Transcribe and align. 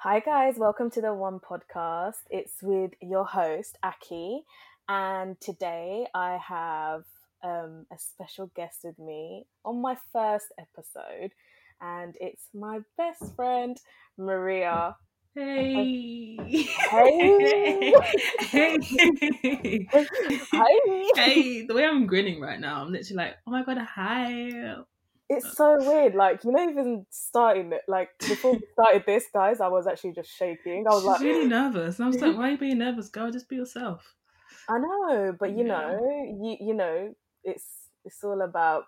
Hi, 0.00 0.20
guys. 0.20 0.58
Welcome 0.58 0.90
to 0.90 1.00
the 1.00 1.14
One 1.14 1.40
Podcast. 1.40 2.20
It's 2.28 2.62
with 2.62 2.92
your 3.00 3.24
host, 3.24 3.78
Aki. 3.82 4.42
And 4.90 5.40
today 5.40 6.06
I 6.14 6.38
have 6.46 7.04
um, 7.42 7.86
a 7.90 7.98
special 7.98 8.50
guest 8.54 8.80
with 8.84 8.98
me 8.98 9.46
on 9.64 9.80
my 9.80 9.96
first 10.12 10.52
episode. 10.60 11.32
And 11.80 12.14
it's 12.20 12.42
my 12.52 12.80
best 12.98 13.34
friend, 13.34 13.78
Maria. 14.18 14.96
Hey. 15.34 16.36
Hey. 16.44 17.94
hey. 18.40 19.88
Hi. 20.52 21.10
hey. 21.16 21.66
The 21.66 21.74
way 21.74 21.86
I'm 21.86 22.06
grinning 22.06 22.38
right 22.38 22.60
now, 22.60 22.82
I'm 22.82 22.92
literally 22.92 23.16
like, 23.16 23.36
oh 23.46 23.50
my 23.50 23.64
god, 23.64 23.78
hi. 23.78 24.76
It's 25.28 25.56
so 25.56 25.76
weird. 25.80 26.14
Like, 26.14 26.44
you 26.44 26.52
know, 26.52 26.68
even 26.68 27.06
starting 27.10 27.72
it, 27.72 27.82
like, 27.88 28.10
before 28.28 28.52
we 28.54 28.60
started 28.72 29.04
this, 29.06 29.26
guys, 29.32 29.60
I 29.60 29.68
was 29.68 29.86
actually 29.86 30.12
just 30.12 30.30
shaking. 30.30 30.84
I 30.88 30.92
was 30.92 31.04
She's 31.04 31.20
like, 31.20 31.20
really 31.20 31.48
nervous. 31.48 31.98
And 31.98 32.06
I 32.06 32.08
was 32.08 32.20
like, 32.20 32.36
why 32.36 32.48
are 32.48 32.50
you 32.52 32.58
being 32.58 32.78
nervous, 32.78 33.08
girl? 33.08 33.30
Just 33.30 33.48
be 33.48 33.56
yourself. 33.56 34.14
I 34.68 34.78
know, 34.78 35.36
but 35.38 35.50
you 35.50 35.64
Yeah. 35.64 35.64
know, 35.64 35.98
you 36.42 36.56
you 36.60 36.74
know, 36.74 37.14
it's 37.44 37.88
it's 38.04 38.22
all 38.24 38.40
about 38.42 38.84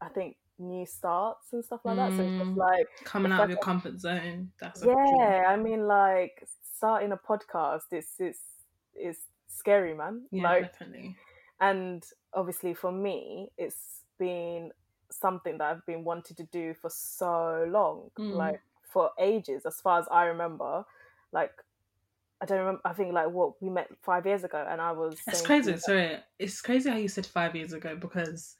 I 0.00 0.08
think 0.08 0.36
new 0.58 0.86
starts 0.86 1.52
and 1.52 1.64
stuff 1.64 1.80
like 1.84 1.96
that. 1.96 2.14
So 2.14 2.24
it's 2.24 2.38
just 2.38 2.50
Mm. 2.50 2.56
like 2.56 2.86
Coming 3.04 3.32
out 3.32 3.44
of 3.44 3.50
your 3.50 3.58
comfort 3.58 4.00
zone. 4.00 4.52
That's 4.60 4.82
yeah, 4.82 5.44
I 5.48 5.56
mean 5.56 5.86
like 5.86 6.46
starting 6.76 7.12
a 7.12 7.16
podcast 7.16 7.82
it's 7.92 8.14
it's 8.18 8.40
it's 8.94 9.20
scary, 9.48 9.94
man. 9.94 10.26
Yeah, 10.30 10.42
like 10.42 10.62
definitely. 10.62 11.16
and 11.60 12.02
obviously 12.34 12.74
for 12.74 12.90
me 12.92 13.48
it's 13.58 14.02
been 14.18 14.70
something 15.12 15.58
that 15.58 15.70
I've 15.70 15.86
been 15.86 16.04
wanting 16.04 16.36
to 16.36 16.44
do 16.44 16.74
for 16.74 16.90
so 16.90 17.66
long. 17.68 18.10
Mm. 18.18 18.34
Like 18.34 18.60
for 18.82 19.10
ages, 19.18 19.66
as 19.66 19.80
far 19.80 20.00
as 20.00 20.06
I 20.10 20.24
remember. 20.24 20.84
Like 21.32 21.52
I 22.40 22.44
don't 22.46 22.58
remember 22.58 22.80
I 22.84 22.92
think 22.92 23.12
like 23.12 23.30
what 23.30 23.60
we 23.62 23.70
met 23.70 23.88
five 24.02 24.26
years 24.26 24.44
ago 24.44 24.66
and 24.68 24.80
I 24.80 24.92
was 24.92 25.18
It's 25.26 25.42
crazy. 25.42 25.76
Sorry. 25.76 26.18
It's 26.38 26.60
crazy 26.60 26.90
how 26.90 26.96
you 26.96 27.08
said 27.08 27.26
five 27.26 27.54
years 27.54 27.72
ago 27.72 27.96
because 27.96 28.56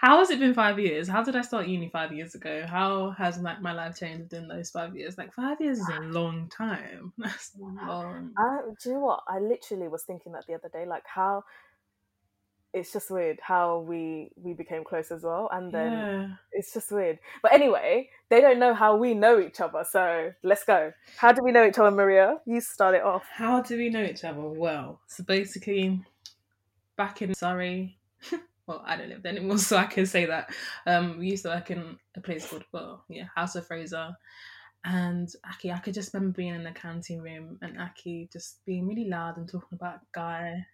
how 0.00 0.18
has 0.20 0.30
it 0.30 0.40
been 0.40 0.54
five 0.54 0.78
years? 0.78 1.08
How 1.08 1.22
did 1.22 1.36
I 1.36 1.42
start 1.42 1.66
uni 1.66 1.90
five 1.90 2.10
years 2.10 2.34
ago? 2.34 2.64
How 2.66 3.10
has 3.10 3.38
like 3.38 3.60
my 3.60 3.72
life 3.72 3.98
changed 3.98 4.32
in 4.32 4.48
those 4.48 4.70
five 4.70 4.96
years? 4.96 5.18
Like 5.18 5.34
five 5.34 5.60
years 5.60 5.78
is 5.78 5.88
a 5.88 6.00
long 6.04 6.48
time. 6.48 7.12
That's 7.18 7.52
long. 7.58 8.32
I, 8.38 8.60
do 8.82 8.88
you 8.88 8.94
know 8.94 9.00
what? 9.02 9.24
I 9.28 9.40
literally 9.40 9.88
was 9.88 10.02
thinking 10.04 10.32
that 10.32 10.46
the 10.46 10.54
other 10.54 10.70
day, 10.70 10.86
like 10.86 11.04
how 11.06 11.44
it's 12.72 12.92
just 12.92 13.10
weird 13.10 13.38
how 13.42 13.80
we 13.80 14.30
we 14.36 14.52
became 14.52 14.84
close 14.84 15.10
as 15.10 15.22
well, 15.22 15.48
and 15.52 15.72
then 15.72 15.92
yeah. 15.92 16.28
it's 16.52 16.72
just 16.72 16.92
weird. 16.92 17.18
But 17.42 17.52
anyway, 17.52 18.10
they 18.28 18.40
don't 18.40 18.58
know 18.58 18.74
how 18.74 18.96
we 18.96 19.14
know 19.14 19.40
each 19.40 19.60
other, 19.60 19.84
so 19.88 20.32
let's 20.42 20.64
go. 20.64 20.92
How 21.16 21.32
do 21.32 21.42
we 21.42 21.52
know 21.52 21.66
each 21.66 21.78
other, 21.78 21.90
Maria? 21.90 22.38
You 22.46 22.60
start 22.60 22.94
it 22.94 23.02
off. 23.02 23.24
How 23.32 23.60
do 23.60 23.76
we 23.76 23.88
know 23.88 24.02
each 24.02 24.24
other? 24.24 24.40
Well, 24.40 25.00
so 25.06 25.24
basically, 25.24 26.00
back 26.96 27.22
in 27.22 27.34
Surrey, 27.34 27.98
well, 28.66 28.82
I 28.86 28.96
don't 28.96 29.08
live 29.08 29.22
there 29.22 29.32
anymore, 29.32 29.58
so 29.70 29.76
I 29.76 29.86
can 29.86 30.06
say 30.06 30.26
that. 30.26 30.50
Um, 30.86 31.18
we 31.18 31.28
used 31.30 31.42
to 31.44 31.48
work 31.50 31.70
in 31.70 31.98
a 32.16 32.20
place 32.20 32.46
called, 32.46 32.64
well, 32.72 33.04
yeah, 33.08 33.24
House 33.34 33.56
of 33.56 33.66
Fraser. 33.66 34.10
And 34.84 35.28
Aki, 35.46 35.72
I 35.72 35.78
could 35.78 35.92
just 35.94 36.14
remember 36.14 36.36
being 36.36 36.54
in 36.54 36.62
the 36.64 36.70
canteen 36.70 37.20
room 37.20 37.58
and 37.60 37.78
Aki 37.78 38.30
just 38.32 38.64
being 38.64 38.86
really 38.86 39.08
loud 39.08 39.36
and 39.36 39.46
talking 39.48 39.68
about 39.76 40.00
guy. 40.12 40.64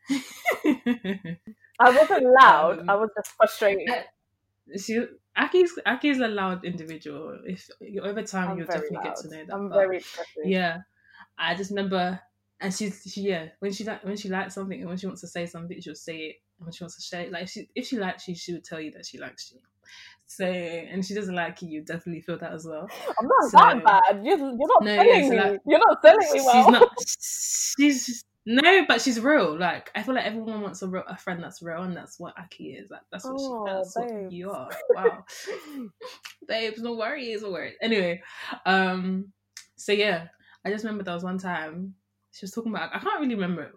I 0.64 1.36
wasn't 1.80 2.24
loud. 2.40 2.78
Um, 2.80 2.90
I 2.90 2.94
was 2.94 3.10
just 3.16 3.36
frustrated. 3.36 3.88
she, 4.78 5.04
Aki's, 5.36 5.72
Aki's 5.84 6.20
a 6.20 6.28
loud 6.28 6.64
individual. 6.64 7.38
If 7.44 7.68
over 8.02 8.22
time, 8.22 8.50
I'm 8.50 8.58
you'll 8.58 8.66
definitely 8.66 8.96
loud. 8.98 9.04
get 9.04 9.16
to 9.16 9.28
know 9.28 9.44
that. 9.44 9.54
I'm 9.54 9.68
but- 9.70 9.74
very 9.76 9.96
expressive. 9.98 10.44
yeah 10.46 10.78
i 11.38 11.54
just 11.54 11.70
remember 11.70 12.18
and 12.62 12.72
she's 12.72 13.02
she 13.12 13.20
yeah 13.20 13.48
when 13.58 13.70
she 13.70 13.84
like 13.84 14.02
when 14.04 14.16
she 14.16 14.30
likes 14.30 14.54
something 14.54 14.80
and 14.80 14.88
when 14.88 14.96
she 14.96 15.06
wants 15.06 15.20
to 15.20 15.26
say 15.26 15.44
something 15.44 15.78
she'll 15.82 15.94
say 15.94 16.16
it 16.16 16.36
and 16.58 16.66
when 16.66 16.72
she 16.72 16.82
wants 16.82 16.96
to 16.96 17.02
share 17.02 17.20
it 17.26 17.30
like 17.30 17.46
she 17.46 17.68
if 17.74 17.86
she 17.86 17.98
likes 17.98 18.26
you 18.26 18.34
she 18.34 18.54
would 18.54 18.64
tell 18.64 18.80
you 18.80 18.90
that 18.92 19.04
she 19.04 19.18
likes 19.18 19.52
you 19.52 19.60
so 20.26 20.44
and 20.44 21.04
she 21.04 21.14
doesn't 21.14 21.34
like 21.34 21.62
you 21.62 21.68
you 21.68 21.82
definitely 21.82 22.20
feel 22.20 22.38
that 22.38 22.52
as 22.52 22.66
well. 22.66 22.88
I'm 23.20 23.26
not 23.28 23.50
So- 23.50 23.58
that 23.58 23.84
bad. 23.84 24.24
You're, 24.24 24.38
you're 24.38 24.56
not 24.56 24.82
No, 24.82 24.96
selling 24.96 25.32
yeah, 25.32 25.44
so 25.46 25.52
me. 25.52 25.58
you're 25.66 25.78
not 25.78 26.02
selling 26.02 26.32
me 26.32 26.40
well. 26.44 26.62
she's 26.64 26.72
not 26.72 28.02
she's 28.02 28.24
no 28.48 28.84
but 28.86 29.00
she's 29.00 29.18
real. 29.20 29.58
Like 29.58 29.90
i 29.96 30.02
feel 30.02 30.14
like 30.14 30.24
everyone 30.26 30.60
wants 30.62 30.82
a, 30.82 30.88
real, 30.88 31.02
a 31.08 31.16
friend 31.16 31.42
that's 31.42 31.62
real 31.62 31.82
and 31.82 31.96
that's 31.96 32.18
what 32.20 32.34
aki 32.38 32.70
is. 32.74 32.90
Like 32.90 33.00
that's 33.10 33.24
what 33.24 33.34
Oh, 33.38 33.66
she 33.66 33.72
that's 33.72 33.96
what 33.96 34.32
you 34.32 34.50
are. 34.50 34.70
Wow. 34.94 35.24
Babes 36.48 36.80
no 36.82 36.94
worries 36.94 37.42
no 37.42 37.50
worries. 37.50 37.74
Anyway 37.80 38.22
um 38.64 39.32
so 39.76 39.92
yeah 39.92 40.28
i 40.64 40.70
just 40.70 40.84
remember 40.84 41.04
there 41.04 41.14
was 41.14 41.22
one 41.24 41.38
time 41.38 41.94
she 42.32 42.44
was 42.44 42.50
talking 42.50 42.72
about 42.72 42.94
i 42.94 42.98
can't 42.98 43.20
really 43.20 43.34
remember 43.34 43.72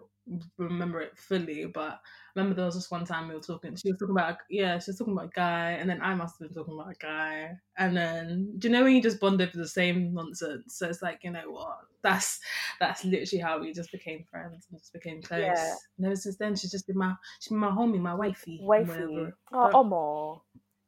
remember 0.58 1.00
it 1.00 1.16
fully 1.16 1.66
but 1.66 1.92
I 1.92 1.98
remember 2.38 2.54
there 2.56 2.66
was 2.66 2.76
just 2.76 2.90
one 2.90 3.04
time 3.04 3.28
we 3.28 3.34
were 3.34 3.40
talking 3.40 3.74
she 3.76 3.90
was 3.90 3.98
talking 3.98 4.14
about 4.14 4.36
yeah 4.48 4.78
she 4.78 4.90
was 4.90 4.98
talking 4.98 5.12
about 5.14 5.26
a 5.26 5.34
guy 5.34 5.72
and 5.72 5.90
then 5.90 6.00
i 6.00 6.14
must 6.14 6.38
have 6.38 6.48
been 6.48 6.54
talking 6.54 6.74
about 6.78 6.92
a 6.92 6.98
guy 6.98 7.50
and 7.78 7.96
then 7.96 8.52
do 8.58 8.68
you 8.68 8.72
know 8.72 8.84
when 8.84 8.94
you 8.94 9.02
just 9.02 9.18
bond 9.20 9.40
over 9.42 9.50
the 9.56 9.66
same 9.66 10.14
nonsense 10.14 10.76
so 10.76 10.88
it's 10.88 11.02
like 11.02 11.20
you 11.22 11.30
know 11.30 11.50
what 11.50 11.78
that's 12.02 12.40
that's 12.78 13.04
literally 13.04 13.42
how 13.42 13.60
we 13.60 13.72
just 13.72 13.90
became 13.92 14.24
friends 14.30 14.66
and 14.70 14.78
just 14.80 14.92
became 14.92 15.20
close 15.20 15.40
Yeah. 15.40 15.74
and 15.98 16.06
ever 16.06 16.16
since 16.16 16.36
then 16.36 16.54
she's 16.56 16.70
just 16.70 16.86
been 16.86 16.96
my 16.98 17.14
she's 17.40 17.48
been 17.48 17.58
my 17.58 17.70
homie 17.70 17.98
my 18.00 18.14
wifey 18.14 18.58
Wifey. 18.62 19.28
Oh, 19.52 19.70
Omo. 19.74 20.40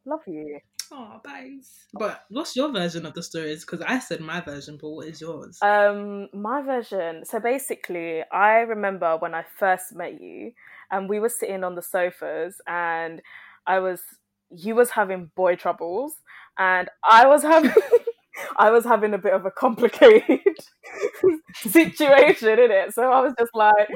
Love 0.04 0.20
you. 0.26 0.58
Oh, 0.94 1.20
thanks. 1.24 1.86
But 1.94 2.24
what's 2.28 2.54
your 2.54 2.70
version 2.70 3.06
of 3.06 3.14
the 3.14 3.22
stories? 3.22 3.64
Because 3.64 3.80
I 3.80 3.98
said 3.98 4.20
my 4.20 4.42
version, 4.42 4.78
but 4.80 4.90
what 4.90 5.06
is 5.06 5.22
yours? 5.22 5.58
Um, 5.62 6.28
my 6.34 6.60
version. 6.60 7.24
So 7.24 7.40
basically, 7.40 8.22
I 8.30 8.58
remember 8.58 9.16
when 9.16 9.34
I 9.34 9.42
first 9.58 9.94
met 9.94 10.20
you, 10.20 10.52
and 10.90 11.08
we 11.08 11.18
were 11.18 11.30
sitting 11.30 11.64
on 11.64 11.76
the 11.76 11.82
sofas, 11.82 12.60
and 12.66 13.22
I 13.66 13.78
was, 13.78 14.02
you 14.50 14.74
was 14.74 14.90
having 14.90 15.30
boy 15.34 15.56
troubles, 15.56 16.12
and 16.58 16.90
I 17.10 17.26
was 17.26 17.42
having, 17.42 17.72
I 18.58 18.70
was 18.70 18.84
having 18.84 19.14
a 19.14 19.18
bit 19.18 19.32
of 19.32 19.46
a 19.46 19.50
complicated 19.50 20.40
situation 21.70 22.48
in 22.58 22.70
it. 22.70 22.94
So 22.94 23.10
I 23.10 23.20
was 23.20 23.34
just 23.38 23.54
like, 23.54 23.88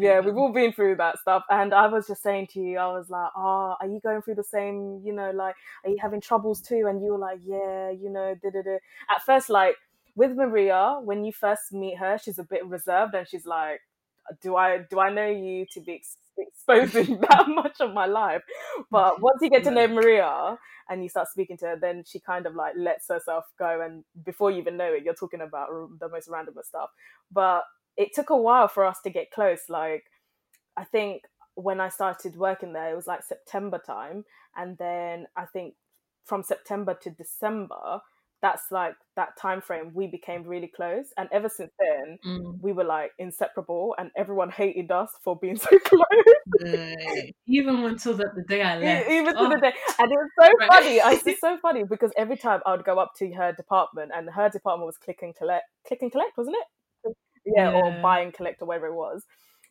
yeah, 0.00 0.20
we've 0.20 0.36
all 0.36 0.52
been 0.52 0.72
through 0.72 0.96
that 0.96 1.18
stuff. 1.18 1.44
And 1.50 1.72
I 1.74 1.86
was 1.86 2.06
just 2.06 2.22
saying 2.22 2.48
to 2.52 2.60
you, 2.60 2.78
I 2.78 2.88
was 2.88 3.10
like, 3.10 3.30
oh, 3.36 3.76
are 3.80 3.86
you 3.86 4.00
going 4.02 4.22
through 4.22 4.36
the 4.36 4.44
same, 4.44 5.00
you 5.04 5.12
know, 5.12 5.30
like, 5.30 5.54
are 5.84 5.90
you 5.90 5.98
having 6.00 6.20
troubles 6.20 6.60
too? 6.60 6.86
And 6.88 7.02
you 7.02 7.12
were 7.12 7.18
like, 7.18 7.40
yeah, 7.44 7.90
you 7.90 8.10
know, 8.10 8.34
da 8.42 8.50
da 8.50 8.62
da. 8.62 8.78
At 9.10 9.22
first, 9.24 9.48
like, 9.50 9.76
with 10.16 10.32
Maria, 10.32 10.98
when 11.02 11.24
you 11.24 11.32
first 11.32 11.72
meet 11.72 11.96
her, 11.98 12.18
she's 12.18 12.38
a 12.38 12.44
bit 12.44 12.66
reserved 12.66 13.14
and 13.14 13.26
she's 13.28 13.46
like, 13.46 13.80
do 14.42 14.56
I 14.56 14.78
do 14.90 15.00
I 15.00 15.10
know 15.10 15.26
you 15.26 15.66
to 15.72 15.80
be 15.80 15.94
ex- 15.94 16.16
exposing 16.38 17.20
that 17.30 17.46
much 17.48 17.80
of 17.80 17.94
my 17.94 18.06
life? 18.06 18.42
But 18.90 19.20
once 19.20 19.38
you 19.42 19.50
get 19.50 19.64
to 19.64 19.70
know 19.70 19.88
Maria 19.88 20.58
and 20.88 21.02
you 21.02 21.08
start 21.08 21.28
speaking 21.28 21.56
to 21.58 21.66
her, 21.66 21.76
then 21.80 22.04
she 22.06 22.20
kind 22.20 22.46
of 22.46 22.54
like 22.54 22.74
lets 22.76 23.08
herself 23.08 23.44
go, 23.58 23.80
and 23.82 24.04
before 24.24 24.50
you 24.50 24.58
even 24.58 24.76
know 24.76 24.92
it, 24.92 25.04
you're 25.04 25.14
talking 25.14 25.40
about 25.42 25.68
the 26.00 26.08
most 26.08 26.28
random 26.28 26.54
stuff. 26.64 26.90
But 27.32 27.64
it 27.96 28.14
took 28.14 28.30
a 28.30 28.36
while 28.36 28.68
for 28.68 28.84
us 28.84 29.00
to 29.04 29.10
get 29.10 29.30
close. 29.30 29.62
Like, 29.68 30.04
I 30.76 30.84
think 30.84 31.24
when 31.54 31.80
I 31.80 31.88
started 31.88 32.36
working 32.36 32.72
there, 32.72 32.92
it 32.92 32.96
was 32.96 33.06
like 33.08 33.24
September 33.24 33.80
time, 33.84 34.24
and 34.56 34.78
then 34.78 35.26
I 35.36 35.46
think 35.46 35.74
from 36.24 36.42
September 36.42 36.94
to 37.02 37.10
December, 37.10 38.00
that's 38.42 38.70
like 38.70 38.94
that 39.16 39.36
time 39.36 39.60
frame 39.60 39.90
we 39.94 40.06
became 40.06 40.44
really 40.44 40.68
close, 40.74 41.06
and 41.16 41.28
ever 41.32 41.48
since 41.48 41.72
then 41.78 42.18
Mm. 42.24 42.58
we 42.60 42.72
were 42.72 42.84
like 42.84 43.12
inseparable, 43.18 43.94
and 43.98 44.10
everyone 44.16 44.50
hated 44.50 44.90
us 44.90 45.10
for 45.24 45.36
being 45.36 45.56
so 45.66 45.78
close. 45.80 46.02
Right. 46.60 47.34
Even 47.46 47.76
until 47.84 48.14
the, 48.14 48.30
the 48.34 48.42
day 48.48 48.62
I 48.62 48.78
left. 48.78 49.10
Even 49.10 49.34
to 49.34 49.40
Oh, 49.40 49.48
the 49.48 49.60
day, 49.60 49.72
and 49.98 50.12
it 50.12 50.16
was 50.16 50.30
so 50.40 50.48
Right. 50.58 50.68
funny. 50.68 51.00
I- 51.00 51.20
It's 51.26 51.40
so 51.40 51.58
funny 51.58 51.84
because 51.84 52.10
every 52.16 52.36
time 52.36 52.60
I 52.66 52.72
would 52.72 52.84
go 52.84 52.98
up 52.98 53.12
to 53.18 53.30
her 53.32 53.52
department, 53.52 54.12
and 54.14 54.28
her 54.30 54.48
department 54.48 54.86
was 54.86 54.96
click 54.98 55.20
and 55.22 55.34
collect, 55.34 55.64
click 55.86 56.02
and 56.02 56.10
collect, 56.12 56.36
wasn't 56.36 56.56
it? 56.56 57.16
Yeah, 57.44 57.70
or 57.70 57.90
Yeah. 57.90 58.02
buy 58.02 58.20
and 58.20 58.32
collect 58.34 58.62
or 58.62 58.66
whatever 58.66 58.86
it 58.88 58.94
was. 58.94 59.24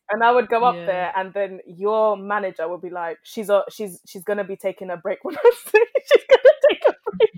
And 0.09 0.23
I 0.23 0.31
would 0.31 0.47
go 0.49 0.63
up 0.63 0.75
Yeah. 0.75 0.85
there, 0.85 1.13
and 1.17 1.33
then 1.33 1.59
your 1.65 2.15
manager 2.17 2.67
would 2.67 2.81
be 2.81 2.89
like, 2.89 3.17
"She's 3.23 3.49
a, 3.49 3.63
she's 3.69 4.01
she's 4.07 4.23
gonna 4.23 4.43
be 4.45 4.55
taking 4.55 4.89
a 4.89 4.97
break 4.97 5.23
when 5.23 5.35
I 5.37 5.51
say 5.65 5.79
she's 6.11 6.23
gonna 6.29 6.55
take 6.69 6.83
a 6.87 6.93
break." 7.17 7.31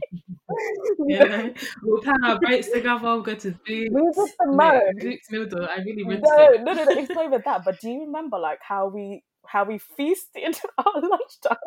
Yeah. 1.07 1.49
We'll 1.81 2.01
plan 2.01 2.23
our 2.23 2.39
breaks 2.39 2.69
together, 2.71 2.99
we'll 3.03 3.21
go 3.21 3.35
to 3.35 3.51
Boots. 3.65 3.89
We 3.89 4.01
just 4.15 4.33
the 4.39 4.47
most. 4.47 4.93
Boots 4.99 5.31
meal 5.31 5.45
deal, 5.47 5.65
I 5.65 5.77
really 5.77 6.03
rinsed 6.03 6.37
No, 6.37 6.49
it. 6.49 6.53
no, 6.61 6.73
no, 6.73 6.85
no. 6.85 6.91
It's 6.95 7.13
not 7.13 7.25
even 7.25 7.41
that. 7.45 7.65
But 7.65 7.79
do 7.79 7.89
you 7.89 8.01
remember 8.01 8.39
like 8.39 8.59
how 8.61 8.87
we 8.87 9.23
how 9.45 9.63
we 9.65 9.77
feasted 9.79 10.59
our 10.77 11.01
lunchtime? 11.01 11.57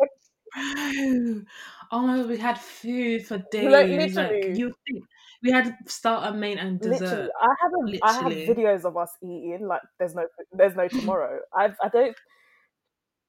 Oh 1.90 2.06
my 2.06 2.16
god, 2.18 2.28
we 2.28 2.38
had 2.38 2.58
food 2.58 3.26
for 3.26 3.38
days. 3.50 3.72
Like, 3.72 3.90
Like, 4.14 4.46
you 4.54 4.72
think 4.86 5.04
we 5.42 5.50
had 5.50 5.76
starter, 5.86 6.36
main, 6.36 6.58
and 6.58 6.80
dessert. 6.80 7.28
Literally, 7.28 7.30
I 7.40 7.54
have 7.62 7.72
a, 7.72 7.84
I 8.02 8.12
have 8.24 8.32
videos 8.44 8.84
of 8.84 8.96
us 8.96 9.16
eating 9.22 9.66
like 9.68 9.82
there's 9.98 10.14
no 10.14 10.26
there's 10.52 10.74
no 10.74 10.88
tomorrow. 10.88 11.40
I've 11.54 11.76
I 11.82 11.88
don't 11.88 12.16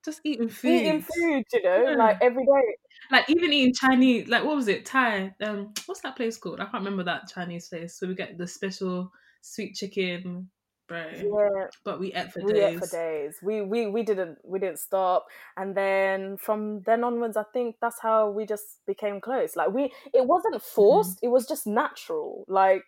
Just 0.05 0.21
eating 0.23 0.49
food. 0.49 0.81
eating 0.81 1.01
food, 1.01 1.43
you 1.53 1.61
know, 1.63 1.85
Yeah. 1.87 1.95
like 1.97 2.17
every 2.21 2.45
day. 2.45 2.77
Like 3.11 3.29
even 3.29 3.53
eating 3.53 3.73
Chinese, 3.73 4.27
like 4.27 4.43
what 4.43 4.55
was 4.55 4.67
it? 4.67 4.85
Thai. 4.85 5.35
Um, 5.41 5.73
what's 5.85 6.01
that 6.01 6.15
place 6.15 6.37
called? 6.37 6.59
I 6.59 6.65
can't 6.65 6.83
remember 6.83 7.03
that 7.03 7.27
Chinese 7.33 7.69
place. 7.69 7.97
So 7.97 8.07
we 8.07 8.15
get 8.15 8.37
the 8.37 8.47
special 8.47 9.11
sweet 9.41 9.75
chicken, 9.75 10.49
bro. 10.87 11.11
Yeah, 11.11 11.67
But 11.83 11.99
we 11.99 12.13
ate 12.13 12.31
for 12.31 12.41
we 12.41 12.53
days. 12.53 12.75
ate 12.75 12.79
for 12.79 12.87
days. 12.87 13.37
We 13.43 13.61
we 13.61 13.87
we 13.87 14.03
didn't 14.03 14.39
we 14.43 14.59
didn't 14.59 14.79
stop, 14.79 15.27
and 15.57 15.75
then 15.75 16.37
from 16.37 16.81
then 16.81 17.03
onwards, 17.03 17.37
I 17.37 17.43
think 17.53 17.77
that's 17.81 17.99
how 18.01 18.29
we 18.31 18.45
just 18.45 18.85
became 18.87 19.21
close. 19.21 19.55
Like 19.55 19.71
we, 19.71 19.93
it 20.13 20.25
wasn't 20.25 20.61
forced. 20.61 21.19
It 21.21 21.29
was 21.29 21.47
just 21.47 21.67
natural. 21.67 22.45
Like 22.47 22.83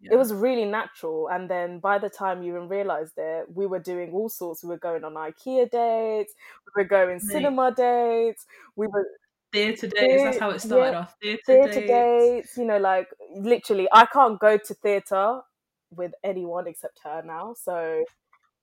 Yeah. 0.00 0.14
it 0.14 0.16
was 0.16 0.32
really 0.32 0.64
natural. 0.64 1.28
And 1.28 1.48
then 1.48 1.78
by 1.78 1.98
the 1.98 2.10
time 2.10 2.42
you 2.42 2.56
even 2.56 2.68
realized 2.68 3.14
it, 3.16 3.46
we 3.52 3.66
were 3.66 3.78
doing 3.78 4.12
all 4.12 4.28
sorts. 4.28 4.62
We 4.62 4.70
were 4.70 4.78
going 4.78 5.04
on 5.04 5.14
IKEA 5.14 5.70
dates. 5.70 6.34
We 6.66 6.82
were 6.82 6.88
going 6.88 7.14
Mate. 7.14 7.22
cinema 7.22 7.72
dates. 7.74 8.44
We 8.76 8.86
were 8.86 9.06
theatre 9.52 9.86
dates. 9.86 10.22
That's 10.22 10.38
how 10.38 10.50
it 10.50 10.60
started 10.60 10.92
yeah, 10.92 10.98
off. 10.98 11.14
Theatre, 11.22 11.42
theatre 11.46 11.80
dates. 11.80 11.88
dates. 12.48 12.56
You 12.58 12.64
know, 12.64 12.78
like 12.78 13.08
literally, 13.34 13.88
I 13.92 14.06
can't 14.06 14.38
go 14.38 14.58
to 14.58 14.74
theatre 14.74 15.40
with 15.90 16.12
anyone 16.22 16.66
except 16.66 17.00
her 17.04 17.22
now. 17.24 17.54
So 17.62 18.04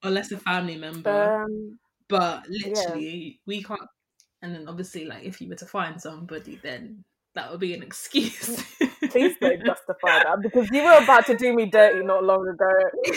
Unless 0.03 0.31
a 0.31 0.37
family 0.37 0.77
member. 0.77 1.43
um, 1.43 1.79
but 2.07 2.47
literally, 2.49 3.39
we 3.45 3.63
can't. 3.63 3.81
And 4.41 4.55
then 4.55 4.67
obviously, 4.67 5.05
like 5.05 5.23
if 5.23 5.39
you 5.39 5.47
were 5.49 5.55
to 5.55 5.65
find 5.65 5.99
somebody, 6.01 6.59
then 6.61 7.03
that 7.35 7.49
would 7.51 7.59
be 7.59 7.73
an 7.73 7.83
excuse. 7.83 8.63
please 9.09 9.35
don't 9.39 9.65
justify 9.65 10.23
that 10.23 10.37
because 10.41 10.69
you 10.71 10.83
were 10.83 10.97
about 11.03 11.25
to 11.27 11.35
do 11.37 11.53
me 11.55 11.65
dirty 11.67 12.03
not 12.05 12.23
long 12.23 12.47
ago, 12.47 12.69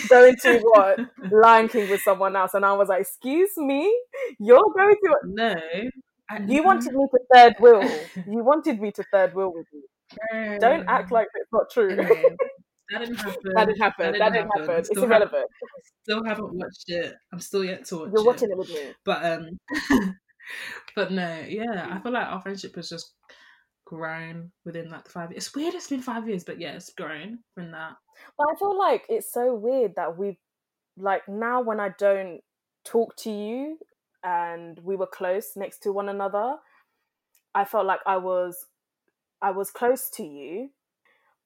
going 0.09 0.35
to 0.43 0.59
what 0.61 1.01
Lion 1.33 1.69
King 1.69 1.91
with 1.91 2.01
someone 2.03 2.37
else, 2.37 2.55
and 2.55 2.65
I 2.65 2.73
was 2.75 2.89
like, 2.89 3.01
"Excuse 3.03 3.57
me, 3.57 3.93
you're 4.39 4.63
going 4.77 4.95
to." 5.05 5.17
no. 5.25 5.55
I- 6.31 6.39
You 6.47 6.63
wanted 6.65 6.93
me 6.95 7.07
to 7.11 7.19
third 7.35 7.55
wheel. 7.61 7.83
You 8.27 8.43
wanted 8.45 8.81
me 8.81 8.93
to 8.93 9.05
third 9.13 9.35
wheel 9.35 9.53
with 9.55 9.67
you. 9.73 10.59
Don't 10.59 10.87
act 10.89 11.11
like 11.13 11.27
it's 11.35 11.51
not 11.53 11.71
true. 11.71 11.91
Anyway, 11.91 12.37
that 12.91 12.99
didn't 13.01 13.17
happen. 13.17 13.41
that 13.55 13.67
didn't 13.67 13.81
happen. 13.81 14.13
That 14.19 14.33
didn't 14.33 14.51
happen. 14.57 14.71
It's 14.77 14.89
Still 14.89 15.05
irrelevant. 15.05 15.47
Still 16.03 16.23
haven't 16.25 16.55
watched 16.55 16.85
it. 16.89 17.15
I'm 17.33 17.41
still 17.41 17.65
yet 17.65 17.85
to 17.87 17.97
watch 17.99 18.11
You're 18.13 18.23
it. 18.23 18.27
watching 18.27 18.51
it 18.51 18.57
with 18.59 18.69
me. 18.69 18.93
But 19.05 19.25
um, 19.25 19.49
but 20.95 21.11
no, 21.13 21.45
yeah, 21.49 21.89
I 21.91 22.01
feel 22.01 22.13
like 22.13 22.27
our 22.27 22.41
friendship 22.43 22.77
has 22.77 22.89
just 22.89 23.13
grown 23.85 24.51
within 24.65 24.91
like 24.91 25.09
five 25.09 25.31
years. 25.31 25.47
It's 25.47 25.55
weird. 25.55 25.75
It's 25.75 25.89
been 25.89 26.03
five 26.03 26.29
years, 26.29 26.45
but 26.45 26.61
yeah, 26.61 26.73
it's 26.73 26.93
grown 26.93 27.41
from 27.55 27.71
that. 27.73 27.93
But 28.39 28.47
I 28.53 28.59
feel 28.59 28.79
like 28.79 29.05
it's 29.09 29.33
so 29.33 29.55
weird 29.55 29.95
that 29.97 30.17
we, 30.17 30.39
like, 30.97 31.23
now 31.29 31.61
when 31.63 31.81
I 31.81 31.91
don't 31.99 32.41
talk 32.85 33.17
to 33.17 33.31
you 33.31 33.79
and 34.23 34.79
we 34.81 34.97
were 34.97 35.07
close 35.07 35.53
next 35.57 35.83
to 35.83 35.93
one 35.93 36.09
another, 36.09 36.57
I 37.55 37.65
felt 37.65 37.87
like 37.87 38.01
I 38.07 38.17
was, 38.17 38.67
I 39.43 39.51
was 39.51 39.71
close 39.71 40.11
to 40.11 40.25
you, 40.25 40.71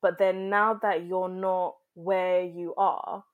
but 0.00 0.18
then 0.18 0.50
now 0.50 0.74
that 0.82 1.06
you're 1.06 1.28
not 1.28 1.74
where 1.94 2.42
you 2.44 2.74
are, 2.76 3.24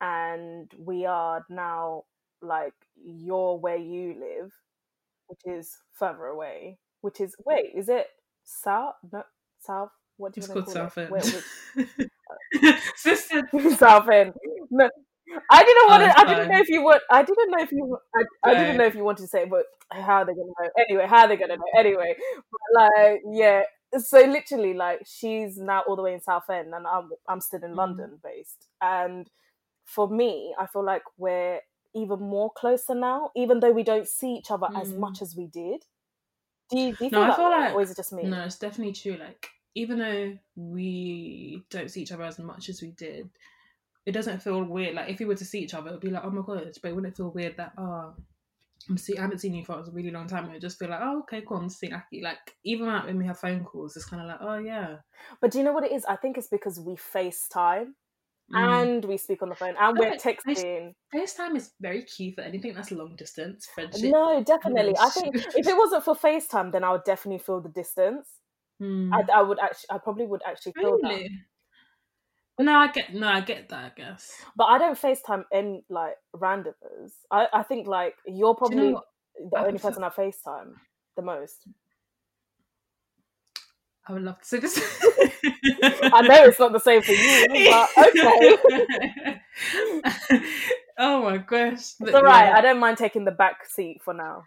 and 0.00 0.70
we 0.78 1.06
are 1.06 1.46
now 1.48 2.02
like 2.42 2.74
you're 3.02 3.56
where 3.56 3.76
you 3.76 4.14
live, 4.18 4.52
which 5.28 5.40
is 5.46 5.78
further 5.94 6.24
away. 6.24 6.78
Which 7.00 7.20
is 7.20 7.34
wait, 7.44 7.72
is 7.74 7.88
it 7.88 8.06
south? 8.44 8.94
No, 9.12 9.22
south. 9.60 9.90
What 10.16 10.32
do 10.34 10.40
you 10.40 10.44
It's 10.44 10.54
want 10.54 10.64
called 10.64 10.76
to 10.76 10.80
call 10.80 10.88
South 10.90 10.98
End. 10.98 11.42
Sister, 12.96 13.42
Southend. 13.76 14.34
No, 14.70 14.88
I 15.50 15.64
didn't 15.64 15.86
want 15.88 16.02
to. 16.04 16.20
I 16.20 16.24
didn't 16.26 16.50
know 16.50 16.60
if 16.60 16.68
you 16.68 16.82
would. 16.84 17.00
I 17.10 17.22
didn't 17.22 17.50
know 17.50 17.62
if 17.62 17.72
you. 17.72 17.98
I, 18.14 18.50
I 18.50 18.54
didn't 18.54 18.76
know 18.76 18.84
if 18.86 18.94
you 18.94 19.04
wanted 19.04 19.22
to 19.22 19.28
say, 19.28 19.42
it, 19.42 19.50
but 19.50 19.64
how 19.90 20.18
are 20.18 20.24
they 20.26 20.32
gonna 20.32 20.52
know? 20.60 20.70
Anyway, 20.78 21.06
how 21.06 21.22
are 21.22 21.28
they 21.28 21.36
gonna 21.36 21.56
know? 21.56 21.64
Anyway, 21.78 22.14
but 22.50 22.60
like, 22.82 23.20
yeah. 23.32 23.62
So 23.98 24.20
literally, 24.20 24.72
like, 24.72 25.02
she's 25.06 25.58
now 25.58 25.82
all 25.86 25.96
the 25.96 26.02
way 26.02 26.14
in 26.14 26.20
Southend, 26.20 26.72
and 26.74 26.86
I'm 26.86 27.10
I'm 27.28 27.40
still 27.40 27.62
in 27.62 27.72
Mhm. 27.72 27.76
London 27.76 28.20
based. 28.22 28.68
And 28.80 29.28
for 29.84 30.08
me, 30.08 30.54
I 30.58 30.66
feel 30.66 30.84
like 30.84 31.02
we're 31.18 31.60
even 31.94 32.20
more 32.20 32.50
closer 32.50 32.94
now, 32.94 33.30
even 33.36 33.60
though 33.60 33.72
we 33.72 33.82
don't 33.82 34.08
see 34.08 34.34
each 34.34 34.50
other 34.50 34.68
as 34.76 34.92
Mm. 34.92 34.98
much 34.98 35.20
as 35.22 35.36
we 35.36 35.46
did. 35.46 35.84
Do 36.72 36.78
you, 36.80 36.96
do 36.96 37.04
you 37.04 37.10
No, 37.10 37.22
feel 37.22 37.32
I 37.32 37.36
feel 37.36 37.50
like- 37.50 37.74
or 37.74 37.82
is 37.82 37.90
it 37.90 37.96
just 37.96 38.12
me? 38.12 38.24
No, 38.24 38.42
it's 38.44 38.58
definitely 38.58 38.94
true. 38.94 39.16
Like, 39.20 39.48
even 39.74 39.98
though 39.98 40.38
we 40.56 41.62
don't 41.70 41.90
see 41.90 42.02
each 42.02 42.12
other 42.12 42.24
as 42.24 42.38
much 42.38 42.68
as 42.68 42.82
we 42.82 42.90
did, 42.92 43.28
it 44.06 44.12
doesn't 44.12 44.42
feel 44.42 44.64
weird. 44.64 44.94
Like, 44.94 45.10
if 45.10 45.18
we 45.20 45.26
were 45.26 45.34
to 45.36 45.44
see 45.44 45.60
each 45.60 45.74
other, 45.74 45.88
it 45.90 45.92
would 45.92 46.00
be 46.00 46.10
like, 46.10 46.24
oh 46.24 46.30
my 46.30 46.42
god, 46.42 46.72
but 46.82 46.88
it 46.90 46.94
wouldn't 46.94 47.16
feel 47.16 47.30
weird 47.30 47.56
that, 47.58 47.72
oh, 47.78 48.14
I'm 48.88 48.96
see- 48.98 49.16
I 49.16 49.22
haven't 49.22 49.38
seen 49.38 49.54
you 49.54 49.64
for 49.64 49.78
a 49.78 49.90
really 49.92 50.10
long 50.10 50.26
time. 50.26 50.46
It 50.48 50.52
would 50.54 50.60
just 50.60 50.78
feel 50.78 50.88
like, 50.88 50.98
oh, 51.00 51.20
okay, 51.20 51.42
cool, 51.46 51.58
I'm 51.58 51.68
seeing 51.68 51.92
Aki. 51.94 52.20
Like, 52.22 52.56
even 52.64 52.86
like 52.88 53.04
when 53.06 53.16
we 53.18 53.26
have 53.26 53.38
phone 53.38 53.64
calls, 53.64 53.96
it's 53.96 54.06
kind 54.06 54.22
of 54.22 54.28
like, 54.28 54.38
oh, 54.40 54.58
yeah. 54.58 54.96
But 55.40 55.52
do 55.52 55.58
you 55.58 55.64
know 55.64 55.72
what 55.72 55.84
it 55.84 55.92
is? 55.92 56.04
I 56.06 56.16
think 56.16 56.36
it's 56.36 56.48
because 56.48 56.80
we 56.80 56.94
FaceTime 56.96 57.92
Mm. 58.54 58.82
and 58.82 59.04
we 59.06 59.16
speak 59.16 59.40
on 59.42 59.48
the 59.48 59.54
phone 59.54 59.74
and 59.80 59.98
we're 59.98 60.08
Okay, 60.14 60.36
face- 60.44 60.62
texting. 60.62 60.94
FaceTime 61.14 61.56
is 61.56 61.72
very 61.80 62.04
key 62.04 62.34
for 62.34 62.42
anything 62.42 62.74
that's 62.74 62.90
long 62.92 63.16
distance 63.16 63.66
friendship. 63.74 64.10
No, 64.12 64.42
definitely. 64.44 64.94
I 65.00 65.08
think 65.08 65.36
if 65.36 65.66
it 65.66 65.76
wasn't 65.76 66.04
for 66.04 66.14
FaceTime, 66.14 66.70
then 66.72 66.84
I 66.84 66.92
would 66.92 67.04
definitely 67.04 67.38
feel 67.38 67.60
the 67.60 67.70
distance. 67.70 68.28
Mm. 68.80 69.10
I, 69.12 69.38
I 69.38 69.42
would 69.42 69.58
actually, 69.58 69.86
I 69.90 69.98
probably 69.98 70.26
would 70.26 70.42
actually 70.46 70.72
feel 70.72 70.98
that. 71.02 71.28
No, 72.60 72.76
I 72.76 72.88
get 72.92 73.14
no, 73.14 73.26
I 73.26 73.40
get 73.40 73.68
that. 73.70 73.84
I 73.84 73.92
guess. 73.96 74.30
But 74.56 74.64
I 74.64 74.78
don't 74.78 74.98
FaceTime 75.00 75.44
in 75.50 75.82
like 75.88 76.14
randomers. 76.36 77.12
I, 77.30 77.46
I 77.52 77.62
think 77.62 77.86
like 77.86 78.14
you're 78.26 78.34
Do 78.34 78.36
you 78.36 78.44
know 78.44 78.54
probably 78.54 78.94
the 79.50 79.56
I 79.56 79.60
only 79.60 79.72
prefer- 79.78 79.88
person 79.88 80.04
I 80.04 80.08
FaceTime 80.10 80.72
the 81.16 81.22
most. 81.22 81.66
I 84.06 84.12
would 84.12 84.22
love 84.22 84.40
to 84.40 84.44
say 84.46 84.58
this. 84.58 84.78
I 85.82 86.22
know 86.22 86.44
it's 86.44 86.58
not 86.58 86.72
the 86.72 86.80
same 86.80 87.02
for 87.02 87.12
you, 87.12 87.46
but 87.70 87.88
okay. 88.08 89.40
oh 90.98 91.22
my 91.22 91.38
gosh. 91.38 91.94
But 92.00 92.08
It's 92.08 92.16
alright. 92.16 92.48
yeah, 92.48 92.58
I 92.58 92.60
don't 92.60 92.80
mind 92.80 92.98
taking 92.98 93.24
the 93.24 93.30
back 93.30 93.66
seat 93.66 94.00
for 94.02 94.12
now. 94.14 94.44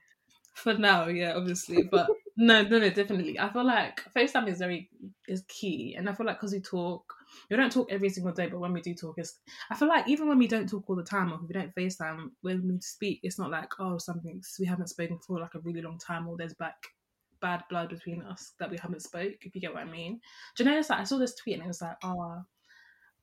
for 0.53 0.73
now, 0.73 1.07
yeah, 1.07 1.33
obviously. 1.35 1.83
But 1.83 2.07
no, 2.37 2.63
no, 2.63 2.79
no, 2.79 2.89
definitely. 2.89 3.39
I 3.39 3.51
feel 3.51 3.65
like 3.65 4.01
FaceTime 4.13 4.47
is 4.49 4.59
very 4.59 4.89
is 5.27 5.43
key. 5.47 5.95
And 5.97 6.09
I 6.09 6.13
feel 6.13 6.25
like 6.25 6.37
because 6.37 6.53
we 6.53 6.59
talk, 6.59 7.13
we 7.49 7.55
don't 7.55 7.71
talk 7.71 7.91
every 7.91 8.09
single 8.09 8.33
day, 8.33 8.47
but 8.47 8.59
when 8.59 8.73
we 8.73 8.81
do 8.81 8.93
talk, 8.93 9.15
it's 9.17 9.39
I 9.69 9.75
feel 9.75 9.87
like 9.87 10.07
even 10.09 10.27
when 10.27 10.37
we 10.37 10.47
don't 10.47 10.67
talk 10.69 10.83
all 10.89 10.95
the 10.97 11.03
time 11.03 11.31
or 11.31 11.35
if 11.35 11.41
we 11.47 11.53
don't 11.53 11.75
FaceTime, 11.75 12.31
when 12.41 12.67
we 12.67 12.79
speak, 12.81 13.21
it's 13.23 13.39
not 13.39 13.51
like, 13.51 13.71
oh, 13.79 13.97
something 13.97 14.41
we 14.59 14.65
haven't 14.65 14.89
spoken 14.89 15.17
for 15.19 15.39
like 15.39 15.55
a 15.55 15.59
really 15.59 15.81
long 15.81 15.97
time 15.97 16.27
or 16.27 16.35
there's 16.35 16.53
back 16.53 16.75
bad 17.41 17.63
blood 17.69 17.89
between 17.89 18.21
us 18.23 18.53
that 18.59 18.69
we 18.69 18.77
haven't 18.77 19.01
spoke, 19.01 19.33
if 19.41 19.55
you 19.55 19.61
get 19.61 19.73
what 19.73 19.83
I 19.83 19.91
mean. 19.91 20.19
Do 20.55 20.63
you 20.63 20.69
know 20.69 20.77
like 20.77 20.91
I 20.91 21.03
saw 21.03 21.17
this 21.17 21.35
tweet 21.35 21.55
and 21.55 21.63
it 21.63 21.67
was 21.67 21.81
like, 21.81 21.97
oh, 22.03 22.41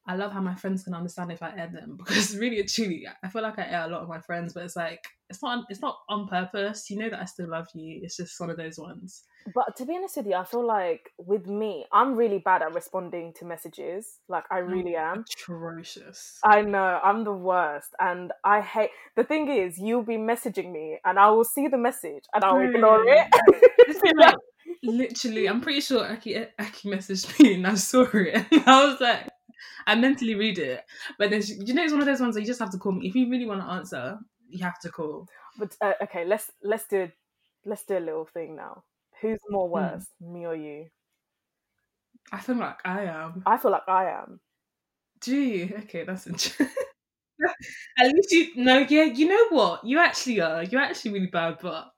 I 0.07 0.17
love 0.17 0.33
how 0.33 0.41
my 0.41 0.55
friends 0.55 0.83
can 0.83 0.95
understand 0.95 1.31
if 1.31 1.43
I 1.43 1.57
air 1.57 1.71
them 1.73 1.97
because 2.05 2.37
really 2.37 2.61
and 2.61 2.69
truly, 2.69 3.07
I 3.23 3.29
feel 3.29 3.43
like 3.43 3.59
I 3.59 3.67
air 3.67 3.85
a 3.85 3.89
lot 3.89 4.03
of 4.03 4.09
my 4.09 4.21
friends, 4.21 4.53
but 4.53 4.65
it's 4.65 4.77
like 4.77 5.05
it's 5.31 5.43
not 5.43 5.65
it's 5.69 5.81
not 5.81 5.99
on 6.09 6.29
purpose. 6.29 6.91
You 6.91 6.99
know 6.99 7.11
that 7.11 7.21
I 7.21 7.25
still 7.25 7.49
love 7.49 7.69
you. 7.75 8.01
It's 8.03 8.17
just 8.17 8.39
one 8.41 8.51
of 8.51 8.57
those 8.57 8.79
ones. 8.79 9.25
But 9.55 9.77
to 9.77 9.85
be 9.85 9.95
honest 9.97 10.17
with 10.17 10.27
you, 10.27 10.35
I 10.35 10.45
feel 10.45 10.65
like 10.67 11.11
with 11.19 11.47
me, 11.47 11.85
I'm 11.93 12.15
really 12.17 12.39
bad 12.39 12.63
at 12.63 12.75
responding 12.75 13.33
to 13.35 13.45
messages. 13.45 14.19
Like 14.29 14.45
I 14.51 14.59
really 14.59 14.97
am. 14.97 15.25
Atrocious. 15.33 16.39
I 16.45 16.63
know 16.63 17.01
I'm 17.03 17.25
the 17.25 17.33
worst, 17.33 17.91
and 17.99 18.33
I 18.45 18.61
hate. 18.61 18.91
The 19.17 19.25
thing 19.25 19.49
is, 19.49 19.79
you'll 19.79 20.03
be 20.05 20.17
messaging 20.17 20.73
me, 20.73 20.99
and 21.05 21.19
I 21.19 21.31
will 21.31 21.45
see 21.45 21.69
the 21.69 21.79
message, 21.79 22.25
and 22.35 22.45
I'll 22.45 22.61
ignore 22.61 23.03
it. 23.07 23.27
It's 23.89 24.01
been 24.01 24.17
like 24.17 24.35
literally. 24.83 25.49
I'm 25.49 25.61
pretty 25.61 25.81
sure 25.81 26.05
Aki 26.05 26.37
Aki 26.59 26.89
messaged 26.91 27.39
me 27.41 27.55
and 27.55 27.67
I 27.67 27.75
saw 27.75 28.03
it, 28.13 28.35
and 28.53 28.63
I 28.67 28.87
was 28.87 29.01
like, 29.01 29.29
I 29.87 29.95
mentally 29.95 30.35
read 30.35 30.59
it, 30.59 30.85
but 31.19 31.31
then 31.31 31.43
she- 31.43 31.55
you 31.65 31.75
know 31.75 31.83
it's 31.83 31.93
one 31.93 32.01
of 32.01 32.07
those 32.07 32.21
ones 32.21 32.35
where 32.35 32.41
you 32.41 32.47
just 32.47 32.61
have 32.61 32.71
to 32.71 32.79
call 32.79 32.93
me 32.93 33.07
if 33.09 33.15
you 33.15 33.29
really 33.31 33.47
want 33.47 33.61
to 33.61 33.67
answer. 33.67 34.19
You 34.49 34.63
have 34.65 34.79
to 34.81 34.91
call. 34.91 35.29
but 35.59 35.75
uh, 35.81 35.95
okay, 36.03 36.25
let's 36.25 36.51
let's 36.63 36.87
do 36.87 37.11
let's 37.65 37.85
do 37.85 37.97
a 37.99 38.01
little 38.01 38.27
thing 38.27 38.55
now. 38.57 38.85
Who's 39.23 39.41
more 39.49 39.71
Hmm. 39.75 39.89
worse, 39.89 40.07
me 40.21 40.45
or 40.45 40.55
you? 40.55 40.91
I 42.33 42.41
feel 42.41 42.57
like 42.57 42.81
I 42.85 43.05
am. 43.05 43.47
I 43.47 43.57
feel 43.57 43.71
like 43.71 43.89
I 43.89 44.11
am. 44.11 44.41
Do 45.21 45.37
you? 45.37 45.75
Okay, 45.85 46.05
that's 46.05 46.27
interesting. 46.27 46.69
At 47.99 48.13
least 48.13 48.33
you 48.33 48.53
no, 48.57 48.79
yeah. 48.89 49.05
You 49.05 49.29
know 49.29 49.49
what? 49.51 49.85
You 49.85 49.99
actually 49.99 50.41
are. 50.41 50.63
You're 50.63 50.81
actually 50.81 51.13
really 51.13 51.27
bad, 51.27 51.59
but 51.61 51.93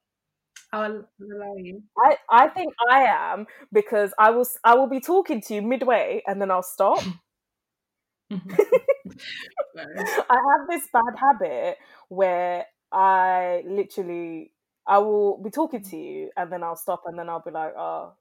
I'll 0.73 1.09
allow 1.21 1.57
you. 1.57 1.83
I, 1.97 2.17
I 2.31 2.49
think 2.49 2.73
I 2.91 3.03
am 3.05 3.47
because 3.73 4.13
I 4.19 4.31
will 4.31 4.47
I 4.65 4.75
will 4.75 4.89
be 4.89 5.01
talking 5.01 5.41
to 5.43 5.55
you 5.55 5.63
midway 5.63 6.23
and 6.27 6.41
then 6.41 6.51
I'll 6.51 6.63
stop. 6.63 7.03
I 9.77 10.35
have 10.35 10.69
this 10.69 10.89
bad 10.93 11.15
habit 11.19 11.79
where 12.09 12.67
I 12.93 13.63
literally 13.67 14.53
I 14.87 14.99
will 14.99 15.43
be 15.43 15.51
talking 15.51 15.83
to 15.83 15.97
you 15.97 16.31
and 16.37 16.53
then 16.53 16.63
I'll 16.63 16.77
stop 16.77 17.03
and 17.07 17.19
then 17.19 17.29
I'll 17.29 17.43
be 17.43 17.51
like, 17.51 17.73
oh, 17.77 18.13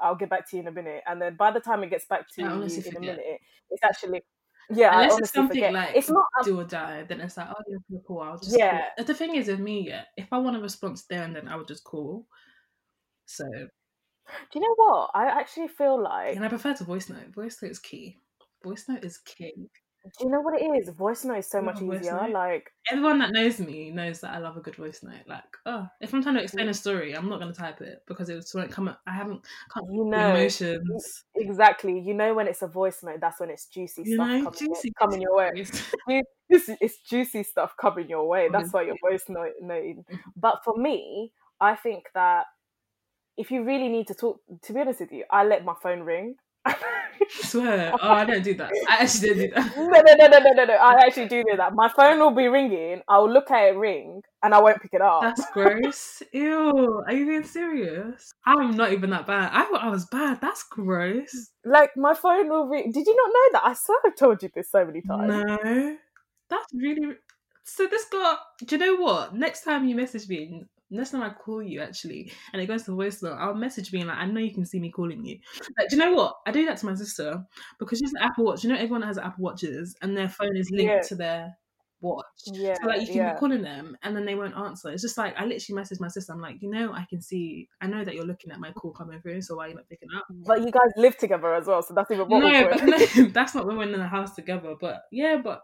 I'll 0.00 0.14
get 0.14 0.30
back 0.30 0.48
to 0.50 0.56
you 0.56 0.62
in 0.62 0.68
a 0.68 0.72
minute. 0.72 1.02
And 1.06 1.20
then 1.20 1.36
by 1.36 1.50
the 1.50 1.60
time 1.60 1.82
it 1.82 1.90
gets 1.90 2.06
back 2.06 2.26
to 2.34 2.42
you 2.42 2.46
in 2.46 2.96
a 2.96 3.00
minute, 3.00 3.40
it's 3.70 3.82
actually 3.82 4.22
yeah. 4.70 5.00
Unless 5.00 5.18
it's 5.18 5.32
something 5.32 5.56
forget. 5.56 5.72
like 5.72 5.96
it's 5.96 6.08
not. 6.08 6.24
do 6.44 6.60
or 6.60 6.64
die, 6.64 7.04
then 7.08 7.20
it's 7.20 7.36
like, 7.36 7.48
oh, 7.50 7.62
yeah, 7.68 7.98
cool. 8.06 8.20
I'll 8.20 8.38
just 8.38 8.56
Yeah. 8.56 8.88
Call. 8.96 9.04
The 9.06 9.14
thing 9.14 9.34
is 9.34 9.48
with 9.48 9.60
me, 9.60 9.88
yeah, 9.88 10.04
if 10.16 10.28
I 10.32 10.38
want 10.38 10.56
a 10.56 10.60
response 10.60 11.04
there 11.04 11.22
and 11.22 11.34
then, 11.34 11.48
I 11.48 11.56
would 11.56 11.68
just 11.68 11.84
call. 11.84 12.26
So, 13.26 13.44
Do 13.44 14.58
you 14.58 14.60
know 14.60 14.74
what? 14.76 15.10
I 15.14 15.26
actually 15.26 15.68
feel 15.68 16.00
like. 16.02 16.36
and 16.36 16.44
I 16.44 16.48
prefer 16.48 16.74
to 16.74 16.84
voice 16.84 17.08
note. 17.08 17.34
Voice 17.34 17.58
note 17.62 17.70
is 17.70 17.78
key. 17.78 18.18
Voice 18.64 18.84
note 18.88 19.04
is 19.04 19.18
king. 19.18 19.68
Do 20.04 20.24
you 20.24 20.30
know 20.30 20.40
what 20.40 20.60
it 20.60 20.64
is? 20.64 20.88
Voice 20.90 21.24
note 21.24 21.38
is 21.38 21.48
so 21.50 21.62
much 21.62 21.78
voice 21.78 22.00
easier. 22.00 22.14
note? 22.20 22.30
Like, 22.32 22.70
Everyone 22.90 23.18
that 23.20 23.32
knows 23.32 23.60
me 23.60 23.90
knows 23.90 24.20
that 24.20 24.34
I 24.34 24.38
love 24.38 24.56
a 24.56 24.60
good 24.60 24.74
voice 24.74 25.02
note. 25.02 25.26
Like, 25.28 25.44
oh, 25.66 25.86
if 26.00 26.12
I'm 26.12 26.22
trying 26.22 26.34
to 26.34 26.42
explain 26.42 26.68
a 26.68 26.74
story, 26.74 27.14
I'm 27.16 27.28
not 27.28 27.40
going 27.40 27.52
to 27.52 27.58
type 27.58 27.80
it 27.80 28.02
because 28.08 28.28
it 28.28 28.44
won't 28.54 28.72
come. 28.72 28.88
up. 28.88 29.00
I 29.06 29.12
haven't 29.12 29.42
can't 29.72 29.86
you 29.92 30.04
know, 30.04 30.34
emotions. 30.34 31.24
exactly. 31.36 32.00
You 32.00 32.14
know 32.14 32.34
when 32.34 32.48
it's 32.48 32.62
a 32.62 32.66
voice 32.66 33.02
note, 33.04 33.20
that's 33.20 33.38
when 33.38 33.50
it's 33.50 33.66
juicy 33.66 34.02
You 34.04 34.14
stuff 34.14 34.28
know, 34.28 34.44
coming, 34.44 34.58
juicy. 34.58 34.92
coming 34.98 35.22
your 35.22 35.36
way. 35.36 35.50
It's, 36.48 36.68
it's 36.80 36.98
juicy 37.08 37.44
stuff 37.44 37.74
coming 37.80 38.08
your 38.08 38.26
way. 38.28 38.48
That's 38.52 38.72
why 38.72 38.82
your 38.82 38.96
voice 39.00 39.24
note 39.28 39.52
noting. 39.60 40.04
Mhm. 40.10 40.18
But 40.36 40.62
for 40.64 40.76
me, 40.76 41.32
I 41.60 41.76
think 41.76 42.06
that 42.14 42.46
if 43.36 43.50
you 43.50 43.64
really 43.64 43.88
need 43.88 44.08
to 44.08 44.14
talk, 44.14 44.40
to 44.64 44.72
be 44.72 44.80
honest 44.80 45.00
with 45.00 45.12
you, 45.12 45.24
I 45.30 45.44
let 45.44 45.64
my 45.64 45.74
phone 45.82 46.00
ring. 46.00 46.36
Swear. 47.30 47.92
Oh, 47.94 48.10
I 48.10 48.24
don't 48.24 48.42
do 48.42 48.54
that. 48.54 48.70
I 48.88 49.02
actually 49.02 49.28
don't 49.28 49.38
do 49.38 49.48
that. 49.54 49.76
no, 49.76 49.84
no, 49.86 50.14
no, 50.16 50.26
no, 50.26 50.38
no, 50.38 50.52
no, 50.52 50.64
no. 50.64 50.74
I 50.74 50.94
actually 51.06 51.28
do 51.28 51.42
do 51.42 51.56
that. 51.56 51.74
My 51.74 51.88
phone 51.88 52.18
will 52.18 52.30
be 52.30 52.48
ringing. 52.48 53.02
I'll 53.08 53.30
look 53.30 53.50
at 53.50 53.68
it 53.68 53.76
ring, 53.76 54.22
and 54.42 54.54
I 54.54 54.60
won't 54.60 54.80
pick 54.80 54.94
it 54.94 55.00
up. 55.00 55.22
That's 55.22 55.44
gross. 55.52 56.22
Ew. 56.32 57.02
Are 57.06 57.12
you 57.12 57.26
being 57.26 57.44
serious? 57.44 58.32
I'm 58.46 58.76
not 58.76 58.92
even 58.92 59.10
that 59.10 59.26
bad. 59.26 59.50
I 59.52 59.64
thought 59.64 59.82
I 59.82 59.88
was 59.88 60.06
bad. 60.06 60.40
That's 60.40 60.62
gross. 60.64 61.50
Like 61.64 61.96
my 61.96 62.14
phone 62.14 62.48
will 62.48 62.66
ring. 62.66 62.90
Did 62.92 63.06
you 63.06 63.16
not 63.16 63.32
know 63.32 63.60
that? 63.60 63.68
I 63.68 63.74
swear 63.74 63.98
I've 64.06 64.16
told 64.16 64.42
you 64.42 64.50
this 64.54 64.70
so 64.70 64.84
many 64.84 65.02
times. 65.02 65.44
No. 65.44 65.96
That's 66.48 66.66
really. 66.74 67.16
So 67.64 67.86
this 67.86 68.04
got. 68.06 68.40
Do 68.64 68.76
you 68.76 68.78
know 68.78 68.96
what? 68.96 69.34
Next 69.34 69.62
time 69.62 69.86
you 69.86 69.94
message 69.94 70.28
me, 70.28 70.64
next 70.92 71.10
time 71.10 71.22
I 71.22 71.30
call 71.30 71.62
you 71.62 71.80
actually, 71.80 72.32
and 72.52 72.62
it 72.62 72.66
goes 72.66 72.84
to 72.84 72.92
voicemail, 72.92 73.36
I'll 73.38 73.54
message 73.54 73.90
being 73.90 74.06
like 74.06 74.18
I 74.18 74.26
know 74.26 74.40
you 74.40 74.52
can 74.54 74.64
see 74.66 74.78
me 74.80 74.90
calling 74.90 75.24
you. 75.24 75.38
Like, 75.78 75.88
do 75.88 75.96
you 75.96 76.02
know 76.02 76.12
what? 76.12 76.36
I 76.46 76.52
do 76.52 76.64
that 76.66 76.78
to 76.78 76.86
my 76.86 76.94
sister 76.94 77.44
because 77.78 77.98
she's 77.98 78.12
an 78.12 78.22
Apple 78.22 78.44
Watch. 78.44 78.62
You 78.64 78.70
know, 78.70 78.76
everyone 78.76 79.02
has 79.02 79.18
Apple 79.18 79.44
Watches 79.44 79.96
and 80.02 80.16
their 80.16 80.28
phone 80.28 80.56
is 80.56 80.70
linked 80.70 80.92
Yeah. 80.92 81.00
to 81.08 81.14
their 81.16 81.56
watch. 82.00 82.24
Yeah, 82.46 82.74
So 82.80 82.88
like 82.88 83.00
you 83.02 83.06
can 83.06 83.16
yeah. 83.16 83.32
be 83.34 83.38
calling 83.38 83.62
them 83.62 83.96
and 84.02 84.16
then 84.16 84.24
they 84.24 84.34
won't 84.34 84.56
answer. 84.56 84.90
It's 84.90 85.02
just 85.02 85.16
like 85.16 85.34
I 85.38 85.44
literally 85.44 85.76
message 85.76 86.00
my 86.00 86.08
sister. 86.08 86.32
I'm 86.32 86.40
like, 86.40 86.60
you 86.60 86.68
know, 86.68 86.92
I 86.92 87.06
can 87.08 87.20
see. 87.22 87.68
I 87.80 87.86
know 87.86 88.04
that 88.04 88.14
you're 88.14 88.26
looking 88.26 88.50
at 88.50 88.58
my 88.60 88.72
call 88.72 88.90
coming 88.92 89.20
through. 89.20 89.42
So 89.42 89.56
why 89.56 89.66
are 89.66 89.68
you 89.68 89.74
not 89.76 89.88
picking 89.88 90.08
up? 90.16 90.26
But 90.30 90.60
you 90.62 90.70
guys 90.72 90.90
live 90.96 91.16
together 91.16 91.54
as 91.54 91.66
well, 91.66 91.82
so 91.82 91.94
that's 91.94 92.10
even 92.10 92.28
more 92.28 92.40
No, 92.40 92.68
but 92.68 92.82
no, 92.84 92.98
that's 93.28 93.54
not 93.54 93.66
when 93.66 93.76
we're 93.76 93.84
in 93.84 93.92
the 93.92 94.06
house 94.06 94.34
together. 94.34 94.74
But 94.80 95.02
yeah, 95.12 95.40
but 95.42 95.62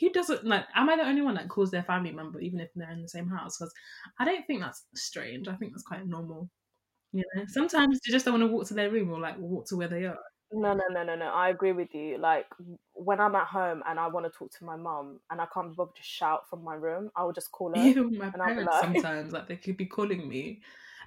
who 0.00 0.10
doesn't 0.10 0.44
like? 0.44 0.66
Am 0.74 0.88
I 0.88 0.96
the 0.96 1.02
only 1.06 1.22
one 1.22 1.34
that 1.34 1.48
calls 1.48 1.70
their 1.70 1.82
family 1.84 2.12
member 2.12 2.40
even 2.40 2.60
if 2.60 2.70
they're 2.74 2.90
in 2.90 3.02
the 3.02 3.08
same 3.08 3.28
house? 3.28 3.58
Because 3.58 3.72
I 4.18 4.24
don't 4.24 4.46
think 4.46 4.60
that's 4.60 4.86
strange. 4.94 5.48
I 5.48 5.56
think 5.56 5.72
that's 5.72 5.82
quite 5.84 6.06
normal. 6.06 6.50
You 7.12 7.24
know, 7.34 7.44
sometimes 7.48 8.00
you 8.06 8.12
just 8.12 8.24
don't 8.26 8.40
want 8.40 8.50
to 8.50 8.54
walk 8.54 8.68
to 8.68 8.74
their 8.74 8.90
room 8.90 9.10
or 9.12 9.20
like 9.20 9.38
walk 9.38 9.66
to 9.68 9.76
where 9.76 9.88
they 9.88 10.06
are. 10.06 10.18
No, 10.52 10.74
no, 10.74 10.84
no, 10.88 11.02
no, 11.02 11.16
no. 11.16 11.26
I 11.26 11.48
agree 11.48 11.72
with 11.72 11.92
you. 11.94 12.18
Like 12.18 12.46
when 12.94 13.20
I'm 13.20 13.34
at 13.34 13.48
home 13.48 13.82
and 13.86 13.98
I 13.98 14.06
want 14.06 14.32
to 14.32 14.38
talk 14.38 14.52
to 14.58 14.64
my 14.64 14.76
mum 14.76 15.20
and 15.30 15.40
I 15.40 15.46
can't 15.52 15.70
be 15.70 15.74
bothered 15.74 15.96
to 15.96 16.02
shout 16.02 16.48
from 16.48 16.62
my 16.62 16.74
room, 16.74 17.10
I 17.16 17.24
will 17.24 17.32
just 17.32 17.50
call 17.50 17.74
her. 17.74 17.76
Even 17.88 18.16
my 18.16 18.30
parents 18.30 18.72
like- 18.72 18.80
sometimes 18.80 19.32
like 19.32 19.48
they 19.48 19.56
could 19.56 19.76
be 19.76 19.86
calling 19.86 20.28
me, 20.28 20.62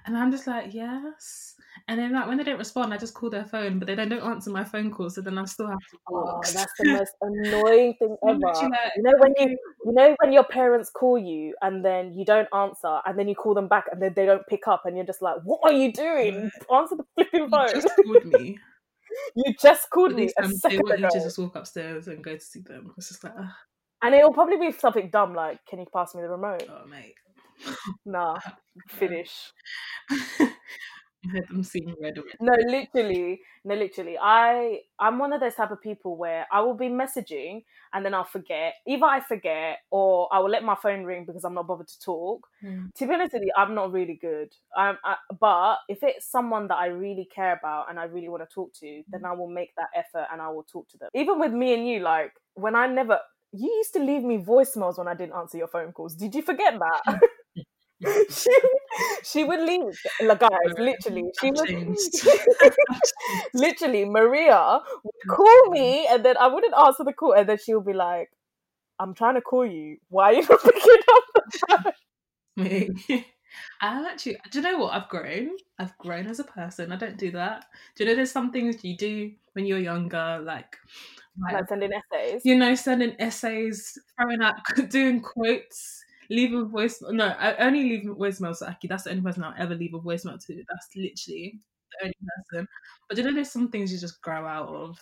and 0.06 0.16
I'm 0.16 0.30
just 0.30 0.46
like 0.46 0.72
yes. 0.74 1.54
And 1.88 1.98
then 1.98 2.12
like 2.12 2.26
when 2.26 2.36
they 2.38 2.44
don't 2.44 2.58
respond, 2.58 2.92
I 2.92 2.96
just 2.98 3.14
call 3.14 3.30
their 3.30 3.44
phone, 3.44 3.78
but 3.78 3.86
they 3.86 3.94
don't 3.94 4.12
answer 4.12 4.50
my 4.50 4.64
phone 4.64 4.90
call. 4.90 5.08
So 5.10 5.20
then 5.20 5.38
I 5.38 5.44
still 5.44 5.68
have 5.68 5.78
to 5.78 5.98
Oh, 6.08 6.24
walk. 6.24 6.46
that's 6.46 6.72
the 6.78 6.86
most 6.86 7.12
annoying 7.20 7.94
thing 7.98 8.16
ever. 8.26 8.38
like, 8.38 8.92
You 8.96 9.02
know 9.02 9.12
when 9.18 9.34
you 9.38 9.48
you 9.84 9.92
know 9.92 10.16
when 10.22 10.32
your 10.32 10.44
parents 10.44 10.90
call 10.90 11.18
you 11.18 11.54
and 11.62 11.84
then 11.84 12.14
you 12.14 12.24
don't 12.24 12.48
answer 12.54 13.00
and 13.06 13.18
then 13.18 13.28
you 13.28 13.34
call 13.34 13.54
them 13.54 13.68
back 13.68 13.86
and 13.92 14.02
then 14.02 14.12
they 14.14 14.26
don't 14.26 14.46
pick 14.48 14.66
up 14.66 14.82
and 14.84 14.96
you're 14.96 15.06
just 15.06 15.22
like, 15.22 15.36
what 15.44 15.60
are 15.64 15.72
you 15.72 15.92
doing? 15.92 16.50
Answer 16.74 16.96
the 16.96 17.04
flipping 17.14 17.42
you 17.42 17.48
phone. 17.48 17.72
just 17.72 17.88
called 18.04 18.24
me. 18.26 18.58
You 19.34 19.52
just 19.60 19.90
called 19.90 20.14
me 20.14 20.30
um, 20.40 20.52
they 20.68 20.78
want 20.78 21.00
you 21.00 21.08
to 21.10 21.20
just 21.20 21.36
walk 21.36 21.56
upstairs 21.56 22.06
and 22.06 22.22
go 22.22 22.34
to 22.34 22.40
see 22.40 22.60
them. 22.60 22.92
It's 22.96 23.08
just 23.08 23.24
like, 23.24 23.34
And 24.02 24.14
it 24.14 24.22
will 24.22 24.32
probably 24.32 24.56
be 24.56 24.70
something 24.70 25.10
dumb 25.10 25.34
like, 25.34 25.58
can 25.66 25.80
you 25.80 25.86
pass 25.92 26.14
me 26.14 26.22
the 26.22 26.28
remote? 26.28 26.64
oh 26.70 26.86
mate. 26.86 27.14
Nah, 28.06 28.38
finish. 28.88 29.52
I 31.22 31.36
had 31.36 31.48
them 31.48 31.62
seeing 31.62 31.94
red 32.00 32.16
already. 32.16 32.36
No, 32.40 32.52
literally, 32.66 33.40
no, 33.64 33.74
literally. 33.74 34.16
I 34.20 34.80
I'm 34.98 35.18
one 35.18 35.32
of 35.34 35.40
those 35.40 35.54
type 35.54 35.70
of 35.70 35.82
people 35.82 36.16
where 36.16 36.46
I 36.50 36.62
will 36.62 36.74
be 36.74 36.88
messaging 36.88 37.64
and 37.92 38.04
then 38.04 38.14
I'll 38.14 38.24
forget. 38.24 38.74
Either 38.88 39.04
I 39.04 39.20
forget 39.20 39.78
or 39.90 40.28
I 40.32 40.38
will 40.38 40.48
let 40.48 40.64
my 40.64 40.76
phone 40.76 41.04
ring 41.04 41.24
because 41.26 41.44
I'm 41.44 41.54
not 41.54 41.66
bothered 41.66 41.88
to 41.88 42.00
talk. 42.00 42.46
Mm. 42.64 42.88
To 42.94 43.06
be 43.06 43.14
honest 43.14 43.34
with 43.34 43.42
you, 43.42 43.52
I'm 43.54 43.74
not 43.74 43.92
really 43.92 44.18
good. 44.20 44.48
Um, 44.78 44.96
I, 45.04 45.16
but 45.38 45.76
if 45.88 45.98
it's 46.02 46.30
someone 46.30 46.68
that 46.68 46.78
I 46.78 46.86
really 46.86 47.28
care 47.34 47.52
about 47.52 47.90
and 47.90 47.98
I 47.98 48.04
really 48.04 48.30
want 48.30 48.42
to 48.42 48.54
talk 48.54 48.72
to, 48.80 49.02
then 49.10 49.26
I 49.26 49.32
will 49.32 49.50
make 49.50 49.74
that 49.76 49.88
effort 49.94 50.26
and 50.32 50.40
I 50.40 50.48
will 50.48 50.64
talk 50.64 50.88
to 50.90 50.98
them. 50.98 51.10
Even 51.14 51.38
with 51.38 51.52
me 51.52 51.74
and 51.74 51.86
you, 51.86 52.00
like 52.00 52.32
when 52.54 52.74
I 52.74 52.86
never. 52.86 53.18
You 53.52 53.66
used 53.68 53.92
to 53.94 53.98
leave 53.98 54.22
me 54.22 54.38
voicemails 54.38 54.96
when 54.96 55.08
I 55.08 55.14
didn't 55.14 55.34
answer 55.34 55.58
your 55.58 55.66
phone 55.66 55.90
calls. 55.90 56.14
Did 56.14 56.36
you 56.36 56.42
forget 56.42 56.78
that? 56.78 57.20
she, 58.30 58.50
she 59.22 59.44
would 59.44 59.60
leave 59.60 60.00
like 60.22 60.40
guys 60.40 60.74
literally 60.78 61.24
she 61.40 61.50
would 61.50 61.70
literally 63.54 64.04
maria 64.04 64.80
would 65.04 65.36
call 65.36 65.70
me 65.70 66.06
and 66.10 66.24
then 66.24 66.36
i 66.38 66.46
wouldn't 66.46 66.74
answer 66.74 67.04
the 67.04 67.12
call 67.12 67.32
and 67.32 67.48
then 67.48 67.58
she 67.62 67.74
would 67.74 67.84
be 67.84 67.92
like 67.92 68.30
i'm 68.98 69.12
trying 69.14 69.34
to 69.34 69.40
call 69.40 69.66
you 69.66 69.96
why 70.08 70.30
are 70.30 70.34
you 70.34 70.46
not 70.48 70.62
picking 70.62 70.96
up 71.08 71.24
the 71.34 71.58
phone 71.68 71.92
Me. 72.56 72.90
I'm 73.80 74.04
actually. 74.04 74.36
Do 74.50 74.58
you 74.58 74.62
know 74.62 74.78
what? 74.78 74.94
I've 74.94 75.08
grown. 75.08 75.50
I've 75.78 75.96
grown 75.98 76.26
as 76.26 76.40
a 76.40 76.44
person. 76.44 76.92
I 76.92 76.96
don't 76.96 77.16
do 77.16 77.30
that. 77.32 77.64
Do 77.96 78.04
you 78.04 78.10
know 78.10 78.16
there's 78.16 78.30
some 78.30 78.52
things 78.52 78.84
you 78.84 78.96
do 78.96 79.32
when 79.54 79.66
you're 79.66 79.78
younger, 79.78 80.40
like, 80.42 80.76
like, 81.42 81.54
like 81.54 81.68
sending 81.68 81.90
essays 81.92 82.42
you 82.44 82.56
know, 82.56 82.74
sending 82.74 83.16
essays, 83.18 83.98
throwing 84.16 84.42
out, 84.42 84.56
doing 84.88 85.20
quotes, 85.20 86.04
leaving 86.30 86.68
voice. 86.68 87.02
No, 87.02 87.26
I 87.26 87.56
only 87.56 87.82
leave 87.82 88.04
voicemails 88.04 88.60
to 88.60 88.68
Aki. 88.68 88.88
That's 88.88 89.04
the 89.04 89.10
only 89.10 89.22
person 89.22 89.44
I'll 89.44 89.54
ever 89.58 89.74
leave 89.74 89.94
a 89.94 90.00
voicemail 90.00 90.44
to. 90.46 90.64
That's 90.68 90.88
literally 90.96 91.60
the 91.92 92.04
only 92.04 92.14
person. 92.52 92.68
But 93.08 93.16
do 93.16 93.22
you 93.22 93.28
know 93.28 93.34
there's 93.34 93.50
some 93.50 93.68
things 93.68 93.92
you 93.92 93.98
just 93.98 94.22
grow 94.22 94.46
out 94.46 94.68
of. 94.68 94.98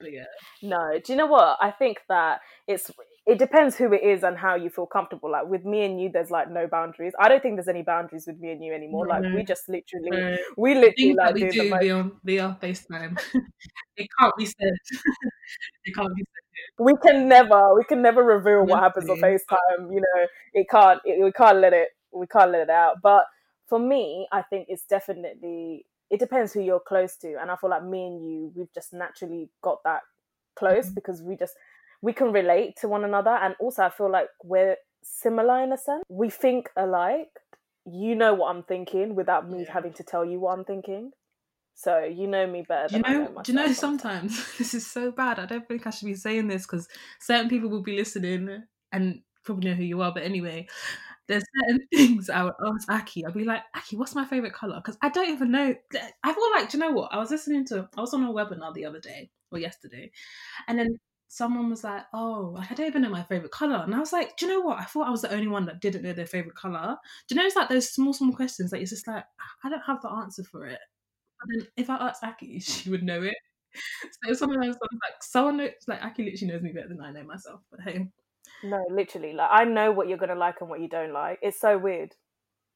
But 0.00 0.12
yeah, 0.12 0.24
no 0.62 0.98
do 1.04 1.12
you 1.12 1.16
know 1.16 1.26
what 1.26 1.56
i 1.60 1.70
think 1.70 1.98
that 2.08 2.40
it's 2.66 2.90
it 3.26 3.38
depends 3.38 3.76
who 3.76 3.92
it 3.92 4.02
is 4.02 4.22
and 4.22 4.36
how 4.36 4.54
you 4.54 4.68
feel 4.68 4.86
comfortable 4.86 5.30
like 5.30 5.46
with 5.46 5.64
me 5.64 5.84
and 5.84 6.00
you 6.00 6.10
there's 6.12 6.30
like 6.30 6.50
no 6.50 6.66
boundaries 6.66 7.12
i 7.20 7.28
don't 7.28 7.42
think 7.42 7.56
there's 7.56 7.68
any 7.68 7.82
boundaries 7.82 8.24
with 8.26 8.38
me 8.40 8.50
and 8.50 8.62
you 8.62 8.72
anymore 8.74 9.06
like 9.06 9.22
No. 9.22 9.34
we 9.34 9.44
just 9.44 9.68
literally 9.68 10.10
so 10.10 10.36
we 10.56 10.74
literally 10.74 11.14
like 11.14 11.28
that 11.28 11.34
we 11.34 11.48
do 11.48 11.62
the 11.62 11.70
most 11.70 11.80
beyond 11.80 12.12
beyond 12.24 12.60
FaceTime, 12.60 13.18
it 13.96 14.08
can't 14.18 14.34
be 14.36 14.46
said. 14.46 14.74
it 15.84 15.94
can't 15.94 16.14
be 16.14 16.22
said. 16.22 16.43
We 16.78 16.94
can 17.02 17.28
never 17.28 17.74
we 17.74 17.84
can 17.84 18.02
never 18.02 18.22
reveal 18.22 18.64
what 18.64 18.80
happens 18.80 19.08
on. 19.08 19.16
FaceTime. 19.16 19.92
You 19.92 20.00
know, 20.00 20.26
it 20.52 20.66
can't 20.70 21.00
it, 21.04 21.22
we 21.22 21.32
can't 21.32 21.58
let 21.58 21.72
it 21.72 21.88
we 22.12 22.26
can't 22.26 22.50
let 22.50 22.62
it 22.62 22.70
out. 22.70 22.96
But 23.02 23.24
for 23.68 23.78
me, 23.78 24.28
I 24.32 24.42
think 24.42 24.66
it's 24.68 24.84
definitely 24.84 25.86
it 26.10 26.18
depends 26.20 26.52
who 26.52 26.60
you're 26.60 26.80
close 26.80 27.16
to, 27.18 27.36
and 27.40 27.50
I 27.50 27.56
feel 27.56 27.70
like 27.70 27.84
me 27.84 28.06
and 28.06 28.28
you 28.28 28.52
we've 28.54 28.72
just 28.74 28.92
naturally 28.92 29.50
got 29.62 29.82
that 29.84 30.02
close 30.56 30.90
Mhm. 30.90 30.94
because 30.94 31.22
we 31.22 31.36
just 31.36 31.54
we 32.02 32.12
can 32.12 32.32
relate 32.32 32.76
to 32.80 32.88
one 32.88 33.04
another, 33.04 33.30
and 33.30 33.56
also 33.58 33.82
I 33.84 33.90
feel 33.90 34.10
like 34.10 34.28
we're 34.42 34.76
similar 35.02 35.60
in 35.62 35.72
a 35.72 35.78
sense. 35.78 36.04
We 36.08 36.30
think 36.30 36.70
alike. 36.76 37.30
You 37.86 38.14
know 38.14 38.32
what 38.32 38.48
I'm 38.48 38.62
thinking 38.62 39.14
without 39.14 39.48
me 39.50 39.64
Yeah. 39.64 39.72
having 39.72 39.92
to 39.94 40.02
tell 40.02 40.24
you 40.24 40.40
what 40.40 40.52
I'm 40.58 40.64
thinking. 40.64 41.12
So 41.74 42.04
you 42.04 42.26
know 42.26 42.46
me 42.46 42.62
better. 42.62 42.88
Do 42.88 42.96
you 42.96 43.02
than 43.02 43.04
I 43.04 43.12
know? 43.12 43.24
know 43.24 43.42
do 43.42 43.52
you 43.52 43.58
know? 43.58 43.72
Sometimes 43.72 44.36
this 44.58 44.74
is 44.74 44.86
so 44.86 45.10
bad. 45.10 45.38
I 45.38 45.46
don't 45.46 45.66
think 45.66 45.86
I 45.86 45.90
should 45.90 46.06
be 46.06 46.14
saying 46.14 46.48
this 46.48 46.66
because 46.66 46.88
certain 47.20 47.48
people 47.48 47.68
will 47.68 47.82
be 47.82 47.96
listening 47.96 48.64
and 48.92 49.22
probably 49.44 49.70
know 49.70 49.76
who 49.76 49.82
you 49.84 50.00
are. 50.02 50.12
But 50.12 50.22
anyway, 50.22 50.68
there's 51.26 51.44
certain 51.60 51.86
things 51.94 52.30
I 52.30 52.44
would 52.44 52.54
ask 52.66 52.90
Aki. 52.90 53.26
I'd 53.26 53.34
be 53.34 53.44
like, 53.44 53.62
Aki, 53.74 53.96
what's 53.96 54.14
my 54.14 54.24
favorite 54.24 54.52
color? 54.54 54.76
Because 54.76 54.98
I 55.02 55.08
don't 55.08 55.30
even 55.30 55.50
know. 55.50 55.74
I 56.22 56.32
feel 56.32 56.50
like, 56.52 56.70
do 56.70 56.78
you 56.78 56.84
know 56.84 56.92
what? 56.92 57.12
I 57.12 57.18
was 57.18 57.30
listening 57.30 57.64
to. 57.66 57.88
I 57.96 58.00
was 58.00 58.14
on 58.14 58.24
a 58.24 58.32
webinar 58.32 58.74
the 58.74 58.84
other 58.86 59.00
day 59.00 59.30
or 59.50 59.58
yesterday, 59.58 60.10
and 60.68 60.78
then 60.78 60.98
someone 61.28 61.70
was 61.70 61.84
like, 61.84 62.02
"Oh, 62.12 62.56
I 62.58 62.74
don't 62.74 62.86
even 62.86 63.02
know 63.02 63.08
my 63.10 63.22
favorite 63.24 63.50
color," 63.52 63.76
and 63.84 63.94
I 63.94 63.98
was 64.00 64.12
like, 64.12 64.36
"Do 64.36 64.46
you 64.46 64.52
know 64.52 64.60
what? 64.60 64.78
I 64.78 64.84
thought 64.84 65.08
I 65.08 65.10
was 65.10 65.22
the 65.22 65.32
only 65.32 65.48
one 65.48 65.66
that 65.66 65.80
didn't 65.80 66.02
know 66.02 66.12
their 66.12 66.26
favorite 66.26 66.54
color." 66.56 66.96
Do 67.28 67.34
you 67.34 67.40
know 67.40 67.46
it's 67.46 67.56
like 67.56 67.68
those 67.68 67.90
small, 67.90 68.12
small 68.12 68.32
questions 68.32 68.70
that 68.70 68.80
it's 68.80 68.90
just 68.90 69.06
like 69.08 69.24
I 69.64 69.70
don't 69.70 69.80
have 69.82 70.02
the 70.02 70.10
answer 70.10 70.44
for 70.44 70.66
it. 70.66 70.80
Then 71.48 71.66
if 71.76 71.90
I 71.90 71.96
asked 71.96 72.24
Aki, 72.24 72.58
she 72.60 72.90
would 72.90 73.02
know 73.02 73.22
it. 73.22 73.34
So 74.02 74.30
it's 74.30 74.40
one 74.40 74.50
of 74.50 74.56
those 74.56 74.66
ones 74.66 75.00
like 75.02 75.22
someone 75.22 75.56
knows, 75.56 75.70
like 75.88 76.02
Aki 76.02 76.24
literally 76.24 76.52
knows 76.52 76.62
me 76.62 76.72
better 76.72 76.88
than 76.88 77.00
I 77.00 77.10
know 77.10 77.24
myself. 77.24 77.60
But 77.70 77.80
hey, 77.80 78.06
No, 78.62 78.84
literally. 78.90 79.32
Like 79.32 79.50
I 79.50 79.64
know 79.64 79.90
what 79.92 80.08
you're 80.08 80.18
gonna 80.18 80.34
like 80.36 80.60
and 80.60 80.70
what 80.70 80.80
you 80.80 80.88
don't 80.88 81.12
like. 81.12 81.38
It's 81.42 81.60
so 81.60 81.76
weird. 81.78 82.14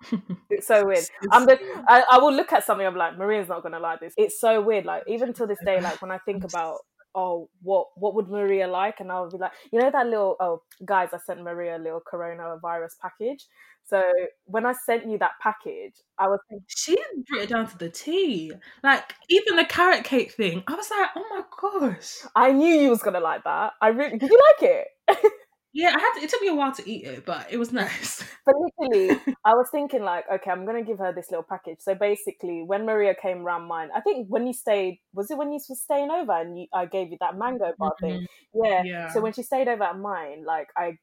It's 0.50 0.66
so 0.66 0.86
weird. 0.86 1.04
I'm 1.30 1.46
the. 1.46 1.58
I, 1.88 2.04
I 2.12 2.18
will 2.18 2.32
look 2.32 2.52
at 2.52 2.64
something. 2.64 2.86
I'm 2.86 2.96
like, 2.96 3.18
Maria's 3.18 3.48
not 3.48 3.62
gonna 3.62 3.78
like 3.78 4.00
this. 4.00 4.14
It's 4.16 4.40
so 4.40 4.60
weird. 4.60 4.86
Like 4.86 5.04
even 5.06 5.32
till 5.32 5.46
this 5.46 5.58
day, 5.64 5.80
like 5.80 6.00
when 6.02 6.10
I 6.10 6.18
think 6.18 6.44
about 6.44 6.78
oh, 7.14 7.48
what 7.62 7.88
what 7.96 8.14
would 8.14 8.28
Maria 8.28 8.66
like? 8.66 9.00
And 9.00 9.10
I'll 9.10 9.30
be 9.30 9.38
like, 9.38 9.52
you 9.72 9.80
know 9.80 9.90
that 9.90 10.06
little 10.06 10.36
oh 10.40 10.62
guys, 10.84 11.10
I 11.12 11.18
sent 11.18 11.42
Maria 11.42 11.76
a 11.76 11.78
little 11.78 12.00
coronavirus 12.12 12.94
package. 13.00 13.46
So 13.88 14.02
when 14.44 14.66
I 14.66 14.72
sent 14.72 15.08
you 15.08 15.18
that 15.18 15.32
package, 15.42 15.94
I 16.18 16.28
was 16.28 16.40
thinking, 16.48 16.64
she 16.68 16.96
brought 17.28 17.44
it 17.44 17.48
down 17.48 17.66
to 17.68 17.78
the 17.78 17.88
T. 17.88 18.52
Like 18.84 19.14
even 19.30 19.56
the 19.56 19.64
carrot 19.64 20.04
cake 20.04 20.32
thing, 20.32 20.62
I 20.66 20.74
was 20.74 20.90
like, 20.90 21.10
oh 21.16 21.24
my 21.30 21.42
gosh. 21.88 22.18
I 22.36 22.52
knew 22.52 22.74
you 22.74 22.90
was 22.90 23.02
gonna 23.02 23.20
like 23.20 23.44
that. 23.44 23.72
I 23.80 23.88
really 23.88 24.18
did 24.18 24.30
you 24.30 24.40
like 24.60 24.70
it? 24.70 24.86
Yeah, 25.74 25.94
I 25.94 26.00
had 26.00 26.12
to, 26.14 26.24
it 26.24 26.30
took 26.30 26.40
me 26.40 26.48
a 26.48 26.54
while 26.54 26.72
to 26.72 26.90
eat 26.90 27.04
it, 27.04 27.24
but 27.24 27.46
it 27.50 27.58
was 27.58 27.72
nice. 27.72 28.24
But 28.46 28.54
literally, 28.80 29.20
I 29.44 29.52
was 29.52 29.68
thinking 29.70 30.02
like, 30.02 30.24
okay, 30.32 30.50
I'm 30.50 30.64
gonna 30.64 30.82
give 30.82 30.98
her 30.98 31.12
this 31.12 31.30
little 31.30 31.44
package. 31.46 31.80
So 31.80 31.94
basically, 31.94 32.64
when 32.66 32.86
Maria 32.86 33.14
came 33.14 33.42
around 33.42 33.68
mine, 33.68 33.90
I 33.94 34.00
think 34.00 34.26
when 34.28 34.46
you 34.46 34.54
stayed, 34.54 35.00
was 35.12 35.30
it 35.30 35.36
when 35.36 35.52
you 35.52 35.60
were 35.68 35.76
staying 35.76 36.10
over 36.10 36.32
and 36.32 36.58
you, 36.58 36.66
I 36.72 36.86
gave 36.86 37.10
you 37.10 37.18
that 37.20 37.36
mango 37.36 37.74
bar 37.78 37.92
mm-hmm. 38.02 38.06
thing? 38.06 38.26
Yeah. 38.54 38.82
yeah. 38.84 39.12
So 39.12 39.20
when 39.20 39.34
she 39.34 39.42
stayed 39.42 39.68
over 39.68 39.84
at 39.84 39.98
mine, 39.98 40.44
like 40.46 40.68
I, 40.74 40.96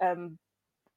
um, 0.00 0.38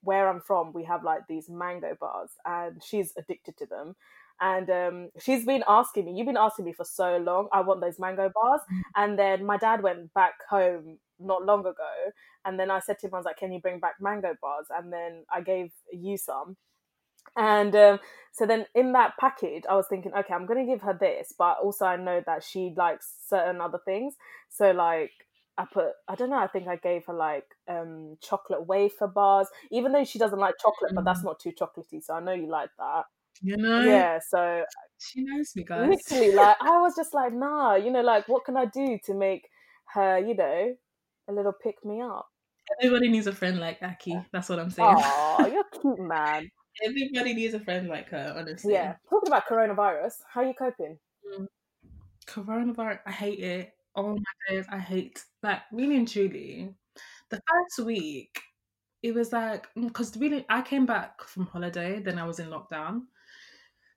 where 0.05 0.29
I'm 0.29 0.41
from, 0.41 0.71
we 0.73 0.85
have 0.85 1.03
like 1.03 1.27
these 1.27 1.49
mango 1.49 1.95
bars, 1.99 2.29
and 2.45 2.81
she's 2.83 3.13
addicted 3.17 3.57
to 3.57 3.65
them. 3.65 3.95
And 4.39 4.69
um, 4.69 5.09
she's 5.19 5.45
been 5.45 5.63
asking 5.67 6.05
me, 6.05 6.13
you've 6.13 6.27
been 6.27 6.37
asking 6.37 6.65
me 6.65 6.73
for 6.73 6.83
so 6.83 7.17
long, 7.17 7.47
I 7.53 7.61
want 7.61 7.79
those 7.79 7.99
mango 7.99 8.29
bars. 8.33 8.61
Mm. 8.61 8.81
And 8.95 9.19
then 9.19 9.45
my 9.45 9.55
dad 9.55 9.81
went 9.81 10.13
back 10.13 10.33
home 10.49 10.97
not 11.19 11.45
long 11.45 11.61
ago 11.61 12.11
and 12.45 12.59
then 12.59 12.69
I 12.69 12.79
said 12.79 12.99
to 12.99 13.07
him, 13.07 13.13
I 13.15 13.17
was 13.17 13.25
like, 13.25 13.37
"Can 13.37 13.51
you 13.51 13.59
bring 13.59 13.79
back 13.79 13.95
mango 13.99 14.35
bars?" 14.39 14.67
And 14.69 14.93
then 14.93 15.25
I 15.33 15.41
gave 15.41 15.71
you 15.91 16.15
some. 16.15 16.57
And 17.35 17.75
um, 17.75 17.99
so 18.31 18.45
then 18.45 18.67
in 18.75 18.93
that 18.93 19.13
package, 19.19 19.63
I 19.67 19.75
was 19.75 19.87
thinking, 19.87 20.13
okay, 20.13 20.33
I'm 20.33 20.45
gonna 20.45 20.65
give 20.65 20.81
her 20.81 20.93
this, 20.93 21.33
but 21.37 21.57
also 21.61 21.85
I 21.85 21.97
know 21.97 22.21
that 22.25 22.43
she 22.43 22.73
likes 22.77 23.11
certain 23.27 23.61
other 23.61 23.79
things. 23.83 24.15
So 24.49 24.71
like 24.71 25.11
I 25.57 25.65
put 25.71 25.91
I 26.07 26.15
don't 26.15 26.29
know, 26.29 26.37
I 26.37 26.47
think 26.47 26.67
I 26.67 26.75
gave 26.75 27.05
her 27.05 27.13
like 27.13 27.45
um 27.69 28.17
chocolate 28.21 28.67
wafer 28.67 29.07
bars, 29.07 29.47
even 29.71 29.91
though 29.91 30.03
she 30.03 30.19
doesn't 30.19 30.39
like 30.39 30.55
chocolate, 30.61 30.93
but 30.93 31.05
that's 31.05 31.21
mm. 31.21 31.25
not 31.25 31.39
too 31.39 31.51
chocolatey, 31.51 32.03
so 32.03 32.13
I 32.13 32.19
know 32.19 32.33
you 32.33 32.47
like 32.49 32.69
that. 32.77 33.03
You 33.41 33.57
know? 33.57 33.81
Yeah, 33.81 34.19
so 34.25 34.63
she 34.97 35.23
knows 35.23 35.51
me 35.55 35.63
guys. 35.63 35.89
Literally, 35.89 36.33
like 36.33 36.57
I 36.61 36.79
was 36.79 36.95
just 36.95 37.13
like, 37.13 37.33
nah, 37.33 37.75
you 37.75 37.91
know, 37.91 38.01
like 38.01 38.27
what 38.27 38.45
can 38.45 38.57
I 38.57 38.65
do 38.65 38.97
to 39.05 39.13
make 39.13 39.47
her, 39.93 40.19
you 40.19 40.35
know, 40.35 40.75
a 41.27 41.33
little 41.33 41.53
pick 41.53 41.83
me 41.85 42.01
up? 42.01 42.27
Everybody 42.81 43.09
needs 43.09 43.27
a 43.27 43.33
friend 43.33 43.59
like 43.59 43.77
Aki. 43.81 44.19
That's 44.31 44.49
what 44.49 44.59
I'm 44.59 44.71
saying. 44.71 44.95
Oh, 44.97 45.49
you're 45.51 45.81
cute, 45.81 45.99
man. 45.99 46.49
Everybody 46.83 47.33
needs 47.33 47.53
a 47.53 47.59
friend 47.59 47.87
like 47.87 48.09
her, 48.09 48.33
honestly. 48.35 48.73
Yeah. 48.73 48.95
Talking 49.09 49.27
about 49.27 49.45
coronavirus, 49.47 50.13
how 50.33 50.41
are 50.41 50.47
you 50.47 50.53
coping? 50.53 50.97
Mm. 51.39 51.47
Coronavirus, 52.27 52.99
I 53.05 53.11
hate 53.11 53.39
it. 53.39 53.74
Oh 53.95 54.15
my 54.15 54.23
days, 54.49 54.65
I 54.69 54.79
hate 54.79 55.23
like 55.43 55.61
really 55.71 55.95
and 55.97 56.07
truly. 56.07 56.73
The 57.29 57.41
first 57.49 57.85
week, 57.85 58.39
it 59.03 59.13
was 59.13 59.33
like 59.33 59.67
because 59.75 60.11
mm, 60.13 60.21
really, 60.21 60.45
I 60.49 60.61
came 60.61 60.85
back 60.85 61.23
from 61.23 61.47
holiday, 61.47 62.01
then 62.01 62.19
I 62.19 62.25
was 62.25 62.39
in 62.39 62.49
lockdown, 62.49 63.03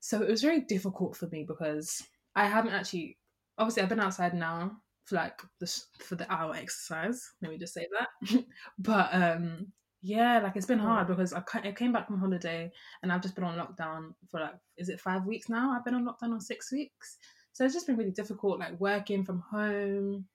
so 0.00 0.22
it 0.22 0.28
was 0.30 0.42
very 0.42 0.60
difficult 0.62 1.16
for 1.16 1.26
me 1.28 1.44
because 1.46 2.02
I 2.36 2.46
haven't 2.46 2.74
actually. 2.74 3.18
Obviously, 3.58 3.82
I've 3.82 3.88
been 3.88 4.00
outside 4.00 4.34
now 4.34 4.78
for 5.04 5.16
like 5.16 5.40
the 5.60 5.82
for 6.00 6.14
the 6.16 6.32
hour 6.32 6.54
exercise. 6.54 7.32
Let 7.42 7.50
me 7.52 7.58
just 7.58 7.74
say 7.74 7.86
that. 7.98 8.44
but 8.78 9.10
um, 9.14 9.72
yeah, 10.02 10.38
like 10.40 10.56
it's 10.56 10.66
been 10.66 10.78
hard 10.78 11.08
because 11.08 11.32
I, 11.32 11.42
I 11.64 11.72
came 11.72 11.92
back 11.92 12.06
from 12.06 12.20
holiday 12.20 12.70
and 13.02 13.12
I've 13.12 13.22
just 13.22 13.34
been 13.34 13.44
on 13.44 13.58
lockdown 13.58 14.14
for 14.30 14.40
like 14.40 14.54
is 14.76 14.88
it 14.88 15.00
five 15.00 15.26
weeks 15.26 15.48
now? 15.48 15.72
I've 15.72 15.84
been 15.84 15.94
on 15.94 16.06
lockdown 16.06 16.32
on 16.34 16.40
six 16.40 16.70
weeks, 16.72 17.18
so 17.58 17.64
it's 17.64 17.74
just 17.74 17.88
been 17.88 17.96
really 17.96 18.12
difficult, 18.12 18.60
like 18.60 18.78
working 18.78 19.24
from 19.24 19.40
home 19.50 20.26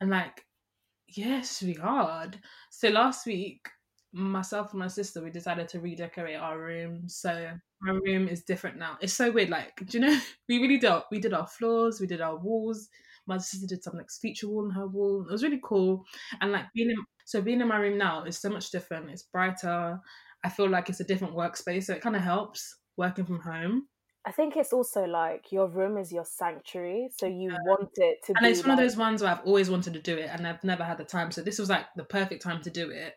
and 0.00 0.10
like 0.10 0.44
yeah, 1.08 1.38
it's 1.38 1.62
really 1.62 1.74
hard. 1.74 2.40
So 2.72 2.88
last 2.88 3.26
week, 3.26 3.68
myself 4.12 4.72
and 4.72 4.80
my 4.80 4.88
sister 4.88 5.22
we 5.22 5.30
decided 5.30 5.68
to 5.68 5.78
redecorate 5.78 6.36
our 6.36 6.58
room. 6.58 7.08
So 7.08 7.52
my 7.82 7.92
room 8.04 8.26
is 8.26 8.42
different 8.42 8.78
now. 8.78 8.98
It's 9.00 9.12
so 9.12 9.30
weird. 9.30 9.50
Like, 9.50 9.76
do 9.86 9.98
you 9.98 10.04
know? 10.04 10.18
We 10.48 10.58
really 10.58 10.78
did. 10.78 10.92
We 11.12 11.20
did 11.20 11.32
our 11.32 11.46
floors. 11.46 12.00
We 12.00 12.08
did 12.08 12.20
our 12.20 12.36
walls 12.36 12.88
my 13.26 13.38
sister 13.38 13.66
did 13.66 13.82
some 13.82 13.96
like 13.96 14.10
feature 14.10 14.48
wall 14.48 14.64
on 14.64 14.70
her 14.70 14.86
wall. 14.86 15.26
It 15.28 15.32
was 15.32 15.42
really 15.42 15.60
cool. 15.62 16.04
And 16.40 16.52
like 16.52 16.66
being 16.74 16.90
in 16.90 16.96
so 17.24 17.42
being 17.42 17.60
in 17.60 17.68
my 17.68 17.78
room 17.78 17.98
now 17.98 18.22
is 18.22 18.38
so 18.38 18.48
much 18.48 18.70
different. 18.70 19.10
It's 19.10 19.24
brighter. 19.24 20.00
I 20.44 20.48
feel 20.48 20.68
like 20.68 20.88
it's 20.88 21.00
a 21.00 21.04
different 21.04 21.34
workspace. 21.34 21.84
So 21.84 21.94
it 21.94 22.00
kind 22.00 22.14
of 22.14 22.22
helps 22.22 22.76
working 22.96 23.26
from 23.26 23.40
home. 23.40 23.88
I 24.26 24.32
think 24.32 24.56
it's 24.56 24.72
also 24.72 25.04
like 25.04 25.52
your 25.52 25.68
room 25.68 25.96
is 25.96 26.12
your 26.12 26.24
sanctuary, 26.24 27.08
so 27.16 27.26
you 27.26 27.52
yeah. 27.52 27.58
want 27.64 27.90
it 27.94 28.18
to. 28.24 28.32
Be 28.32 28.38
And 28.38 28.46
it's 28.46 28.60
one 28.60 28.70
like... 28.70 28.78
of 28.78 28.84
those 28.84 28.96
ones 28.96 29.22
where 29.22 29.30
I've 29.30 29.46
always 29.46 29.70
wanted 29.70 29.92
to 29.92 30.00
do 30.00 30.16
it, 30.16 30.28
and 30.32 30.46
I've 30.46 30.62
never 30.64 30.82
had 30.82 30.98
the 30.98 31.04
time. 31.04 31.30
So 31.30 31.42
this 31.42 31.60
was 31.60 31.70
like 31.70 31.86
the 31.94 32.04
perfect 32.04 32.42
time 32.42 32.60
to 32.62 32.70
do 32.70 32.90
it. 32.90 33.14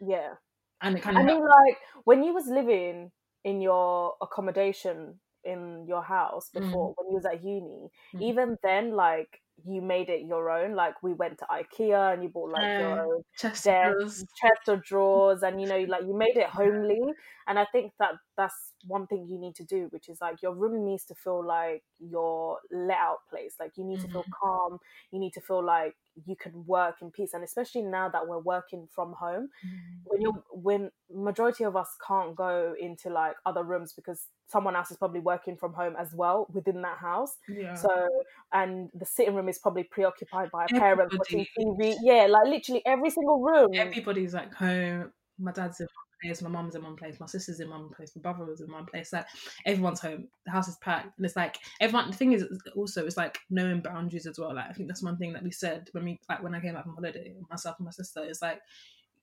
Yeah, 0.00 0.32
and 0.80 0.96
it 0.96 1.02
kind 1.02 1.18
of. 1.18 1.22
I 1.22 1.26
mean, 1.26 1.42
like 1.42 1.78
when 2.04 2.22
you 2.22 2.32
was 2.32 2.46
living 2.46 3.10
in 3.44 3.60
your 3.60 4.14
accommodation 4.22 5.20
in 5.44 5.84
your 5.86 6.02
house 6.02 6.48
mm. 6.56 6.62
before, 6.62 6.90
mm. 6.90 6.94
when 6.96 7.10
you 7.10 7.14
was 7.16 7.26
at 7.26 7.44
uni, 7.44 7.90
mm. 8.14 8.22
even 8.22 8.56
then, 8.62 8.96
like 8.96 9.40
you 9.64 9.80
made 9.80 10.08
it 10.08 10.26
your 10.26 10.50
own. 10.50 10.74
Like 10.74 11.02
we 11.02 11.12
went 11.12 11.38
to 11.38 11.46
IKEA 11.46 12.14
and 12.14 12.22
you 12.22 12.28
bought 12.28 12.50
like 12.50 12.62
uh, 12.62 12.78
your 12.78 13.00
own 13.00 13.22
chest, 13.38 13.64
chest 13.64 14.68
of 14.68 14.82
drawers, 14.84 15.42
and 15.42 15.60
you 15.60 15.66
know, 15.66 15.78
like 15.88 16.02
you 16.02 16.16
made 16.16 16.36
it 16.36 16.48
homely. 16.48 17.00
And 17.48 17.58
I 17.58 17.64
think 17.72 17.92
that 17.98 18.12
that's 18.36 18.72
one 18.86 19.06
thing 19.06 19.26
you 19.28 19.38
need 19.38 19.54
to 19.56 19.64
do, 19.64 19.88
which 19.90 20.08
is 20.08 20.18
like 20.20 20.42
your 20.42 20.54
room 20.54 20.84
needs 20.84 21.04
to 21.06 21.14
feel 21.14 21.44
like 21.44 21.82
your 21.98 22.58
let 22.70 22.98
out 22.98 23.18
place. 23.30 23.54
Like 23.58 23.72
you 23.76 23.84
need 23.84 23.98
mm-hmm. 23.98 24.06
to 24.06 24.12
feel 24.12 24.22
mm-hmm. 24.22 24.46
calm. 24.46 24.78
You 25.10 25.20
need 25.20 25.32
to 25.34 25.40
feel 25.40 25.64
like 25.64 25.94
you 26.26 26.36
can 26.36 26.64
work 26.66 26.96
in 27.02 27.10
peace. 27.10 27.34
And 27.34 27.44
especially 27.44 27.82
now 27.82 28.08
that 28.08 28.26
we're 28.26 28.38
working 28.40 28.88
from 28.94 29.14
home, 29.18 29.48
mm-hmm. 29.64 30.02
when 30.04 30.20
you're 30.20 30.44
when 30.50 30.90
majority 31.12 31.64
of 31.64 31.76
us 31.76 31.88
can't 32.06 32.34
go 32.36 32.74
into 32.78 33.10
like 33.10 33.36
other 33.44 33.62
rooms 33.62 33.92
because 33.92 34.26
someone 34.48 34.76
else 34.76 34.90
is 34.90 34.96
probably 34.96 35.20
working 35.20 35.56
from 35.56 35.72
home 35.72 35.94
as 35.98 36.14
well 36.14 36.46
within 36.52 36.82
that 36.82 36.98
house. 36.98 37.36
Yeah. 37.48 37.74
So 37.74 38.08
and 38.52 38.88
the 38.94 39.06
sitting 39.06 39.34
room 39.34 39.48
is 39.48 39.58
probably 39.58 39.84
preoccupied 39.84 40.50
by 40.50 40.64
a 40.64 40.68
parent 40.68 41.12
watching 41.16 41.46
TV. 41.58 41.96
Yeah, 42.00 42.26
like 42.28 42.46
literally 42.46 42.82
every 42.86 43.10
single 43.10 43.40
room. 43.40 43.70
Everybody's 43.74 44.34
like 44.34 44.54
home. 44.54 45.12
My 45.38 45.52
dad's 45.52 45.80
in 45.80 45.86
one 45.86 46.30
place, 46.30 46.40
my 46.40 46.48
mom's 46.48 46.74
in 46.76 46.82
one 46.82 46.96
place, 46.96 47.20
my 47.20 47.26
sister's 47.26 47.60
in 47.60 47.68
one 47.68 47.90
place, 47.90 48.10
my 48.16 48.22
brother 48.22 48.46
was 48.46 48.62
in 48.62 48.72
one 48.72 48.86
place. 48.86 49.12
Like 49.12 49.26
everyone's 49.66 50.00
home, 50.00 50.28
the 50.46 50.52
house 50.52 50.66
is 50.66 50.78
packed, 50.80 51.18
and 51.18 51.26
it's 51.26 51.36
like 51.36 51.58
everyone. 51.78 52.10
The 52.10 52.16
thing 52.16 52.32
is, 52.32 52.44
also, 52.74 53.04
it's 53.04 53.18
like 53.18 53.38
knowing 53.50 53.82
boundaries 53.82 54.26
as 54.26 54.38
well. 54.38 54.54
Like 54.54 54.70
I 54.70 54.72
think 54.72 54.88
that's 54.88 55.02
one 55.02 55.18
thing 55.18 55.34
that 55.34 55.42
we 55.42 55.50
said 55.50 55.88
when 55.92 56.04
we 56.04 56.18
like 56.28 56.42
when 56.42 56.54
I 56.54 56.60
came 56.60 56.72
back 56.72 56.84
from 56.84 56.94
holiday, 56.94 57.34
myself 57.50 57.76
and 57.78 57.84
my 57.84 57.90
sister. 57.90 58.24
It's 58.24 58.40
like 58.40 58.60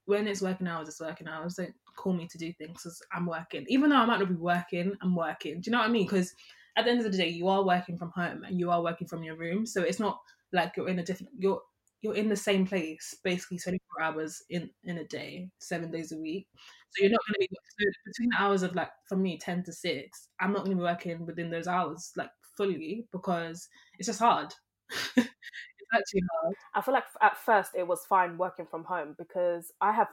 when 0.05 0.27
it's 0.27 0.41
working 0.41 0.67
hours, 0.67 0.87
it's 0.87 0.99
working 1.01 1.27
hours. 1.27 1.55
Don't 1.55 1.73
call 1.95 2.13
me 2.13 2.27
to 2.27 2.37
do 2.37 2.51
things 2.53 2.83
because 2.83 3.01
I'm 3.13 3.25
working, 3.25 3.65
even 3.69 3.89
though 3.89 3.97
I 3.97 4.05
might 4.05 4.19
not 4.19 4.29
be 4.29 4.35
working. 4.35 4.93
I'm 5.01 5.15
working. 5.15 5.61
Do 5.61 5.69
you 5.69 5.71
know 5.71 5.79
what 5.79 5.89
I 5.89 5.91
mean? 5.91 6.05
Because 6.05 6.33
at 6.75 6.85
the 6.85 6.91
end 6.91 7.05
of 7.05 7.11
the 7.11 7.17
day, 7.17 7.29
you 7.29 7.47
are 7.47 7.63
working 7.63 7.97
from 7.97 8.11
home 8.11 8.43
and 8.43 8.59
you 8.59 8.71
are 8.71 8.81
working 8.81 9.07
from 9.07 9.23
your 9.23 9.35
room, 9.37 9.65
so 9.65 9.81
it's 9.81 9.99
not 9.99 10.19
like 10.51 10.73
you're 10.77 10.89
in 10.89 10.99
a 10.99 11.03
different 11.03 11.31
you're 11.37 11.61
you're 12.01 12.15
in 12.15 12.27
the 12.29 12.35
same 12.35 12.65
place 12.67 13.15
basically 13.23 13.57
24 13.57 14.01
hours 14.03 14.43
in 14.49 14.69
in 14.83 14.97
a 14.99 15.03
day 15.05 15.49
seven 15.59 15.89
days 15.89 16.11
a 16.11 16.17
week 16.17 16.47
so 16.89 17.01
you're 17.01 17.11
not 17.11 17.21
going 17.27 17.33
to 17.33 17.39
be 17.39 17.57
so 17.79 17.89
between 18.05 18.29
the 18.29 18.35
hours 18.37 18.61
of 18.61 18.75
like 18.75 18.91
for 19.07 19.15
me 19.15 19.37
10 19.37 19.63
to 19.63 19.71
6 19.71 20.27
i'm 20.39 20.51
not 20.51 20.59
going 20.65 20.71
to 20.71 20.75
be 20.77 20.83
working 20.83 21.25
within 21.25 21.49
those 21.49 21.67
hours 21.67 22.11
like 22.17 22.29
fully 22.55 23.07
because 23.11 23.67
it's 23.97 24.07
just 24.07 24.19
hard 24.19 24.53
it's 25.93 25.99
actually 26.01 26.23
hard 26.41 26.55
i 26.73 26.81
feel 26.81 26.93
like 26.93 27.05
at 27.21 27.37
first 27.37 27.71
it 27.75 27.87
was 27.87 28.05
fine 28.07 28.37
working 28.37 28.65
from 28.65 28.83
home 28.83 29.15
because 29.17 29.71
i 29.81 29.91
have 29.91 30.07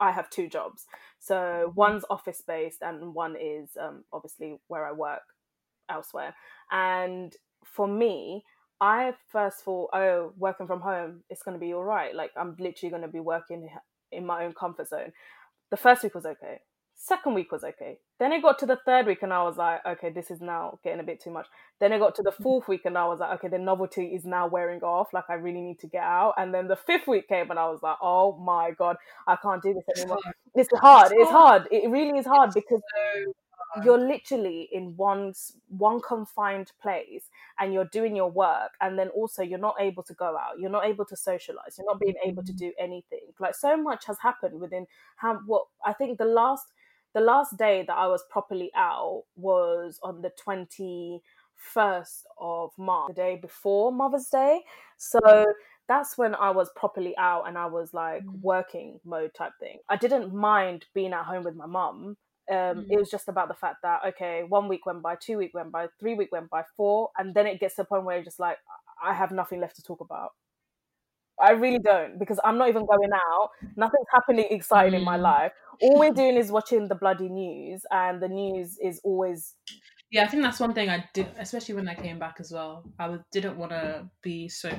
I 0.00 0.10
have 0.10 0.30
two 0.30 0.48
jobs. 0.48 0.86
So 1.18 1.34
mm-hmm. 1.34 1.74
one's 1.74 2.04
office 2.10 2.42
based 2.46 2.82
and 2.82 3.14
one 3.14 3.36
is 3.40 3.70
um, 3.80 4.04
obviously 4.12 4.58
where 4.68 4.86
I 4.86 4.92
work 4.92 5.22
elsewhere. 5.88 6.34
And 6.70 7.34
for 7.64 7.86
me, 7.86 8.44
I 8.80 9.14
first 9.30 9.60
thought, 9.64 9.90
oh, 9.92 10.32
working 10.36 10.66
from 10.66 10.80
home, 10.80 11.22
it's 11.30 11.42
going 11.42 11.54
to 11.56 11.64
be 11.64 11.72
all 11.72 11.84
right. 11.84 12.14
Like, 12.14 12.30
I'm 12.36 12.56
literally 12.58 12.90
going 12.90 13.02
to 13.02 13.08
be 13.08 13.20
working 13.20 13.68
in 14.12 14.26
my 14.26 14.44
own 14.44 14.52
comfort 14.52 14.88
zone. 14.88 15.12
The 15.70 15.76
first 15.76 16.02
week 16.02 16.14
was 16.14 16.26
okay. 16.26 16.60
Second 16.98 17.34
week 17.34 17.52
was 17.52 17.62
okay. 17.62 17.98
Then 18.18 18.32
it 18.32 18.40
got 18.42 18.58
to 18.60 18.66
the 18.66 18.78
third 18.84 19.06
week, 19.06 19.22
and 19.22 19.32
I 19.32 19.42
was 19.42 19.58
like, 19.58 19.84
okay, 19.86 20.08
this 20.08 20.30
is 20.30 20.40
now 20.40 20.78
getting 20.82 20.98
a 20.98 21.02
bit 21.02 21.20
too 21.20 21.30
much. 21.30 21.46
Then 21.78 21.92
it 21.92 21.98
got 21.98 22.14
to 22.16 22.22
the 22.22 22.32
mm. 22.32 22.42
fourth 22.42 22.68
week, 22.68 22.86
and 22.86 22.96
I 22.96 23.06
was 23.06 23.20
like, 23.20 23.38
okay, 23.38 23.48
the 23.48 23.58
novelty 23.58 24.06
is 24.06 24.24
now 24.24 24.46
wearing 24.46 24.80
off. 24.80 25.12
Like, 25.12 25.28
I 25.28 25.34
really 25.34 25.60
need 25.60 25.78
to 25.80 25.86
get 25.86 26.02
out. 26.02 26.34
And 26.38 26.54
then 26.54 26.68
the 26.68 26.76
fifth 26.76 27.06
week 27.06 27.28
came, 27.28 27.50
and 27.50 27.58
I 27.58 27.68
was 27.68 27.82
like, 27.82 27.98
oh 28.00 28.38
my 28.38 28.70
God, 28.70 28.96
I 29.26 29.36
can't 29.36 29.62
do 29.62 29.74
this 29.74 29.84
anymore. 29.98 30.18
It's 30.54 30.70
hard. 30.74 31.12
It's 31.14 31.30
hard. 31.30 31.68
It 31.70 31.90
really 31.90 32.18
is 32.18 32.24
hard 32.24 32.54
because 32.54 32.80
you're 33.84 33.98
literally 33.98 34.68
in 34.72 34.96
one 34.96 35.34
one 35.68 36.00
confined 36.00 36.72
place 36.80 37.28
and 37.58 37.72
you're 37.72 37.88
doing 37.92 38.16
your 38.16 38.30
work 38.30 38.70
and 38.80 38.98
then 38.98 39.08
also 39.08 39.42
you're 39.42 39.58
not 39.58 39.74
able 39.78 40.02
to 40.02 40.14
go 40.14 40.36
out 40.36 40.58
you're 40.58 40.70
not 40.70 40.86
able 40.86 41.04
to 41.04 41.16
socialize 41.16 41.76
you're 41.76 41.86
not 41.86 42.00
being 42.00 42.14
able 42.24 42.42
to 42.42 42.52
mm-hmm. 42.52 42.68
do 42.68 42.72
anything 42.78 43.20
like 43.38 43.54
so 43.54 43.76
much 43.76 44.06
has 44.06 44.16
happened 44.22 44.58
within 44.58 44.86
how 45.16 45.38
what 45.46 45.64
i 45.84 45.92
think 45.92 46.16
the 46.16 46.24
last 46.24 46.66
the 47.16 47.20
last 47.20 47.56
day 47.56 47.76
that 47.86 47.96
i 48.04 48.06
was 48.06 48.22
properly 48.30 48.70
out 48.76 49.24
was 49.36 49.98
on 50.02 50.20
the 50.22 50.30
21st 50.46 52.22
of 52.38 52.70
march 52.78 53.08
the 53.08 53.14
day 53.14 53.34
before 53.48 53.90
mother's 53.90 54.28
day 54.28 54.60
so 54.98 55.18
that's 55.88 56.18
when 56.18 56.34
I 56.34 56.50
was 56.50 56.68
properly 56.74 57.16
out 57.16 57.46
and 57.46 57.56
I 57.56 57.66
was 57.66 57.94
like 57.94 58.24
Mm. 58.24 58.40
working 58.42 58.98
mode 59.04 59.32
type 59.34 59.52
thing. 59.60 59.78
I 59.88 59.96
didn't 59.96 60.34
mind 60.34 60.86
being 60.94 61.12
at 61.12 61.24
home 61.24 61.44
with 61.44 61.54
my 61.54 61.66
mum. 61.66 62.16
Um, 62.50 62.56
Mm. 62.56 62.86
It 62.90 62.98
was 62.98 63.08
just 63.10 63.28
about 63.28 63.46
the 63.48 63.54
fact 63.54 63.82
that 63.82 64.04
okay, 64.04 64.42
one 64.42 64.66
week 64.68 64.84
went 64.86 65.00
by, 65.02 65.14
two 65.14 65.38
week 65.38 65.54
went 65.54 65.70
by, 65.70 65.86
three 66.00 66.14
week 66.14 66.32
went 66.32 66.50
by, 66.50 66.64
four, 66.76 67.10
and 67.18 67.34
then 67.34 67.46
it 67.46 67.60
gets 67.60 67.76
to 67.76 67.82
the 67.82 67.86
point 67.86 68.04
where 68.04 68.16
you're 68.16 68.24
just 68.24 68.40
like, 68.40 68.58
I 69.00 69.14
have 69.14 69.30
nothing 69.30 69.60
left 69.60 69.76
to 69.76 69.82
talk 69.82 70.00
about. 70.00 70.32
I 71.40 71.50
really 71.52 71.78
don't 71.78 72.18
because 72.18 72.40
I'm 72.42 72.58
not 72.58 72.68
even 72.68 72.86
going 72.86 73.12
out. 73.12 73.50
Nothing's 73.76 74.08
happening 74.12 74.46
exciting 74.50 74.94
in 74.94 75.04
my 75.04 75.18
Mm. 75.18 75.22
life. 75.22 75.52
All 75.80 75.98
we're 75.98 76.12
doing 76.12 76.36
is 76.36 76.50
watching 76.50 76.88
the 76.88 76.94
bloody 76.94 77.28
news, 77.28 77.82
and 77.90 78.20
the 78.20 78.28
news 78.28 78.78
is 78.82 79.00
always 79.04 79.54
Yeah, 80.10 80.24
I 80.24 80.28
think 80.28 80.42
that's 80.42 80.60
one 80.60 80.74
thing 80.74 80.88
I 80.88 81.04
did, 81.14 81.28
especially 81.38 81.74
when 81.74 81.88
I 81.88 81.94
came 81.94 82.18
back 82.18 82.36
as 82.40 82.52
well. 82.52 82.84
I 82.98 83.18
didn't 83.32 83.56
want 83.56 83.72
to 83.72 84.08
be 84.22 84.48
so 84.48 84.70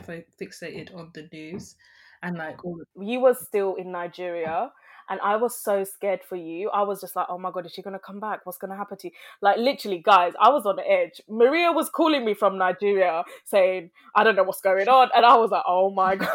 fixated 0.41 0.95
on 0.95 1.11
the 1.13 1.27
news 1.31 1.75
and 2.23 2.37
like 2.37 2.63
all. 2.63 2.77
The, 2.77 3.05
you 3.05 3.19
were 3.19 3.35
still 3.35 3.75
in 3.75 3.91
Nigeria 3.91 4.71
and 5.09 5.19
I 5.21 5.35
was 5.37 5.57
so 5.57 5.83
scared 5.83 6.21
for 6.27 6.35
you. 6.35 6.69
I 6.69 6.83
was 6.83 7.01
just 7.01 7.15
like, 7.15 7.27
oh 7.29 7.37
my 7.37 7.51
god, 7.51 7.65
is 7.65 7.73
she 7.73 7.81
gonna 7.81 7.99
come 7.99 8.19
back? 8.19 8.45
What's 8.45 8.57
gonna 8.57 8.75
happen 8.75 8.97
to 8.97 9.07
you? 9.07 9.13
Like 9.41 9.57
literally, 9.57 9.99
guys, 9.99 10.33
I 10.39 10.49
was 10.49 10.65
on 10.65 10.75
the 10.75 10.89
edge. 10.89 11.21
Maria 11.29 11.71
was 11.71 11.89
calling 11.89 12.25
me 12.25 12.33
from 12.33 12.57
Nigeria 12.57 13.23
saying, 13.45 13.91
I 14.15 14.23
don't 14.23 14.35
know 14.35 14.43
what's 14.43 14.61
going 14.61 14.87
on. 14.87 15.09
And 15.15 15.25
I 15.25 15.35
was 15.37 15.51
like, 15.51 15.63
oh 15.67 15.91
my 15.91 16.15
god. 16.17 16.31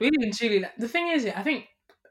really 0.00 0.16
and 0.20 0.36
truly, 0.36 0.64
the 0.78 0.88
thing 0.88 1.08
is, 1.08 1.24
yeah, 1.24 1.38
I 1.38 1.42
think 1.42 1.66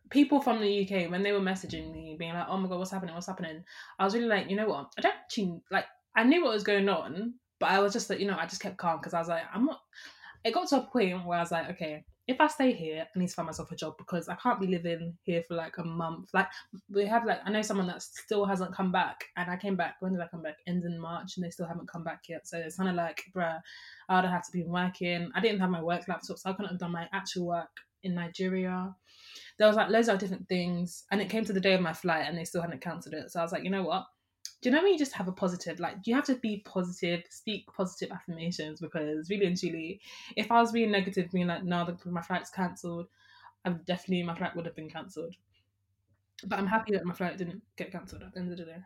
people 0.10 0.42
from 0.42 0.60
the 0.60 0.82
UK 0.84 1.10
when 1.12 1.24
they 1.24 1.32
were 1.32 1.40
messaging 1.40 1.92
me, 1.92 2.16
being 2.18 2.34
like, 2.34 2.48
"Oh 2.50 2.58
my 2.58 2.68
god, 2.68 2.80
what's 2.80 2.92
happening? 2.92 3.16
What's 3.16 3.28
happening?" 3.28 3.64
I 4.00 4.06
was 4.06 4.14
really 4.14 4.28
like, 4.28 4.50
you 4.50 4.56
know 4.56 4.68
what? 4.68 4.92
I 4.98 5.02
don't 5.02 5.16
actually 5.16 5.62
like. 5.72 5.86
I 6.16 6.24
knew 6.24 6.44
what 6.44 6.54
was 6.54 6.64
going 6.64 6.90
on, 6.90 7.36
but 7.60 7.70
I 7.70 7.80
was 7.80 7.94
just 7.94 8.10
like, 8.10 8.20
you 8.20 8.28
know, 8.28 8.38
I 8.38 8.46
just 8.46 8.62
kept 8.62 8.78
calm 8.78 9.00
because 9.00 9.14
I 9.14 9.20
was 9.20 9.28
like, 9.28 9.44
I'm 9.54 9.66
not. 9.66 9.82
It 10.44 10.54
got 10.54 10.68
to 10.70 10.78
a 10.78 10.82
point 10.82 11.26
where 11.26 11.38
I 11.38 11.42
was 11.42 11.52
like, 11.52 11.70
okay, 11.72 12.06
if 12.28 12.42
I 12.42 12.48
stay 12.48 12.74
here, 12.74 13.08
I 13.16 13.20
need 13.20 13.30
to 13.30 13.34
find 13.34 13.46
myself 13.46 13.72
a 13.72 13.76
job 13.76 13.96
because 13.98 14.28
I 14.28 14.36
can't 14.36 14.60
be 14.60 14.68
living 14.68 15.18
here 15.24 15.44
for 15.48 15.56
like 15.56 15.78
a 15.78 15.84
month. 15.84 16.30
Like 16.34 16.48
we 16.90 17.06
have 17.06 17.26
like 17.26 17.40
I 17.46 17.52
know 17.52 17.62
someone 17.62 17.88
that 17.88 18.02
still 18.02 18.46
hasn't 18.46 18.76
come 18.76 18.92
back, 18.92 19.26
and 19.38 19.50
I 19.50 19.56
came 19.56 19.76
back. 19.76 19.96
When 20.02 20.12
did 20.12 20.22
I 20.22 20.28
come 20.28 20.42
back? 20.42 20.58
End 20.68 20.84
in 20.84 21.00
March, 21.00 21.38
and 21.38 21.46
they 21.46 21.50
still 21.50 21.68
haven't 21.68 21.90
come 21.90 22.04
back 22.04 22.24
yet. 22.28 22.48
So 22.48 22.58
it's 22.58 22.76
kind 22.76 22.90
of 22.90 22.96
like, 22.96 23.24
bruh, 23.36 23.60
I 24.10 24.22
would 24.22 24.30
have 24.30 24.46
to 24.46 24.52
be 24.52 24.64
working. 24.64 25.32
I 25.36 25.40
didn't 25.40 25.62
have 25.62 25.70
my 25.70 25.82
work 25.82 26.08
laptop, 26.08 26.38
so 26.38 26.50
I 26.50 26.54
couldn't 26.54 26.72
have 26.72 26.80
done 26.80 26.92
my 26.92 27.08
actual 27.14 27.48
work 27.48 27.70
in 28.04 28.16
Nigeria. 28.16 28.94
There 29.58 29.68
was 29.68 29.76
like 29.76 29.90
loads 29.90 30.08
of 30.08 30.20
different 30.20 30.48
things, 30.48 31.06
and 31.12 31.22
it 31.22 31.30
came 31.30 31.46
to 31.46 31.54
the 31.54 31.60
day 31.60 31.74
of 31.74 31.82
my 31.82 31.94
flight, 31.94 32.26
and 32.28 32.38
they 32.38 32.46
still 32.46 32.62
hadn't 32.62 32.82
cancelled 32.82 33.16
it. 33.16 33.32
So 33.32 33.40
I 33.40 33.44
was 33.44 33.52
like, 33.52 33.64
you 33.64 33.70
know 33.70 33.84
what? 33.84 34.06
Do 34.62 34.70
you 34.70 34.76
know 34.76 34.82
when 34.82 34.92
you 34.92 35.00
just 35.00 35.14
have 35.14 35.28
a 35.28 35.32
positive? 35.32 35.80
Like, 35.80 35.98
you 36.06 36.16
have 36.16 36.26
to 36.26 36.36
be 36.36 36.64
positive, 36.66 37.24
speak 37.30 37.66
positive 37.76 38.12
affirmations 38.12 38.80
because 38.80 39.30
really 39.30 39.46
and 39.46 39.58
truly, 39.58 40.02
if 40.36 40.52
I 40.52 40.62
was 40.62 40.72
being 40.72 40.92
negative, 40.92 41.32
being 41.32 41.48
like, 41.48 41.64
no, 41.64 41.86
the, 41.86 42.10
my 42.10 42.22
flight's 42.22 42.50
cancelled, 42.50 43.08
I 43.66 43.70
would 43.70 43.86
definitely 43.86 44.24
my 44.24 44.36
flight 44.36 44.56
would 44.56 44.66
have 44.66 44.76
been 44.76 44.90
cancelled. 44.90 45.36
But 46.46 46.60
I'm 46.60 46.68
happy 46.68 46.94
that 46.94 47.06
my 47.06 47.14
flight 47.14 47.38
didn't 47.38 47.62
get 47.78 47.92
cancelled 47.92 48.24
at 48.24 48.34
the 48.34 48.40
end 48.40 48.52
of 48.52 48.58
the 48.58 48.66
day. 48.66 48.78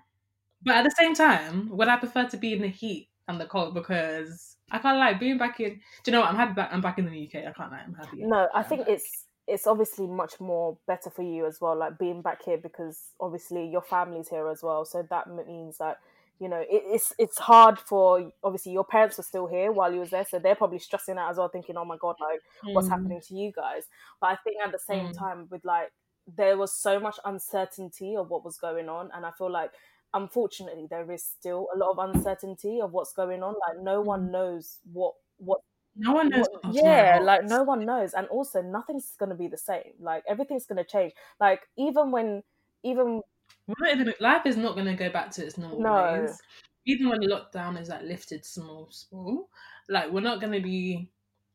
But 0.63 0.75
at 0.75 0.83
the 0.83 0.95
same 0.97 1.13
time, 1.13 1.69
would 1.69 1.87
I 1.87 1.97
prefer 1.97 2.27
to 2.27 2.37
be 2.37 2.53
in 2.53 2.61
the 2.61 2.67
heat 2.67 3.09
and 3.27 3.39
the 3.39 3.45
cold 3.45 3.73
because 3.73 4.57
I 4.71 4.77
can't 4.79 4.97
lie, 4.97 5.13
being 5.13 5.37
back 5.37 5.59
in. 5.59 5.69
Do 5.69 5.79
you 6.05 6.11
know 6.13 6.21
what? 6.21 6.29
I'm 6.29 6.35
happy 6.35 6.53
back. 6.53 6.69
I'm 6.71 6.81
back 6.81 6.99
in 6.99 7.05
the 7.05 7.27
UK. 7.27 7.47
I 7.47 7.51
can't 7.51 7.71
lie. 7.71 7.81
I'm 7.85 7.93
happy. 7.93 8.23
no, 8.23 8.47
I 8.53 8.63
think 8.63 8.87
it's 8.87 9.25
it's 9.47 9.67
obviously 9.67 10.07
much 10.07 10.39
more 10.39 10.77
better 10.87 11.09
for 11.09 11.23
you 11.23 11.45
as 11.45 11.59
well, 11.59 11.75
like 11.77 11.97
being 11.97 12.21
back 12.21 12.43
here 12.43 12.57
because 12.57 13.13
obviously 13.19 13.67
your 13.67 13.81
family's 13.81 14.29
here 14.29 14.47
as 14.49 14.63
well. 14.63 14.85
So 14.85 15.03
that 15.09 15.27
means 15.29 15.77
that 15.79 15.97
you 16.39 16.49
know 16.49 16.59
it, 16.59 16.67
it's 16.87 17.13
it's 17.19 17.37
hard 17.37 17.79
for 17.79 18.31
obviously 18.43 18.71
your 18.71 18.85
parents 18.85 19.17
were 19.17 19.23
still 19.23 19.47
here 19.47 19.71
while 19.71 19.93
you 19.93 19.99
was 19.99 20.09
there, 20.11 20.25
so 20.25 20.39
they're 20.39 20.55
probably 20.55 20.79
stressing 20.79 21.17
out 21.17 21.31
as 21.31 21.37
well, 21.37 21.49
thinking, 21.49 21.77
"Oh 21.77 21.85
my 21.85 21.97
god, 21.97 22.15
like 22.19 22.41
what's 22.71 22.87
Mm. 22.87 22.89
happening 22.89 23.21
to 23.27 23.35
you 23.35 23.51
guys?" 23.51 23.87
But 24.19 24.27
I 24.31 24.35
think 24.43 24.57
at 24.63 24.71
the 24.71 24.79
same 24.79 25.11
Mm. 25.11 25.11
time, 25.11 25.47
with 25.49 25.65
like 25.65 25.91
there 26.27 26.57
was 26.57 26.73
so 26.73 26.99
much 26.99 27.17
uncertainty 27.25 28.15
of 28.15 28.29
what 28.29 28.45
was 28.45 28.57
going 28.57 28.89
on, 28.89 29.09
and 29.13 29.25
I 29.25 29.31
feel 29.37 29.51
like 29.51 29.71
unfortunately 30.13 30.87
there 30.89 31.09
is 31.11 31.23
still 31.25 31.67
a 31.73 31.77
lot 31.77 31.91
of 31.91 32.09
uncertainty 32.15 32.79
of 32.81 32.91
what's 32.91 33.13
going 33.13 33.43
on. 33.43 33.53
Like 33.67 33.79
no 33.81 34.01
one 34.01 34.21
Mm. 34.21 34.31
knows 34.31 34.79
what 34.91 35.13
what 35.37 35.61
No 35.95 36.13
one 36.13 36.29
knows. 36.29 36.47
what 36.51 36.61
yeah, 36.63 37.19
like 37.21 37.43
no 37.43 37.63
one 37.63 37.85
knows, 37.85 38.13
and 38.13 38.27
also 38.27 38.61
nothing's 38.61 39.15
gonna 39.17 39.35
be 39.35 39.47
the 39.47 39.57
same. 39.57 39.93
Like 39.99 40.23
everything's 40.27 40.65
gonna 40.65 40.83
change. 40.83 41.13
Like 41.39 41.67
even 41.77 42.11
when, 42.11 42.43
even 42.83 43.21
We're 43.67 43.75
not 43.79 43.93
even, 43.99 44.13
life 44.19 44.45
is 44.45 44.57
not 44.57 44.73
going 44.75 44.85
to 44.87 44.93
go 44.95 45.09
back 45.11 45.31
to 45.31 45.45
its 45.45 45.57
normal 45.57 45.87
No. 45.87 45.93
ways. 45.93 46.41
Even 46.85 47.09
when 47.09 47.21
lockdown 47.21 47.79
is 47.79 47.89
like 47.89 48.03
lifted 48.03 48.45
small, 48.45 48.89
small, 48.91 49.49
like 49.89 50.11
we're 50.11 50.21
not 50.21 50.39
going 50.41 50.53
to 50.53 50.61
be 50.61 51.11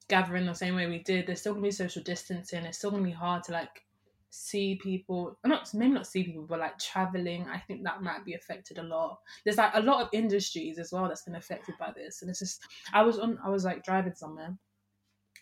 gathering 0.09 0.47
the 0.47 0.55
same 0.55 0.77
way 0.77 0.87
we 0.87 1.01
did. 1.01 1.27
There's 1.27 1.41
still 1.41 1.53
going 1.55 1.65
to 1.65 1.69
be 1.69 1.73
social 1.73 2.03
distancing. 2.03 2.65
It's 2.65 2.79
still 2.79 2.91
going 2.91 3.03
to 3.03 3.09
be 3.09 3.15
hard 3.15 3.45
to 3.45 3.53
like 3.53 3.86
see 4.31 4.77
people. 4.83 5.39
Not 5.45 5.73
maybe 5.75 5.93
not 5.93 6.07
see 6.07 6.25
people, 6.25 6.47
but 6.49 6.61
like 6.61 6.79
traveling. 6.79 7.47
I 7.49 7.59
think 7.59 7.85
that 7.85 8.03
might 8.03 8.25
be 8.25 8.35
affected 8.35 8.79
a 8.79 8.83
lot. 8.83 9.19
There's 9.45 9.57
like 9.59 9.73
a 9.75 9.81
lot 9.81 10.03
of 10.03 10.09
industries 10.13 10.79
as 10.79 10.93
well 10.93 11.09
that's 11.09 11.23
been 11.23 11.37
affected 11.37 11.75
by 11.79 11.93
this, 11.95 12.23
and 12.23 12.31
it's 12.31 12.41
just. 12.41 12.63
I 12.93 13.03
was 13.03 13.19
on. 13.19 13.39
I 13.45 13.51
was 13.51 13.65
like 13.65 13.85
driving 13.85 14.15
somewhere. 14.15 14.57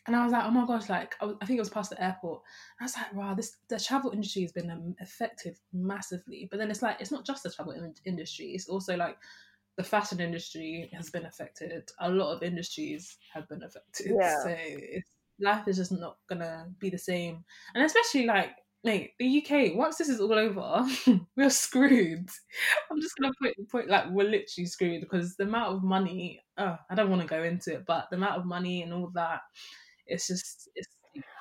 And 0.07 0.15
I 0.15 0.23
was 0.23 0.33
like, 0.33 0.45
oh 0.45 0.51
my 0.51 0.67
gosh, 0.67 0.91
like 0.91 1.15
I, 1.21 1.25
was, 1.25 1.37
I 1.41 1.47
think 1.47 1.57
it 1.57 1.63
was 1.63 1.71
past 1.71 1.89
the 1.89 2.03
airport. 2.03 2.43
I 2.79 2.85
was 2.85 2.95
like, 2.95 3.15
wow, 3.15 3.33
this 3.33 3.57
the 3.69 3.81
travel 3.81 4.11
industry 4.11 4.43
has 4.43 4.53
been 4.53 4.71
um, 4.71 4.95
affected 5.01 5.57
massively. 5.73 6.47
But 6.51 6.59
then 6.59 6.71
it's 6.71 6.83
like 6.83 7.01
it's 7.01 7.11
not 7.11 7.25
just 7.25 7.43
the 7.43 7.51
travel 7.51 7.73
in- 7.73 7.95
industry; 8.05 8.49
it's 8.49 8.69
also 8.69 8.97
like 8.97 9.17
the 9.77 9.85
fashion 9.85 10.21
industry 10.21 10.91
has 10.93 11.11
been 11.11 11.25
affected. 11.25 11.91
A 12.01 12.11
lot 12.11 12.35
of 12.35 12.43
industries 12.43 13.17
have 13.33 13.49
been 13.49 13.63
affected. 13.63 14.13
Yeah. 14.21 14.43
So 14.43 14.55
it's, 14.59 15.11
life 15.41 15.67
is 15.69 15.77
just 15.77 15.93
not 15.93 16.19
gonna 16.29 16.67
be 16.79 16.91
the 16.91 16.99
same. 16.99 17.45
And 17.75 17.85
especially 17.85 18.27
like, 18.27 18.51
mate, 18.85 19.15
the 19.19 19.27
UK. 19.27 19.75
Once 19.75 19.97
this 19.99 20.09
is 20.09 20.21
all 20.21 20.33
over, 20.33 20.87
we're 21.37 21.51
screwed. 21.51 22.29
I'm 22.91 23.01
just 23.01 23.17
gonna 23.19 23.33
put 23.41 23.55
point 23.71 23.89
like 23.89 24.11
we're 24.11 24.29
literally 24.29 24.67
screwed 24.67 25.01
because 25.03 25.37
the 25.37 25.45
amount 25.45 25.75
of 25.77 25.83
money. 25.83 26.43
Oh, 26.57 26.77
I 26.91 26.95
don't 26.95 27.11
want 27.11 27.23
to 27.23 27.29
go 27.29 27.43
into 27.43 27.75
it, 27.75 27.85
but 27.87 28.09
the 28.11 28.17
amount 28.17 28.39
of 28.39 28.47
money 28.47 28.83
and 28.83 28.93
all 28.93 29.11
that. 29.15 29.41
It's 30.07 30.29
just 30.29 30.69
it's 30.75 30.89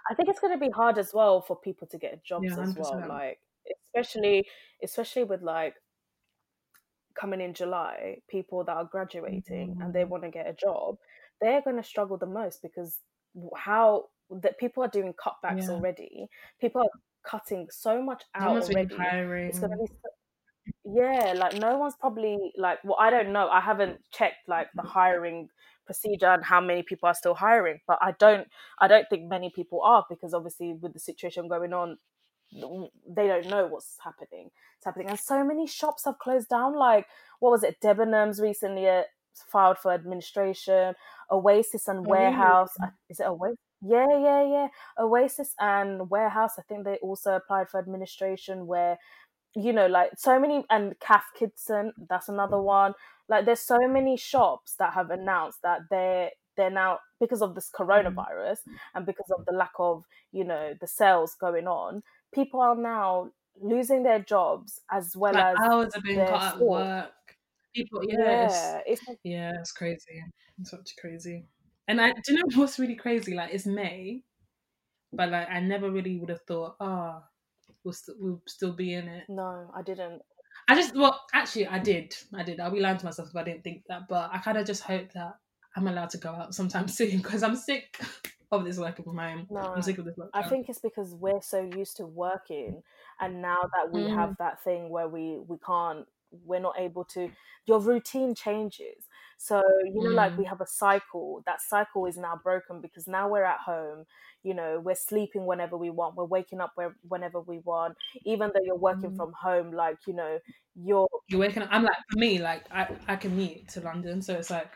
I 0.10 0.16
think 0.16 0.30
it's 0.30 0.40
gonna 0.40 0.58
be 0.58 0.70
hard 0.70 0.98
as 0.98 1.14
well 1.14 1.42
for 1.42 1.56
people 1.56 1.88
to 1.88 1.98
get 1.98 2.24
jobs 2.24 2.58
Yeah, 2.58 2.58
as 2.58 2.76
well. 2.76 3.02
Like 3.06 3.40
especially, 3.94 4.48
especially 4.82 5.24
with 5.24 5.42
like 5.42 5.76
coming 7.16 7.42
in 7.42 7.54
July, 7.54 8.22
people 8.28 8.64
that 8.66 8.76
are 8.76 8.86
graduating 8.86 9.76
and 9.82 9.94
they 9.94 10.04
Mm. 10.04 10.06
want 10.06 10.24
to 10.24 10.30
get 10.30 10.48
a 10.48 10.54
job, 10.54 10.98
they're 11.42 11.62
gonna 11.62 11.84
struggle 11.84 12.18
the 12.18 12.26
most 12.26 12.62
because 12.62 13.02
how 13.56 14.10
that 14.30 14.58
people 14.58 14.84
are 14.84 14.88
doing 14.88 15.14
cutbacks 15.14 15.68
Yeah. 15.68 15.70
already. 15.70 16.28
People 16.60 16.82
are 16.82 16.90
cutting 17.24 17.68
so 17.72 18.02
much 18.02 18.24
out 18.36 18.64
already. 18.64 18.96
hiring. 18.96 19.48
it's 19.48 19.60
gonna 19.60 19.78
be 19.78 19.88
so, 19.88 20.10
yeah 20.86 21.34
like 21.38 21.58
no 21.58 21.78
one's 21.78 21.96
probably 22.00 22.38
like 22.58 22.80
well 22.84 22.98
i 23.00 23.10
don't 23.10 23.32
know. 23.32 23.48
I 23.50 23.62
haven't 23.62 24.00
checked 24.12 24.48
like 24.48 24.68
the 24.76 24.82
hiring 24.82 25.50
procedure 25.86 26.28
and 26.28 26.44
how 26.44 26.62
many 26.62 26.84
people 26.84 27.08
are 27.08 27.14
still 27.14 27.34
hiring 27.34 27.80
but 27.88 27.98
i 28.02 28.14
don't 28.18 28.48
i 28.80 28.88
don't 28.88 29.06
think 29.10 29.30
many 29.30 29.50
people 29.50 29.82
are 29.84 30.06
because 30.10 30.34
obviously 30.34 30.74
with 30.74 30.94
the 30.94 31.00
situation 31.00 31.50
going 31.50 31.74
on 31.74 31.98
they 33.10 33.28
don't 33.28 33.50
know 33.50 33.68
what's 33.68 33.98
happening 34.04 34.50
it's 34.84 34.86
happening. 34.86 35.10
And 35.10 35.20
so 35.20 35.46
many 35.46 35.66
shops 35.66 36.04
have 36.04 36.20
closed 36.20 36.50
down 36.50 36.76
like 36.76 37.08
what 37.40 37.52
was 37.52 37.64
it? 37.64 37.78
Debenhams 37.82 38.42
recently 38.42 38.88
uh, 38.88 39.04
filed 39.50 39.78
for 39.78 39.94
administration 39.94 40.94
oasis 41.32 41.88
and 41.88 42.00
Oh, 42.00 42.10
warehouse 42.10 42.74
uh, 42.84 42.88
is 43.10 43.22
it 43.22 43.26
oasis 43.26 43.58
yeah 43.86 44.08
yeah 44.10 44.44
yeah 44.44 44.68
oasis 45.00 45.54
and 45.60 46.10
warehouse 46.10 46.54
i 46.58 46.62
think 46.64 46.84
they 46.84 46.96
also 47.02 47.36
applied 47.36 47.70
for 47.70 47.80
administration 47.80 48.66
where 48.68 48.98
you 49.56 49.74
know 49.74 49.88
like 49.88 50.12
so 50.18 50.40
many 50.40 50.64
and 50.72 51.00
Cath 51.00 51.26
Kidston 51.40 51.92
that's 52.10 52.30
another 52.30 52.58
mm. 52.58 52.64
one 52.64 52.94
like 53.30 53.46
there's 53.46 53.60
so 53.60 53.78
many 53.88 54.18
shops 54.18 54.76
that 54.80 54.94
have 54.94 55.12
announced 55.12 55.60
that 55.62 55.82
they're 55.92 56.32
they're 56.58 56.72
now 56.72 56.98
because 57.20 57.42
of 57.42 57.54
this 57.54 57.70
mm. 57.70 57.86
coronavirus 57.86 58.60
and 58.96 59.06
because 59.06 59.30
of 59.38 59.46
the 59.46 59.54
lack 59.54 59.74
of 59.78 60.06
you 60.32 60.44
know 60.44 60.74
the 60.82 60.88
sales 60.88 61.36
going 61.40 61.68
on 61.68 62.02
people 62.34 62.60
are 62.62 62.76
now 62.76 63.30
losing 63.62 64.04
their 64.04 64.20
jobs 64.20 64.82
as 64.92 65.16
well 65.16 65.34
like 65.34 65.56
as 65.60 65.68
hours 65.70 65.94
being 66.04 66.18
their 66.18 66.28
cut 66.28 66.56
at 66.56 66.60
work. 66.60 67.12
People, 67.76 68.02
yeah, 68.08 68.18
yeah 68.18 68.80
it's, 68.86 69.02
it's 69.08 69.20
yeah, 69.24 69.52
it's 69.60 69.72
crazy. 69.72 70.24
It's 70.60 70.72
such 70.72 70.92
crazy. 71.00 71.46
And 71.88 72.02
I, 72.02 72.12
do 72.12 72.34
you 72.34 72.36
know 72.36 72.44
what's 72.62 72.80
really 72.80 72.96
crazy? 72.96 73.36
Like 73.36 73.54
it's 73.54 73.66
May, 73.66 74.24
but 75.12 75.30
like 75.30 75.50
I 75.50 75.60
never 75.60 75.92
really 75.92 76.18
would 76.18 76.30
have 76.30 76.42
thought, 76.48 76.76
oh, 76.80 77.24
we'll 77.84 77.94
st- 77.94 78.18
we'll 78.20 78.42
still 78.48 78.74
be 78.74 78.94
in 78.94 79.08
it. 79.08 79.26
no 79.30 79.72
i 79.76 79.82
didn't 79.82 80.22
I 80.68 80.76
just, 80.76 80.96
well, 80.96 81.20
actually, 81.34 81.68
I 81.68 81.80
did. 81.80 82.16
I 82.34 82.44
did. 82.44 82.60
I'll 82.60 82.72
be 82.72 82.80
lying 82.80 82.98
to 82.98 83.06
myself 83.06 83.30
if 83.30 83.36
I 83.36 83.44
didn't 83.44 83.64
think 83.64 83.84
that. 83.90 84.04
But 84.08 84.30
I 84.32 84.38
kind 84.38 84.58
of 84.58 84.66
just 84.66 84.84
hope 84.84 85.12
that 85.14 85.34
I'm 85.76 85.88
allowed 85.88 86.12
to 86.12 86.18
go 86.18 86.30
out 86.30 86.56
sometime 86.56 86.88
soon 87.00 87.18
because 87.18 87.44
I'm 87.44 87.56
sick 87.56 88.00
of 88.52 88.64
this 88.64 88.78
working 88.78 89.04
from 89.04 89.18
home. 89.18 89.48
No, 89.50 89.60
I'm 89.60 89.82
sick 89.82 89.98
of 89.98 90.06
this. 90.06 90.16
I 90.34 90.44
think 90.44 90.70
it's 90.70 90.80
because 90.80 91.16
we're 91.16 91.42
so 91.42 91.70
used 91.76 91.98
to 91.98 92.06
working, 92.06 92.82
and 93.20 93.42
now 93.42 93.58
that 93.74 93.92
we 93.92 94.04
have 94.10 94.32
Mm. 94.32 94.38
that 94.38 94.64
thing 94.64 94.90
where 94.90 95.08
we 95.08 95.40
we 95.48 95.58
can't, 95.58 96.08
we're 96.46 96.60
not 96.62 96.76
able 96.80 97.04
to. 97.06 97.32
Your 97.66 97.80
routine 97.80 98.36
changes. 98.36 99.08
So, 99.44 99.62
you 99.84 100.02
know, 100.04 100.12
like 100.16 100.38
we 100.38 100.46
Mm. 100.46 100.46
have 100.46 100.62
a 100.62 100.66
cycle. 100.68 101.42
That 101.46 101.62
cycle 101.62 102.06
is 102.06 102.18
now 102.18 102.40
broken 102.44 102.82
because 102.82 103.08
now 103.08 103.30
we're 103.30 103.44
at 103.44 103.60
home, 103.60 104.06
you 104.44 104.54
know, 104.54 104.80
we're 104.80 104.96
sleeping 104.96 105.46
whenever 105.46 105.78
we 105.78 105.90
want, 105.90 106.16
we're 106.16 106.26
waking 106.26 106.62
up 106.62 106.72
where, 106.76 106.96
whenever 107.02 107.42
we 107.42 107.60
want. 107.60 107.98
Even 108.26 108.52
though 108.54 108.62
you're 108.64 108.78
working 108.78 109.12
Mm. 109.12 109.18
from 109.18 109.34
home, 109.42 109.72
like, 109.74 109.98
you 110.08 110.14
know, 110.14 110.40
you're 110.76 111.08
You're 111.28 111.40
waking 111.40 111.64
up. 111.64 111.70
I'm 111.72 111.84
like 111.84 111.96
for 112.12 112.20
me, 112.20 112.40
like 112.40 112.66
I 112.72 112.98
I 113.08 113.16
commute 113.16 113.68
to 113.70 113.82
London, 113.82 114.22
so 114.22 114.34
it's 114.36 114.50
like 114.50 114.74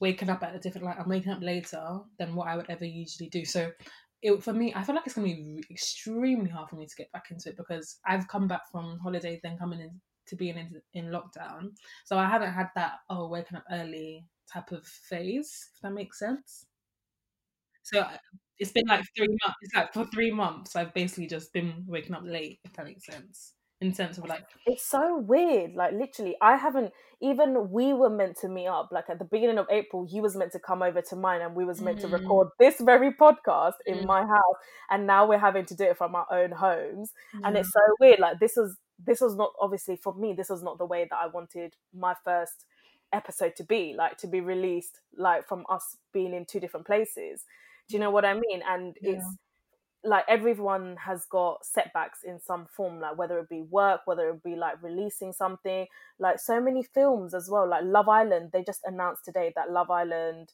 waking 0.00 0.30
up 0.30 0.42
at 0.42 0.54
a 0.54 0.58
different 0.58 0.86
like 0.86 0.98
I'm 0.98 1.08
waking 1.08 1.32
up 1.32 1.42
later 1.42 2.00
than 2.18 2.34
what 2.34 2.48
I 2.48 2.56
would 2.56 2.70
ever 2.70 2.84
usually 2.84 3.28
do. 3.30 3.44
So 3.44 3.72
it 4.22 4.42
for 4.42 4.52
me, 4.52 4.74
I 4.74 4.82
feel 4.84 4.94
like 4.96 5.06
it's 5.06 5.14
gonna 5.16 5.28
be 5.28 5.64
extremely 5.70 6.50
hard 6.50 6.70
for 6.70 6.76
me 6.76 6.86
to 6.86 6.96
get 6.96 7.12
back 7.12 7.30
into 7.30 7.50
it 7.50 7.56
because 7.56 8.00
I've 8.06 8.28
come 8.28 8.48
back 8.48 8.62
from 8.70 8.98
holidays, 9.00 9.40
then 9.42 9.58
coming 9.58 9.80
in 9.80 10.00
to 10.30 10.36
being 10.36 10.56
in 10.58 10.82
in 10.94 11.06
lockdown, 11.06 11.76
so 12.04 12.18
I 12.18 12.26
haven't 12.28 12.52
had 12.52 12.70
that 12.76 13.00
oh 13.10 13.28
waking 13.28 13.58
up 13.58 13.64
early 13.70 14.26
type 14.52 14.72
of 14.72 14.86
phase. 14.86 15.70
If 15.74 15.80
that 15.82 15.92
makes 15.92 16.18
sense. 16.18 16.66
So 17.82 18.06
it's 18.58 18.72
been 18.72 18.86
like 18.86 19.04
three 19.16 19.28
months. 19.28 19.58
It's 19.62 19.74
like 19.74 19.92
for 19.92 20.04
three 20.06 20.30
months, 20.30 20.76
I've 20.76 20.94
basically 20.94 21.26
just 21.26 21.52
been 21.52 21.84
waking 21.86 22.14
up 22.14 22.22
late. 22.24 22.60
If 22.64 22.74
that 22.74 22.84
makes 22.86 23.06
sense, 23.06 23.54
in 23.80 23.94
sense 23.94 24.18
of 24.18 24.26
like 24.26 24.46
it's 24.66 24.84
so 24.88 25.16
weird. 25.18 25.74
Like 25.74 25.92
literally, 25.92 26.36
I 26.40 26.56
haven't 26.56 26.92
even 27.20 27.70
we 27.70 27.92
were 27.92 28.10
meant 28.10 28.36
to 28.38 28.48
meet 28.48 28.66
up. 28.68 28.90
Like 28.92 29.08
at 29.08 29.18
the 29.18 29.24
beginning 29.24 29.58
of 29.58 29.66
April, 29.70 30.06
you 30.08 30.22
was 30.22 30.36
meant 30.36 30.52
to 30.52 30.58
come 30.60 30.82
over 30.82 31.00
to 31.02 31.16
mine, 31.16 31.40
and 31.40 31.54
we 31.54 31.64
was 31.64 31.80
meant 31.80 31.98
to 32.00 32.08
Mm. 32.08 32.12
record 32.12 32.48
this 32.58 32.80
very 32.80 33.12
podcast 33.12 33.74
in 33.86 34.02
Mm. 34.02 34.06
my 34.06 34.20
house. 34.22 34.56
And 34.90 35.06
now 35.06 35.26
we're 35.26 35.38
having 35.38 35.64
to 35.66 35.74
do 35.74 35.84
it 35.84 35.96
from 35.96 36.14
our 36.14 36.26
own 36.30 36.52
homes, 36.52 37.12
and 37.44 37.56
it's 37.56 37.72
so 37.72 37.80
weird. 38.00 38.20
Like 38.20 38.38
this 38.38 38.52
was 38.56 38.76
this 39.06 39.20
was 39.20 39.36
not 39.36 39.52
obviously 39.60 39.96
for 39.96 40.14
me. 40.14 40.32
This 40.32 40.50
was 40.50 40.62
not 40.62 40.78
the 40.78 40.86
way 40.86 41.06
that 41.08 41.16
I 41.16 41.26
wanted 41.26 41.76
my 41.94 42.14
first 42.24 42.66
episode 43.12 43.56
to 43.56 43.64
be. 43.64 43.94
Like 43.96 44.18
to 44.18 44.26
be 44.26 44.40
released 44.40 45.00
like 45.16 45.46
from 45.48 45.64
us 45.68 45.96
being 46.12 46.34
in 46.34 46.46
two 46.46 46.60
different 46.60 46.86
places. 46.86 47.44
Do 47.88 47.96
you 47.96 48.00
know 48.00 48.10
what 48.10 48.24
I 48.24 48.34
mean? 48.34 48.62
And 48.66 48.96
Yeah. 49.00 49.12
it's 49.12 49.36
like 50.02 50.24
everyone 50.28 50.96
has 50.96 51.26
got 51.26 51.64
setbacks 51.64 52.22
in 52.22 52.40
some 52.40 52.66
form 52.66 53.00
like 53.00 53.18
whether 53.18 53.38
it 53.38 53.48
be 53.50 53.60
work 53.60 54.00
whether 54.06 54.30
it 54.30 54.42
be 54.42 54.56
like 54.56 54.82
releasing 54.82 55.30
something 55.32 55.86
like 56.18 56.38
so 56.38 56.58
many 56.58 56.82
films 56.82 57.34
as 57.34 57.50
well 57.50 57.68
like 57.68 57.84
love 57.84 58.08
island 58.08 58.50
they 58.52 58.62
just 58.64 58.80
announced 58.84 59.24
today 59.26 59.52
that 59.54 59.70
love 59.70 59.90
island 59.90 60.52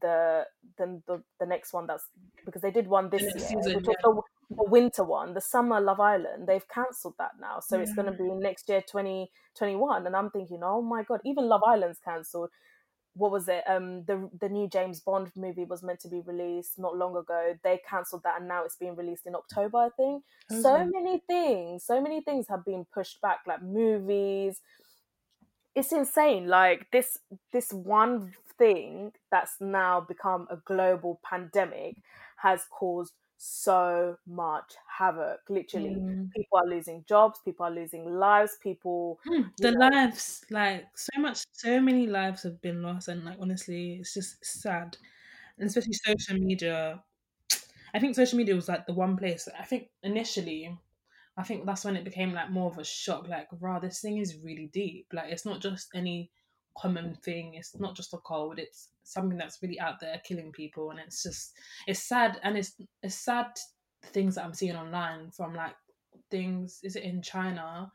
the 0.00 0.46
the 0.76 1.02
the, 1.06 1.22
the 1.40 1.46
next 1.46 1.72
one 1.72 1.86
that's 1.86 2.08
because 2.44 2.62
they 2.62 2.70
did 2.70 2.86
one 2.88 3.08
this 3.10 3.34
year 3.34 3.42
season, 3.46 3.82
the, 3.84 4.22
the 4.56 4.64
winter 4.64 5.04
one 5.04 5.34
the 5.34 5.40
summer 5.40 5.80
love 5.80 6.00
island 6.00 6.46
they've 6.46 6.68
cancelled 6.68 7.14
that 7.18 7.32
now 7.40 7.60
so 7.60 7.80
it's 7.80 7.94
going 7.94 8.06
to 8.06 8.12
be 8.12 8.28
next 8.30 8.68
year 8.68 8.80
2021 8.80 10.06
and 10.06 10.16
i'm 10.16 10.30
thinking 10.30 10.60
oh 10.62 10.82
my 10.82 11.02
god 11.02 11.20
even 11.24 11.48
love 11.48 11.62
island's 11.66 11.98
cancelled 12.04 12.50
what 13.16 13.30
was 13.30 13.48
it? 13.48 13.62
Um, 13.66 14.04
the 14.04 14.28
the 14.40 14.48
new 14.48 14.68
James 14.68 15.00
Bond 15.00 15.30
movie 15.36 15.64
was 15.64 15.82
meant 15.82 16.00
to 16.00 16.08
be 16.08 16.20
released 16.20 16.78
not 16.78 16.96
long 16.96 17.16
ago. 17.16 17.56
They 17.62 17.80
cancelled 17.88 18.24
that, 18.24 18.40
and 18.40 18.48
now 18.48 18.64
it's 18.64 18.76
being 18.76 18.96
released 18.96 19.26
in 19.26 19.36
October, 19.36 19.78
I 19.78 19.90
think. 19.90 20.24
Oh, 20.50 20.60
so 20.60 20.62
so- 20.62 20.90
many 20.92 21.22
things, 21.26 21.84
so 21.84 22.00
many 22.00 22.20
things 22.20 22.48
have 22.48 22.64
been 22.64 22.84
pushed 22.92 23.20
back, 23.20 23.40
like 23.46 23.62
movies. 23.62 24.60
It's 25.74 25.92
insane. 25.92 26.46
Like 26.48 26.90
this, 26.92 27.18
this 27.52 27.72
one 27.72 28.34
thing 28.58 29.12
that's 29.30 29.60
now 29.60 30.00
become 30.00 30.46
a 30.50 30.56
global 30.56 31.20
pandemic 31.24 31.96
has 32.36 32.64
caused 32.70 33.12
so 33.44 34.18
much 34.26 34.74
havoc. 34.98 35.40
Literally, 35.48 36.04
Mm. 36.06 36.34
people 36.34 36.58
are 36.58 36.66
losing 36.66 37.04
jobs, 37.04 37.40
people 37.44 37.66
are 37.66 37.70
losing 37.70 38.04
lives, 38.06 38.56
people 38.62 39.20
mm, 39.26 39.52
the 39.60 39.70
know, 39.70 39.72
lives 39.72 40.44
like 40.50 40.86
so 40.96 41.20
much 41.20 41.44
so 41.52 41.80
many 41.80 42.06
lives 42.06 42.42
have 42.42 42.60
been 42.60 42.82
lost 42.82 43.08
and 43.08 43.24
like 43.24 43.38
honestly 43.40 43.96
it's 44.00 44.14
just 44.14 44.44
sad 44.44 44.96
and 45.58 45.68
especially 45.68 45.92
social 45.94 46.38
media 46.38 47.02
i 47.94 47.98
think 48.00 48.14
social 48.16 48.38
media 48.38 48.54
was 48.54 48.68
like 48.68 48.86
the 48.86 48.94
one 48.94 49.16
place 49.16 49.48
i 49.58 49.64
think 49.64 49.90
initially 50.02 50.78
i 51.36 51.42
think 51.42 51.66
that's 51.66 51.84
when 51.84 51.96
it 51.96 52.04
became 52.04 52.32
like 52.32 52.50
more 52.50 52.70
of 52.70 52.78
a 52.78 52.84
shock 52.84 53.28
like 53.28 53.48
wow 53.60 53.78
this 53.80 54.00
thing 54.00 54.18
is 54.18 54.38
really 54.38 54.68
deep 54.68 55.08
like 55.12 55.32
it's 55.32 55.46
not 55.46 55.60
just 55.62 55.90
any 55.94 56.32
common 56.80 57.14
thing. 57.24 57.54
It's 57.54 57.78
not 57.78 57.96
just 57.96 58.14
a 58.14 58.18
cold 58.18 58.58
it's 58.58 58.88
something 59.04 59.38
that's 59.38 59.58
really 59.62 59.78
out 59.78 60.00
there 60.00 60.20
killing 60.24 60.50
people 60.50 60.90
and 60.90 60.98
it's 60.98 61.22
just 61.22 61.52
it's 61.86 62.02
sad 62.02 62.40
and 62.42 62.56
it's 62.56 62.72
it's 63.02 63.14
sad 63.14 63.46
things 64.06 64.34
that 64.34 64.44
i'm 64.44 64.54
seeing 64.54 64.76
online 64.76 65.30
from 65.30 65.54
like 65.54 65.74
things 66.30 66.80
is 66.82 66.96
it 66.96 67.04
in 67.04 67.22
china? 67.22 67.90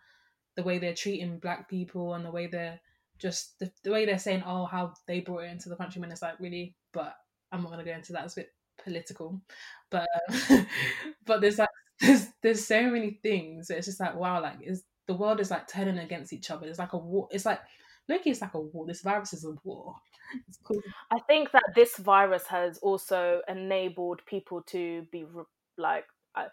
The 0.55 0.63
way 0.63 0.77
they're 0.77 0.93
treating 0.93 1.39
black 1.39 1.69
people 1.69 2.13
and 2.15 2.25
the 2.25 2.31
way 2.31 2.47
they're 2.47 2.79
just 3.17 3.57
the, 3.59 3.71
the 3.83 3.91
way 3.91 4.05
they're 4.05 4.19
saying 4.19 4.43
oh 4.45 4.65
how 4.65 4.93
they 5.07 5.21
brought 5.21 5.43
it 5.43 5.51
into 5.51 5.69
the 5.69 5.75
country 5.75 6.01
when 6.01 6.11
it's 6.11 6.21
like 6.21 6.39
really? 6.39 6.75
But 6.93 7.15
i'm 7.51 7.63
not 7.63 7.77
to 7.77 7.83
go 7.83 7.91
into 7.91 8.13
that 8.13 8.25
it's 8.25 8.37
a 8.37 8.41
bit 8.41 8.53
political. 8.83 9.41
But 9.89 10.07
um, 10.49 10.67
but 11.25 11.41
there's 11.41 11.57
like 11.57 11.69
there's 11.99 12.27
there's 12.43 12.65
so 12.65 12.89
many 12.89 13.19
things 13.23 13.69
it's 13.69 13.87
just 13.87 13.99
like 13.99 14.15
wow 14.15 14.41
like 14.41 14.57
is 14.61 14.83
the 15.07 15.15
world 15.15 15.39
is 15.39 15.51
like 15.51 15.67
turning 15.67 15.97
against 15.97 16.33
each 16.33 16.51
other. 16.51 16.67
It's 16.67 16.79
like 16.79 16.93
a 16.93 16.97
war 16.97 17.27
it's 17.31 17.45
like 17.45 17.61
Loki 18.09 18.31
it's 18.31 18.41
like 18.41 18.53
a 18.55 18.59
war 18.59 18.85
this 18.85 19.01
virus 19.01 19.33
is 19.33 19.45
a 19.45 19.53
war 19.63 19.95
it's 20.47 20.57
cool 20.63 20.81
I 21.11 21.19
think 21.19 21.51
that 21.51 21.63
this 21.75 21.97
virus 21.97 22.47
has 22.47 22.77
also 22.79 23.41
enabled 23.47 24.21
people 24.25 24.61
to 24.67 25.05
be 25.11 25.23
re- 25.23 25.43
like, 25.77 26.05
I, 26.35 26.47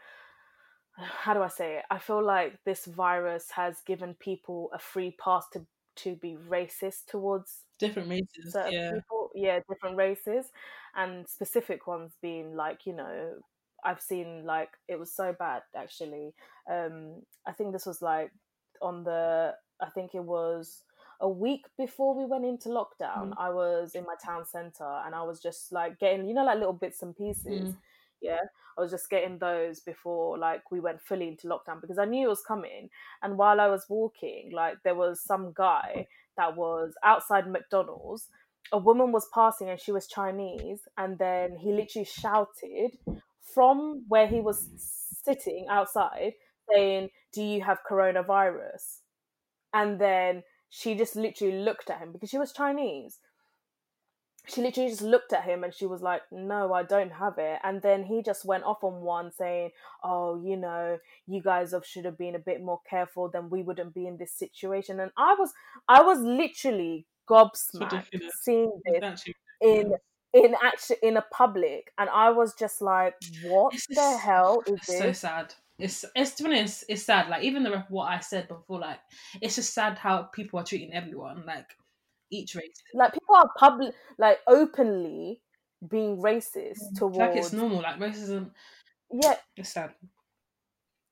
how 0.97 1.35
do 1.35 1.43
I 1.43 1.49
say 1.49 1.79
it? 1.79 1.85
I 1.91 1.99
feel 1.99 2.25
like 2.25 2.59
this 2.65 2.87
virus 2.87 3.51
has 3.53 3.81
given 3.87 4.15
people 4.15 4.71
a 4.73 4.79
free 4.79 5.17
pass 5.23 5.45
to 5.53 5.67
to 5.97 6.15
be 6.17 6.37
racist 6.49 7.07
towards 7.07 7.63
different 7.79 8.11
races 8.11 8.55
yeah 8.71 8.93
people, 8.93 9.31
yeah, 9.35 9.61
different 9.69 9.97
races, 9.97 10.53
and 10.95 11.27
specific 11.27 11.87
ones 11.87 12.13
being 12.21 12.55
like, 12.55 12.85
you 12.85 12.95
know, 12.95 13.33
I've 13.85 14.01
seen 14.01 14.45
like 14.45 14.71
it 14.89 14.99
was 14.99 15.15
so 15.15 15.35
bad 15.39 15.63
actually. 15.75 16.35
Um, 16.71 17.23
I 17.47 17.53
think 17.53 17.73
this 17.73 17.87
was 17.87 18.03
like 18.03 18.31
on 18.83 19.05
the, 19.05 19.55
I 19.81 19.89
think 19.91 20.15
it 20.15 20.25
was 20.25 20.83
a 21.21 21.29
week 21.29 21.67
before 21.79 22.15
we 22.15 22.25
went 22.25 22.45
into 22.45 22.69
lockdown. 22.69 23.31
Mm. 23.31 23.35
I 23.39 23.51
was 23.51 23.95
in 23.95 24.05
my 24.05 24.15
town 24.23 24.45
center 24.45 25.03
and 25.05 25.15
I 25.15 25.23
was 25.23 25.41
just 25.41 25.73
like 25.73 25.99
getting, 25.99 26.27
you 26.27 26.35
know, 26.35 26.45
like 26.45 26.59
little 26.59 26.73
bits 26.73 27.03
and 27.03 27.17
pieces. 27.17 27.71
Mm. 27.71 27.77
Yeah, 28.23 28.41
I 28.77 28.81
was 28.81 28.91
just 28.91 29.11
getting 29.11 29.39
those 29.39 29.81
before 29.81 30.39
like 30.39 30.71
we 30.71 30.81
went 30.81 31.01
fully 31.03 31.29
into 31.29 31.49
lockdown 31.49 31.81
because 31.81 31.99
I 31.99 32.05
knew 32.05 32.27
it 32.27 32.31
was 32.31 32.43
coming. 32.43 32.89
And 33.23 33.37
while 33.37 33.61
I 33.61 33.69
was 33.69 33.87
walking, 33.89 34.51
like 34.53 34.79
there 34.85 34.95
was 34.95 35.21
some 35.21 35.53
guy 35.55 36.07
that 36.37 36.57
was 36.57 36.95
outside 37.03 37.51
McDonald's. 37.51 38.29
A 38.73 38.79
woman 38.79 39.13
was 39.13 39.29
passing 39.33 39.71
and 39.71 39.81
she 39.81 39.93
was 39.93 40.09
Chinese, 40.09 40.81
and 40.99 41.19
then 41.19 41.57
he 41.57 41.73
literally 41.73 42.05
shouted 42.05 42.99
from 43.55 44.05
where 44.09 44.27
he 44.27 44.41
was 44.41 44.69
sitting 45.25 45.67
outside, 45.71 46.33
saying, 46.73 47.11
"Do 47.33 47.43
you 47.43 47.63
have 47.63 47.79
coronavirus?" 47.89 49.03
And 49.73 50.01
then 50.01 50.43
she 50.71 50.95
just 50.95 51.17
literally 51.17 51.59
looked 51.59 51.91
at 51.91 51.99
him 51.99 52.13
because 52.13 52.31
she 52.31 52.39
was 52.39 52.53
Chinese. 52.53 53.19
She 54.49 54.63
literally 54.63 54.89
just 54.91 55.03
looked 55.03 55.33
at 55.33 55.43
him 55.43 55.65
and 55.65 55.75
she 55.75 55.87
was 55.87 56.03
like, 56.03 56.23
No, 56.31 56.73
I 56.73 56.85
don't 56.85 57.11
have 57.13 57.35
it. 57.39 57.59
And 57.65 57.83
then 57.83 58.05
he 58.05 58.23
just 58.23 58.45
went 58.45 58.63
off 58.63 58.85
on 58.85 59.01
one 59.03 59.33
saying, 59.33 59.71
Oh, 60.05 60.41
you 60.41 60.57
know, 60.57 60.99
you 61.27 61.43
guys 61.43 61.73
have, 61.73 61.85
should 61.85 62.05
have 62.05 62.17
been 62.17 62.37
a 62.37 62.39
bit 62.41 62.63
more 62.63 62.81
careful, 62.89 63.29
then 63.29 63.51
we 63.51 63.63
wouldn't 63.63 63.93
be 63.93 64.07
in 64.07 64.19
this 64.19 64.33
situation. 64.33 65.01
And 65.01 65.11
I 65.17 65.35
was 65.37 65.53
I 65.89 66.03
was 66.03 66.21
literally 66.21 67.07
gobsmacked 67.29 68.21
seeing 68.41 68.71
this 68.85 69.25
in 69.61 69.95
in 70.33 70.55
actually 70.63 70.99
in 71.03 71.17
a 71.17 71.25
public 71.33 71.93
and 71.99 72.09
I 72.11 72.31
was 72.31 72.55
just 72.55 72.81
like, 72.81 73.15
What 73.47 73.75
It's 73.75 73.89
the 73.89 73.95
just- 73.97 74.21
hell 74.21 74.63
is 74.69 74.81
so 74.87 74.99
this? 75.01 75.19
sad. 75.21 75.55
It's 75.79 76.05
it's 76.15 76.35
to 76.37 76.45
be 76.45 76.51
honest, 76.51 76.85
it's 76.89 77.03
sad. 77.05 77.29
Like 77.29 77.43
even 77.45 77.63
the 77.63 77.85
what 77.89 78.07
I 78.07 78.21
said 78.21 78.49
before, 78.49 78.81
like 78.81 79.01
it's 79.43 79.57
just 79.57 79.75
sad 79.75 79.99
how 79.99 80.25
people 80.25 80.59
are 80.59 80.65
treating 80.65 80.93
everyone, 80.95 81.45
like 81.47 81.71
each 82.31 82.55
race. 82.55 82.83
Like 82.93 83.13
people 83.13 83.35
are 83.37 83.51
public 83.57 83.95
like 84.19 84.41
openly 84.47 85.43
being 85.87 86.17
racist 86.19 86.95
towards 86.95 87.19
Like 87.19 87.37
it's 87.37 87.53
normal. 87.53 87.83
Like 87.83 87.99
racism, 87.99 88.53
yeah 89.13 89.37
it's 89.57 89.71
sad. 89.73 89.95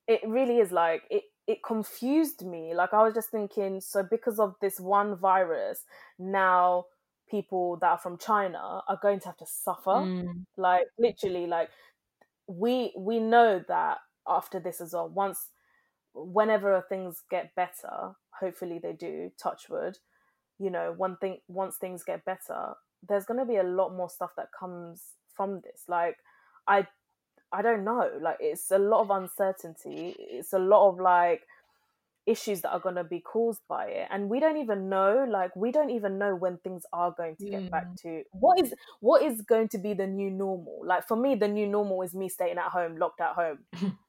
it 0.07 0.21
really 0.27 0.59
is 0.59 0.71
like 0.71 1.03
it 1.09 1.23
it 1.47 1.63
confused 1.63 2.43
me 2.45 2.73
like 2.73 2.93
i 2.93 3.03
was 3.03 3.13
just 3.13 3.29
thinking 3.29 3.79
so 3.81 4.03
because 4.03 4.39
of 4.39 4.55
this 4.61 4.79
one 4.79 5.15
virus 5.15 5.85
now 6.17 6.85
people 7.29 7.77
that 7.77 7.87
are 7.89 7.97
from 7.97 8.17
china 8.17 8.81
are 8.87 8.99
going 9.01 9.19
to 9.19 9.27
have 9.27 9.37
to 9.37 9.45
suffer 9.45 10.05
Mm, 10.05 10.45
like 10.57 10.85
literally 10.97 11.47
like 11.47 11.69
we 12.47 12.93
we 12.97 13.19
know 13.19 13.63
that 13.67 13.99
after 14.27 14.59
this 14.59 14.81
as 14.81 14.93
well. 14.93 15.09
Once 15.09 15.49
whenever 16.13 16.81
things 16.87 17.23
get 17.29 17.53
better 17.55 18.15
hopefully 18.39 18.79
they 18.81 18.93
do 18.93 19.29
touch 19.41 19.69
wood 19.69 19.97
you 20.59 20.69
know 20.69 20.93
one 20.95 21.17
thing 21.17 21.37
once 21.49 21.75
things 21.75 22.03
get 22.03 22.23
better 22.23 22.73
there's 23.07 23.25
going 23.25 23.39
to 23.39 23.45
be 23.45 23.57
a 23.57 23.63
lot 23.63 23.93
more 23.93 24.09
stuff 24.09 24.31
that 24.37 24.47
comes 24.57 25.01
from 25.35 25.61
this. 25.61 25.83
Like 25.87 26.17
i 26.67 26.87
i 27.51 27.61
don't 27.61 27.83
know. 27.83 28.09
Like 28.21 28.37
it's 28.39 28.71
a 28.71 28.77
lot 28.79 29.01
of 29.01 29.09
uncertainty. 29.11 30.15
It's 30.17 30.53
a 30.53 30.59
lot 30.59 30.89
of 30.89 30.99
like 30.99 31.43
issues 32.25 32.61
that 32.61 32.71
are 32.71 32.79
going 32.79 32.95
to 32.95 33.03
be 33.03 33.19
caused 33.19 33.61
by 33.69 33.85
it. 33.85 34.07
And 34.09 34.29
we 34.29 34.39
don't 34.39 34.57
even 34.57 34.89
know 34.89 35.25
like 35.29 35.55
we 35.55 35.71
don't 35.71 35.91
even 35.91 36.17
know 36.17 36.35
when 36.35 36.57
things 36.57 36.83
are 36.91 37.11
going 37.11 37.35
to 37.37 37.45
get 37.45 37.65
Mm. 37.65 37.71
back 37.71 37.95
to 38.01 38.23
what 38.31 38.59
is 38.59 38.73
what 38.99 39.21
is 39.21 39.41
going 39.41 39.67
to 39.69 39.77
be 39.77 39.93
the 39.93 40.07
new 40.07 40.31
normal. 40.31 40.81
Like 40.83 41.07
for 41.07 41.15
me 41.17 41.35
the 41.35 41.47
new 41.47 41.67
normal 41.67 42.01
is 42.01 42.15
me 42.15 42.29
staying 42.29 42.57
at 42.57 42.71
home 42.71 42.97
locked 42.97 43.21
at 43.21 43.33
home 43.33 43.59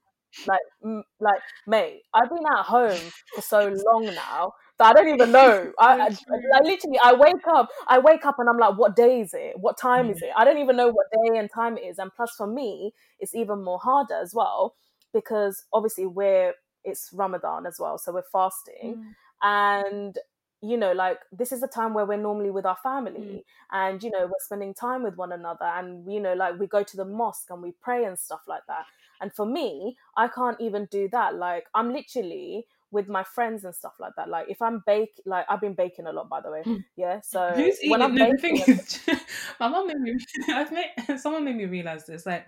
like 0.46 0.61
mm, 0.85 1.03
like 1.20 1.40
mate 1.66 2.03
i've 2.14 2.29
been 2.29 2.44
at 2.46 2.64
home 2.64 2.99
for 3.35 3.40
so 3.40 3.75
long 3.87 4.05
now 4.07 4.53
that 4.79 4.87
i 4.88 4.92
don't 4.92 5.12
even 5.12 5.33
know. 5.33 5.72
I, 5.79 6.01
I, 6.01 6.07
I 6.07 6.61
literally 6.62 6.99
i 7.03 7.12
wake 7.12 7.46
up 7.49 7.70
i 7.88 7.99
wake 7.99 8.25
up 8.27 8.38
and 8.38 8.49
i'm 8.49 8.59
like 8.59 8.77
what 8.79 8.96
day 8.96 9.20
is 9.20 9.35
it? 9.35 9.55
What 9.59 9.79
time 9.79 10.11
is 10.11 10.22
it? 10.22 10.31
I 10.37 10.44
don't 10.44 10.59
even 10.59 10.77
know 10.77 10.88
what 10.88 11.07
day 11.11 11.38
and 11.38 11.51
time 11.53 11.79
it 11.79 11.83
is. 11.83 11.99
And 11.99 12.11
plus 12.14 12.33
for 12.37 12.46
me 12.46 12.92
it's 13.18 13.35
even 13.35 13.62
more 13.62 13.79
harder 13.79 14.14
as 14.14 14.35
well 14.35 14.75
because 15.12 15.64
obviously 15.72 16.07
we're 16.07 16.55
it's 16.85 17.11
ramadan 17.12 17.66
as 17.66 17.77
well 17.79 17.99
so 17.99 18.12
we're 18.12 18.22
fasting. 18.33 19.05
And 19.42 20.16
you 20.62 20.77
know 20.77 20.92
like 20.92 21.18
this 21.33 21.53
is 21.53 21.62
a 21.62 21.68
time 21.68 21.92
where 21.94 22.07
we're 22.07 22.16
normally 22.16 22.51
with 22.51 22.64
our 22.64 22.79
family 22.83 23.44
and 23.72 24.03
you 24.03 24.11
know 24.11 24.25
we're 24.25 24.33
spending 24.38 24.72
time 24.72 25.03
with 25.03 25.14
one 25.16 25.33
another 25.33 25.66
and 25.66 26.11
you 26.11 26.18
know 26.18 26.33
like 26.33 26.59
we 26.59 26.66
go 26.66 26.83
to 26.83 26.96
the 26.96 27.05
mosque 27.05 27.51
and 27.51 27.62
we 27.62 27.72
pray 27.83 28.05
and 28.05 28.18
stuff 28.18 28.40
like 28.49 28.62
that 28.66 28.85
and 29.21 29.33
for 29.35 29.47
me 29.47 29.97
i 30.17 30.29
can't 30.29 30.61
even 30.61 30.87
do 30.91 31.09
that 31.11 31.35
like 31.35 31.67
i'm 31.75 31.93
literally 31.93 32.67
with 32.93 33.09
my 33.09 33.25
friends 33.25 33.65
and 33.65 33.75
stuff 33.75 33.93
like 33.99 34.13
that 34.17 34.29
like 34.29 34.47
if 34.49 34.63
i'm 34.63 34.83
bake 34.87 35.21
like 35.27 35.45
i've 35.49 35.61
been 35.61 35.75
baking 35.75 36.07
a 36.07 36.13
lot 36.13 36.29
by 36.29 36.41
the 36.41 36.51
way 36.51 36.63
Mm. 36.65 36.85
yeah 36.97 37.21
so 37.21 37.53
Who's 37.55 37.79
eating? 37.83 37.91
when 37.91 38.03
i'm 38.03 38.15
No, 38.15 38.31
the 38.31 38.37
thing 38.39 38.57
baking 38.57 38.75
is, 38.75 39.01
my 39.61 39.69
mom 39.69 39.87
made 39.89 39.97
me. 40.01 40.17
I've 40.49 40.73
made 40.73 40.91
someone 41.19 41.45
made 41.45 41.57
me 41.57 41.67
realize 41.67 42.07
this. 42.07 42.25
Like, 42.27 42.47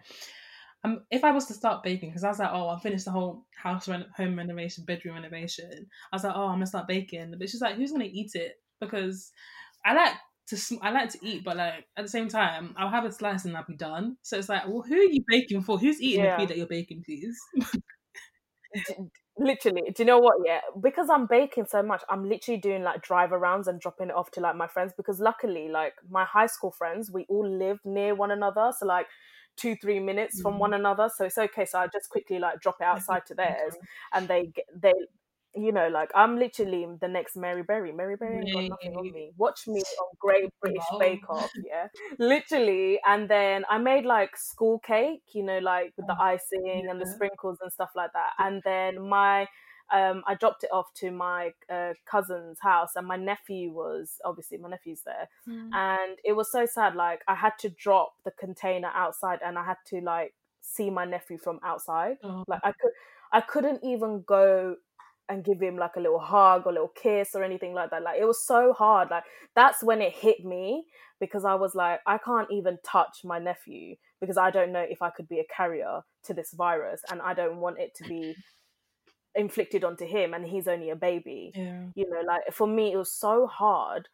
um, 0.84 1.00
if 1.10 1.24
I 1.24 1.32
was 1.32 1.46
to 1.46 1.54
start 1.54 1.82
baking, 1.82 2.10
because 2.10 2.22
I 2.24 2.28
was 2.28 2.38
like, 2.38 2.50
oh, 2.52 2.68
I 2.68 2.78
finished 2.78 3.04
the 3.04 3.10
whole 3.10 3.44
house 3.56 3.88
reno- 3.88 4.06
home 4.16 4.36
renovation, 4.36 4.84
bedroom 4.84 5.14
renovation. 5.16 5.86
I 6.12 6.16
was 6.16 6.24
like, 6.24 6.34
oh, 6.36 6.46
I'm 6.46 6.54
gonna 6.54 6.66
start 6.66 6.86
baking. 6.88 7.34
But 7.38 7.48
she's 7.48 7.60
like, 7.60 7.74
who's 7.74 7.90
gonna 7.92 8.04
eat 8.04 8.34
it? 8.34 8.60
Because 8.80 9.32
I 9.84 9.94
like 9.94 10.14
to, 10.48 10.56
sm- 10.56 10.76
I 10.82 10.90
like 10.90 11.10
to 11.10 11.18
eat, 11.22 11.44
but 11.44 11.56
like 11.56 11.86
at 11.96 12.04
the 12.04 12.08
same 12.10 12.28
time, 12.28 12.74
I'll 12.76 12.90
have 12.90 13.04
a 13.04 13.12
slice 13.12 13.44
and 13.44 13.56
I'll 13.56 13.64
be 13.66 13.76
done. 13.76 14.16
So 14.22 14.38
it's 14.38 14.48
like, 14.48 14.66
well, 14.66 14.82
who 14.82 14.94
are 14.94 15.02
you 15.02 15.22
baking 15.28 15.62
for? 15.62 15.78
Who's 15.78 16.00
eating 16.00 16.22
Yeah. 16.22 16.24
the 16.24 16.30
food 16.30 16.48
that 16.50 16.56
you're 16.56 16.66
baking, 16.66 17.02
please? 17.04 17.38
literally 19.38 19.82
do 19.94 20.02
you 20.02 20.04
know 20.04 20.18
what 20.18 20.34
yeah 20.44 20.60
because 20.82 21.08
i'm 21.08 21.26
baking 21.26 21.64
so 21.64 21.80
much 21.80 22.02
i'm 22.10 22.28
literally 22.28 22.60
doing 22.60 22.82
like 22.82 23.00
drive 23.02 23.30
arounds 23.30 23.68
and 23.68 23.80
dropping 23.80 24.08
it 24.08 24.14
off 24.14 24.30
to 24.32 24.40
like 24.40 24.56
my 24.56 24.66
friends 24.66 24.92
because 24.96 25.20
luckily 25.20 25.68
like 25.68 25.94
my 26.10 26.24
high 26.24 26.46
school 26.46 26.72
friends 26.72 27.10
we 27.10 27.24
all 27.28 27.48
live 27.48 27.78
near 27.84 28.14
one 28.16 28.32
another 28.32 28.72
so 28.76 28.84
like 28.84 29.06
two 29.56 29.76
three 29.76 30.00
minutes 30.00 30.40
from 30.40 30.54
Mhm. 30.54 30.58
one 30.58 30.74
another 30.74 31.08
so 31.14 31.24
it's 31.24 31.38
okay 31.38 31.64
so 31.64 31.78
i 31.78 31.86
just 31.86 32.08
quickly 32.10 32.40
like 32.40 32.60
drop 32.60 32.76
it 32.80 32.84
outside 32.84 33.24
to 33.26 33.34
theirs 33.34 33.74
and 34.12 34.26
they 34.26 34.46
get 34.46 34.64
they 34.74 34.92
you 35.58 35.72
know 35.72 35.88
like 35.88 36.10
i'm 36.14 36.38
literally 36.38 36.86
the 37.00 37.08
next 37.08 37.36
mary 37.36 37.62
berry. 37.62 37.92
Mary 37.92 38.16
berry 38.16 38.38
ain't 38.44 38.52
got 38.54 38.68
nothing 38.68 38.94
on 38.96 39.12
me. 39.12 39.32
Watch 39.36 39.66
me 39.66 39.80
on 39.80 40.08
great 40.18 40.48
british 40.60 40.82
Wow. 40.92 40.98
bake 40.98 41.28
off 41.28 41.50
yeah? 41.64 41.88
Literally. 42.18 43.00
And 43.06 43.28
then 43.28 43.64
i 43.70 43.78
made 43.78 44.04
like 44.04 44.36
school 44.36 44.78
cake 44.78 45.22
you 45.32 45.42
know 45.42 45.58
like 45.58 45.92
with 45.96 46.06
the 46.06 46.16
Oh, 46.18 46.22
icing 46.34 46.86
and 46.90 47.00
the 47.00 47.06
sprinkles 47.06 47.58
and 47.62 47.72
stuff 47.72 47.90
like 47.96 48.12
that. 48.12 48.32
And 48.38 48.62
then 48.64 49.08
my 49.08 49.46
um 49.92 50.22
i 50.26 50.34
dropped 50.34 50.64
it 50.64 50.70
off 50.72 50.92
to 50.94 51.10
my 51.10 51.52
uh, 51.72 51.94
cousin's 52.04 52.58
house 52.60 52.90
and 52.96 53.06
my 53.06 53.16
nephew 53.16 53.70
was 53.72 54.16
obviously 54.24 54.58
my 54.58 54.68
nephew's 54.68 55.02
there. 55.02 55.28
Mm. 55.48 55.70
and 55.72 56.18
it 56.24 56.34
was 56.34 56.52
so 56.52 56.66
sad 56.66 56.94
like 56.94 57.22
i 57.26 57.34
had 57.34 57.54
to 57.60 57.70
drop 57.70 58.12
the 58.24 58.30
container 58.32 58.90
outside 58.94 59.38
and 59.44 59.58
i 59.58 59.64
had 59.64 59.78
to 59.86 60.00
like 60.02 60.34
see 60.60 60.90
my 60.90 61.06
nephew 61.06 61.38
from 61.38 61.58
outside. 61.64 62.16
Oh. 62.22 62.44
like 62.46 62.60
i 62.64 62.72
could 62.72 62.92
i 63.32 63.40
couldn't 63.40 63.82
even 63.82 64.22
go 64.26 64.76
and 65.28 65.44
give 65.44 65.60
him 65.60 65.76
like 65.76 65.96
a 65.96 66.00
little 66.00 66.18
hug 66.18 66.62
or 66.66 66.70
a 66.70 66.72
little 66.72 66.92
kiss 66.94 67.30
or 67.34 67.42
anything 67.44 67.74
like 67.74 67.90
that 67.90 68.02
like 68.02 68.18
it 68.20 68.24
was 68.24 68.44
so 68.46 68.72
hard 68.72 69.10
like 69.10 69.24
that's 69.54 69.82
when 69.82 70.00
it 70.00 70.12
hit 70.12 70.44
me 70.44 70.84
because 71.20 71.44
i 71.44 71.54
was 71.54 71.74
like 71.74 72.00
i 72.06 72.16
can't 72.18 72.48
even 72.50 72.78
touch 72.84 73.18
my 73.24 73.38
nephew 73.38 73.94
because 74.20 74.38
i 74.38 74.50
don't 74.50 74.72
know 74.72 74.84
if 74.88 75.02
i 75.02 75.10
could 75.10 75.28
be 75.28 75.38
a 75.38 75.44
carrier 75.54 76.00
to 76.24 76.32
this 76.34 76.52
virus 76.56 77.02
and 77.10 77.20
i 77.22 77.34
don't 77.34 77.58
want 77.58 77.78
it 77.78 77.94
to 77.94 78.04
be 78.04 78.34
inflicted 79.34 79.84
onto 79.84 80.06
him 80.06 80.34
and 80.34 80.46
he's 80.46 80.66
only 80.66 80.90
a 80.90 80.96
baby 80.96 81.52
Yeah. 81.54 81.82
you 81.94 82.08
know 82.08 82.22
like 82.26 82.42
for 82.52 82.66
me 82.66 82.92
it 82.92 82.96
was 82.96 83.12
so 83.12 83.46
hard 83.46 84.08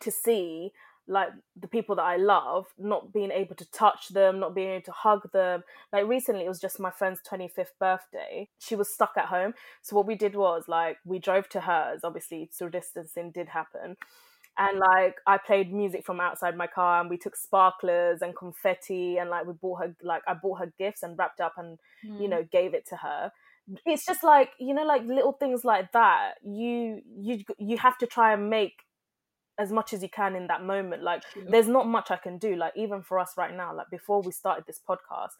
to 0.00 0.10
see 0.10 0.70
like 1.10 1.30
the 1.60 1.66
people 1.68 1.96
that 1.96 2.02
i 2.04 2.16
love 2.16 2.66
not 2.78 3.12
being 3.12 3.30
able 3.32 3.54
to 3.56 3.70
touch 3.72 4.08
them 4.10 4.38
not 4.38 4.54
being 4.54 4.70
able 4.70 4.84
to 4.84 4.92
hug 4.92 5.30
them. 5.32 5.62
Like 5.92 6.06
recently 6.06 6.44
it 6.44 6.48
was 6.48 6.60
just 6.60 6.78
my 6.80 6.90
friend's 6.90 7.20
25th 7.28 7.74
birthday. 7.80 8.48
She 8.58 8.76
was 8.76 8.92
stuck 8.94 9.14
at 9.16 9.26
home. 9.26 9.54
So 9.82 9.96
what 9.96 10.06
we 10.06 10.14
did 10.14 10.34
was 10.36 10.64
like 10.68 10.98
we 11.04 11.18
drove 11.18 11.48
to 11.50 11.62
hers. 11.62 12.00
Obviously 12.04 12.48
social 12.52 12.70
distancing 12.70 13.32
did 13.32 13.48
happen. 13.48 13.96
And 14.58 14.78
like 14.78 15.16
i 15.26 15.38
played 15.38 15.72
music 15.72 16.04
from 16.04 16.20
outside 16.20 16.56
my 16.56 16.66
car 16.66 17.00
and 17.00 17.10
we 17.10 17.16
took 17.18 17.36
sparklers 17.36 18.22
and 18.22 18.36
confetti 18.36 19.16
and 19.18 19.30
like 19.30 19.46
we 19.46 19.54
bought 19.54 19.80
her 19.82 19.96
like 20.02 20.22
i 20.28 20.34
bought 20.34 20.60
her 20.60 20.72
gifts 20.78 21.02
and 21.02 21.18
wrapped 21.18 21.40
up 21.40 21.54
and 21.56 21.78
you 22.18 22.28
Mm. 22.28 22.30
know 22.30 22.42
gave 22.52 22.74
it 22.74 22.86
to 22.88 22.96
her. 22.96 23.32
It's 23.86 24.04
just 24.06 24.22
like 24.24 24.50
you 24.58 24.74
know 24.74 24.84
like 24.84 25.02
little 25.04 25.32
things 25.32 25.64
like 25.64 25.92
that. 25.92 26.34
You 26.44 27.02
you 27.18 27.44
you 27.58 27.78
have 27.78 27.96
to 27.98 28.06
try 28.06 28.32
and 28.34 28.50
make 28.50 28.74
as 29.60 29.70
much 29.70 29.92
as 29.92 30.02
you 30.02 30.08
can 30.08 30.34
in 30.34 30.46
that 30.46 30.64
moment 30.64 31.02
like 31.02 31.22
True. 31.32 31.44
there's 31.48 31.68
not 31.68 31.86
much 31.86 32.10
i 32.10 32.16
can 32.16 32.38
do 32.38 32.56
like 32.56 32.72
even 32.76 33.02
for 33.02 33.18
us 33.18 33.34
right 33.36 33.54
now 33.54 33.74
like 33.74 33.90
before 33.90 34.22
we 34.22 34.32
started 34.32 34.64
this 34.66 34.80
podcast 34.88 35.30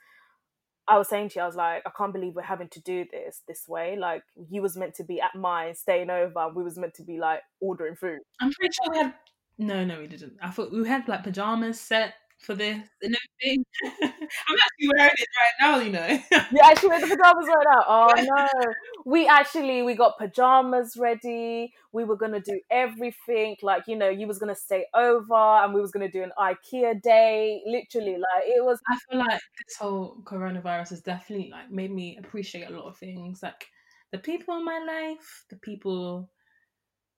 i 0.86 0.98
was 0.98 1.08
saying 1.08 1.30
to 1.30 1.36
you 1.38 1.42
i 1.42 1.46
was 1.46 1.56
like 1.56 1.82
i 1.86 1.90
can't 1.96 2.12
believe 2.12 2.34
we're 2.34 2.42
having 2.42 2.68
to 2.68 2.80
do 2.82 3.04
this 3.10 3.42
this 3.48 3.64
way 3.66 3.96
like 3.98 4.22
you 4.50 4.60
was 4.60 4.76
meant 4.76 4.94
to 4.94 5.04
be 5.04 5.20
at 5.20 5.34
mine 5.34 5.74
staying 5.74 6.10
over 6.10 6.48
we 6.54 6.62
was 6.62 6.78
meant 6.78 6.94
to 6.94 7.02
be 7.02 7.18
like 7.18 7.40
ordering 7.60 7.96
food 7.96 8.18
I'm 8.40 8.52
pretty 8.52 8.72
sure 8.72 8.92
we 8.92 8.98
had. 8.98 9.14
No, 9.60 9.84
no, 9.84 10.00
we 10.00 10.06
didn't. 10.06 10.38
I 10.42 10.50
thought 10.50 10.72
we 10.72 10.88
had 10.88 11.06
like 11.06 11.22
pajamas 11.22 11.78
set 11.78 12.14
for 12.40 12.54
this 12.54 12.88
and 13.02 13.16
everything. 13.42 13.64
I'm 14.02 14.56
actually 14.56 14.90
wearing 14.96 15.12
it 15.16 15.28
right 15.38 15.56
now, 15.60 15.78
you 15.78 15.90
know. 15.90 16.06
you 16.50 16.60
actually 16.64 16.88
wear 16.88 17.00
the 17.00 17.06
pajamas 17.06 17.46
right 17.46 17.66
now 17.72 17.84
oh 17.86 18.12
no 18.16 18.72
we 19.04 19.26
actually 19.26 19.82
we 19.82 19.94
got 19.94 20.18
pajamas 20.18 20.96
ready 20.98 21.72
we 21.92 22.04
were 22.04 22.16
gonna 22.16 22.40
do 22.40 22.60
everything 22.70 23.56
like 23.62 23.84
you 23.86 23.96
know 23.96 24.08
you 24.08 24.26
was 24.26 24.38
gonna 24.38 24.54
stay 24.54 24.84
over 24.94 25.34
and 25.34 25.74
we 25.74 25.80
was 25.80 25.90
gonna 25.90 26.10
do 26.10 26.22
an 26.22 26.32
ikea 26.38 27.00
day 27.02 27.62
literally 27.66 28.12
like 28.16 28.44
it 28.44 28.64
was 28.64 28.78
I 28.88 28.96
feel 29.08 29.18
like 29.20 29.40
this 29.66 29.76
whole 29.78 30.16
coronavirus 30.24 30.90
has 30.90 31.00
definitely 31.02 31.50
like 31.50 31.70
made 31.70 31.90
me 31.92 32.18
appreciate 32.18 32.68
a 32.68 32.70
lot 32.70 32.86
of 32.88 32.96
things, 32.96 33.42
like 33.42 33.66
the 34.12 34.18
people 34.18 34.56
in 34.56 34.64
my 34.64 34.78
life, 34.78 35.44
the 35.50 35.56
people, 35.56 36.30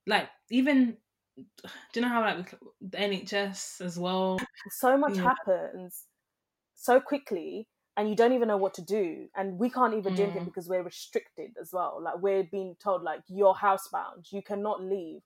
like 0.07 0.29
even. 0.51 0.97
Do 1.93 2.01
you 2.01 2.03
know 2.03 2.09
how 2.09 2.21
like 2.23 2.55
the 2.81 2.99
NHS 2.99 3.81
as 3.81 3.99
well? 3.99 4.39
so 4.71 4.97
much 4.97 5.17
Yeah. 5.17 5.25
happens 5.25 6.07
so 6.75 7.01
quickly 7.01 7.69
and 7.97 8.09
you 8.09 8.17
don't 8.17 8.33
even 8.33 8.49
know 8.49 8.57
what 8.57 8.75
to 8.75 8.83
do 8.83 9.29
and 9.37 9.59
we 9.59 9.69
can't 9.71 9.95
even 9.95 10.15
do 10.15 10.23
anything 10.23 10.43
Mm. 10.43 10.47
because 10.47 10.69
we're 10.69 10.83
restricted 10.83 11.51
as 11.61 11.73
well 11.73 12.01
like 12.03 12.19
we're 12.21 12.45
being 12.45 12.75
told 12.83 13.03
like 13.03 13.21
you're 13.29 13.55
housebound 13.55 14.33
you 14.33 14.43
cannot 14.43 14.83
leave 14.83 15.21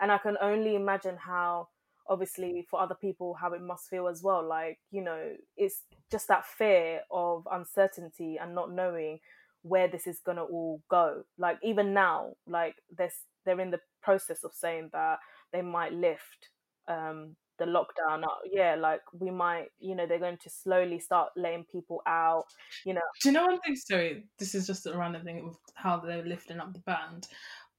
and 0.00 0.12
i 0.12 0.18
can 0.18 0.36
only 0.40 0.74
imagine 0.76 1.16
how 1.16 1.68
obviously 2.08 2.66
for 2.70 2.80
other 2.80 2.94
people 2.94 3.34
how 3.34 3.52
it 3.54 3.62
must 3.62 3.88
feel 3.88 4.06
as 4.06 4.22
well 4.22 4.46
like 4.46 4.78
you 4.90 5.02
know 5.02 5.34
it's 5.56 5.82
just 6.10 6.28
that 6.28 6.44
fear 6.44 7.00
of 7.10 7.48
uncertainty 7.50 8.36
and 8.38 8.54
not 8.54 8.70
knowing 8.70 9.18
where 9.62 9.88
this 9.88 10.06
is 10.06 10.20
going 10.20 10.36
to 10.36 10.42
all 10.44 10.82
go 10.90 11.24
like 11.38 11.58
even 11.62 11.94
now 11.94 12.34
like 12.46 12.76
there's 12.94 13.24
they're 13.46 13.60
in 13.60 13.70
the 13.70 13.80
process 14.02 14.44
of 14.44 14.52
saying 14.52 14.90
that 14.92 15.18
they 15.54 15.62
might 15.62 15.92
lift 15.94 16.50
um 16.88 17.34
the 17.58 17.64
lockdown 17.64 18.24
uh, 18.24 18.28
yeah 18.52 18.74
like 18.74 19.00
we 19.18 19.30
might 19.30 19.68
you 19.78 19.94
know 19.94 20.06
they're 20.08 20.18
going 20.18 20.36
to 20.42 20.50
slowly 20.50 20.98
start 20.98 21.28
letting 21.36 21.64
people 21.70 22.02
out 22.04 22.44
you 22.84 22.92
know 22.92 23.00
Do 23.22 23.28
you 23.28 23.32
know 23.32 23.46
one 23.46 23.60
thing? 23.60 23.76
Sorry, 23.76 24.26
this 24.40 24.56
is 24.56 24.66
just 24.66 24.86
a 24.86 24.98
random 24.98 25.22
thing 25.24 25.44
with 25.46 25.56
how 25.76 25.98
they're 26.00 26.24
lifting 26.24 26.58
up 26.58 26.72
the 26.72 26.80
band, 26.80 27.28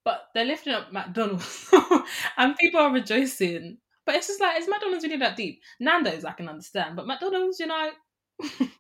but 0.06 0.28
they're 0.34 0.46
lifting 0.46 0.74
up 0.74 0.94
McDonald's, 0.94 1.70
and 2.38 2.56
people 2.56 2.80
are 2.80 2.92
rejoicing. 2.94 3.78
But 4.06 4.16
it's 4.16 4.28
just 4.28 4.40
like, 4.40 4.60
is 4.62 4.70
McDonald's 4.70 5.04
really 5.04 5.18
that 5.18 5.36
deep? 5.36 5.62
Nando's, 5.82 6.24
I 6.26 6.32
can 6.32 6.48
understand, 6.48 6.96
but 6.96 7.06
McDonald's, 7.08 7.60
you 7.60 7.68
know, 7.68 7.90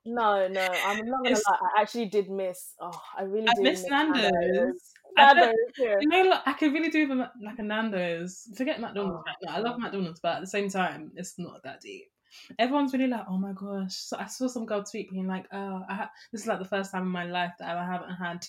no 0.05 0.47
no 0.47 0.67
i'm 0.85 0.97
not 1.05 1.23
gonna 1.23 1.29
It's- 1.31 1.43
lie 1.49 1.57
i 1.77 1.81
actually 1.81 2.05
did 2.07 2.29
miss 2.29 2.73
oh 2.81 3.01
i 3.17 3.23
really 3.23 3.47
I 3.47 3.53
did 3.55 3.63
miss 3.63 3.85
Nando's. 3.89 4.31
Don't- 4.31 4.79
Nando's, 5.17 5.53
yeah. 5.77 5.95
You 5.99 6.07
know, 6.07 6.23
like, 6.23 6.41
I 6.45 6.53
could 6.53 6.73
really 6.73 6.89
do 6.89 7.07
with 7.07 7.27
like 7.41 7.59
a 7.59 7.63
Nando's. 7.63 8.47
Forget 8.55 8.79
McDonald's 8.79 9.23
Oh. 9.27 9.49
I 9.49 9.59
love 9.59 9.79
McDonald's, 9.79 10.19
but 10.19 10.35
at 10.35 10.41
the 10.41 10.47
same 10.47 10.69
time, 10.69 11.11
it's 11.15 11.37
not 11.37 11.63
that 11.63 11.81
deep. 11.81 12.11
Everyone's 12.59 12.93
really 12.93 13.07
like, 13.07 13.25
oh 13.29 13.37
my 13.37 13.53
gosh. 13.53 13.95
So 13.95 14.17
I 14.17 14.25
saw 14.27 14.47
some 14.47 14.65
girl 14.65 14.83
tweet 14.83 15.11
being 15.11 15.27
like, 15.27 15.45
oh, 15.53 15.83
I 15.89 15.95
ha- 15.95 16.11
this 16.31 16.41
is 16.41 16.47
like 16.47 16.59
the 16.59 16.65
first 16.65 16.91
time 16.91 17.03
in 17.03 17.09
my 17.09 17.25
life 17.25 17.53
that 17.59 17.77
I 17.77 17.85
haven't 17.85 18.15
had 18.15 18.45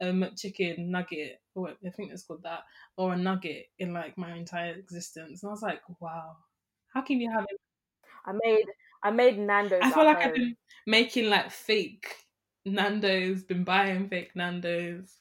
a 0.00 0.30
chicken 0.36 0.90
nugget, 0.90 1.40
or 1.54 1.70
I 1.86 1.90
think 1.90 2.12
it's 2.12 2.24
called 2.24 2.42
that, 2.42 2.60
or 2.96 3.12
a 3.12 3.16
nugget 3.16 3.66
in 3.78 3.92
like 3.92 4.18
my 4.18 4.34
entire 4.34 4.74
existence. 4.74 5.42
And 5.42 5.50
I 5.50 5.52
was 5.52 5.62
like, 5.62 5.82
wow, 6.00 6.36
how 6.92 7.02
can 7.02 7.20
you 7.20 7.30
have 7.30 7.44
it? 7.48 7.60
i 8.26 8.32
made 8.44 8.64
i 9.02 9.10
made 9.10 9.38
nando's 9.38 9.80
I 9.82 9.90
feel 9.90 10.04
like 10.04 10.18
home. 10.20 10.28
I've 10.28 10.34
been 10.34 10.56
making 10.86 11.28
like 11.30 11.50
fake 11.50 12.14
Nando's, 12.64 13.42
been 13.42 13.64
buying 13.64 14.08
fake 14.08 14.36
Nando's. 14.36 15.16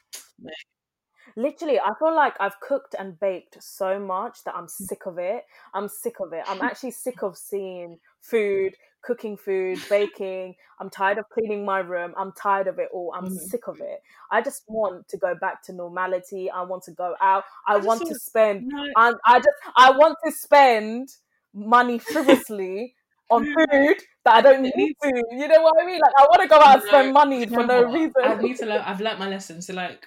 Literally 1.35 1.79
i 1.79 1.91
feel 1.99 2.15
like 2.15 2.33
i've 2.39 2.59
cooked 2.59 2.95
and 2.97 3.19
baked 3.19 3.61
so 3.61 3.99
much 3.99 4.43
that 4.43 4.55
i'm 4.55 4.67
sick 4.67 5.05
of 5.05 5.17
it. 5.17 5.45
I'm 5.73 5.87
sick 5.87 6.15
of 6.19 6.33
it. 6.33 6.43
I'm 6.47 6.61
actually 6.69 6.91
sick 6.91 7.23
of 7.23 7.37
seeing 7.37 7.99
food 8.21 8.73
cooking 9.03 9.35
food 9.35 9.79
baking. 9.89 10.55
I'm 10.79 10.89
tired 10.89 11.17
of 11.17 11.25
cleaning 11.29 11.65
my 11.65 11.79
room. 11.79 12.13
I'm 12.17 12.31
tired 12.33 12.67
of 12.67 12.77
it 12.77 12.89
all. 12.93 13.11
I'm 13.15 13.25
Mhm. 13.25 13.49
sick 13.49 13.67
of 13.67 13.79
it. 13.81 14.03
I 14.29 14.41
just 14.43 14.63
want 14.67 15.07
to 15.07 15.17
go 15.17 15.33
back 15.33 15.63
to 15.63 15.73
normality. 15.73 16.51
I 16.51 16.61
want 16.61 16.83
to 16.83 16.91
go 16.91 17.15
out. 17.19 17.45
I, 17.65 17.73
I 17.73 17.77
want 17.77 18.05
to 18.07 18.15
spend 18.15 18.65
No, 18.65 18.83
and 18.95 19.15
i 19.25 19.39
just 19.39 19.57
i 19.75 19.91
want 19.91 20.17
to 20.25 20.31
spend 20.31 21.09
money 21.53 21.97
frivolously 21.99 22.95
on 23.29 23.45
food 23.55 23.97
that 24.25 24.35
i 24.35 24.41
don't 24.41 24.61
need 24.61 24.93
to 25.03 25.23
you 25.31 25.47
know 25.47 25.61
what 25.61 25.73
i 25.81 25.85
mean? 25.85 25.99
Like 25.99 26.13
i 26.19 26.23
want 26.23 26.41
to 26.43 26.47
go 26.47 26.57
out 26.57 26.75
and 26.75 26.83
No, 26.83 26.87
spend 26.87 27.13
money 27.13 27.45
for 27.47 27.63
know 27.63 27.67
no 27.67 27.91
reason. 27.91 28.13
I 28.23 28.35
need 28.41 28.57
to 28.57 28.65
learn. 28.65 28.81
I've 28.81 29.01
learnt 29.01 29.19
my 29.19 29.27
lesson. 29.29 29.61
So 29.61 29.73
like, 29.73 30.05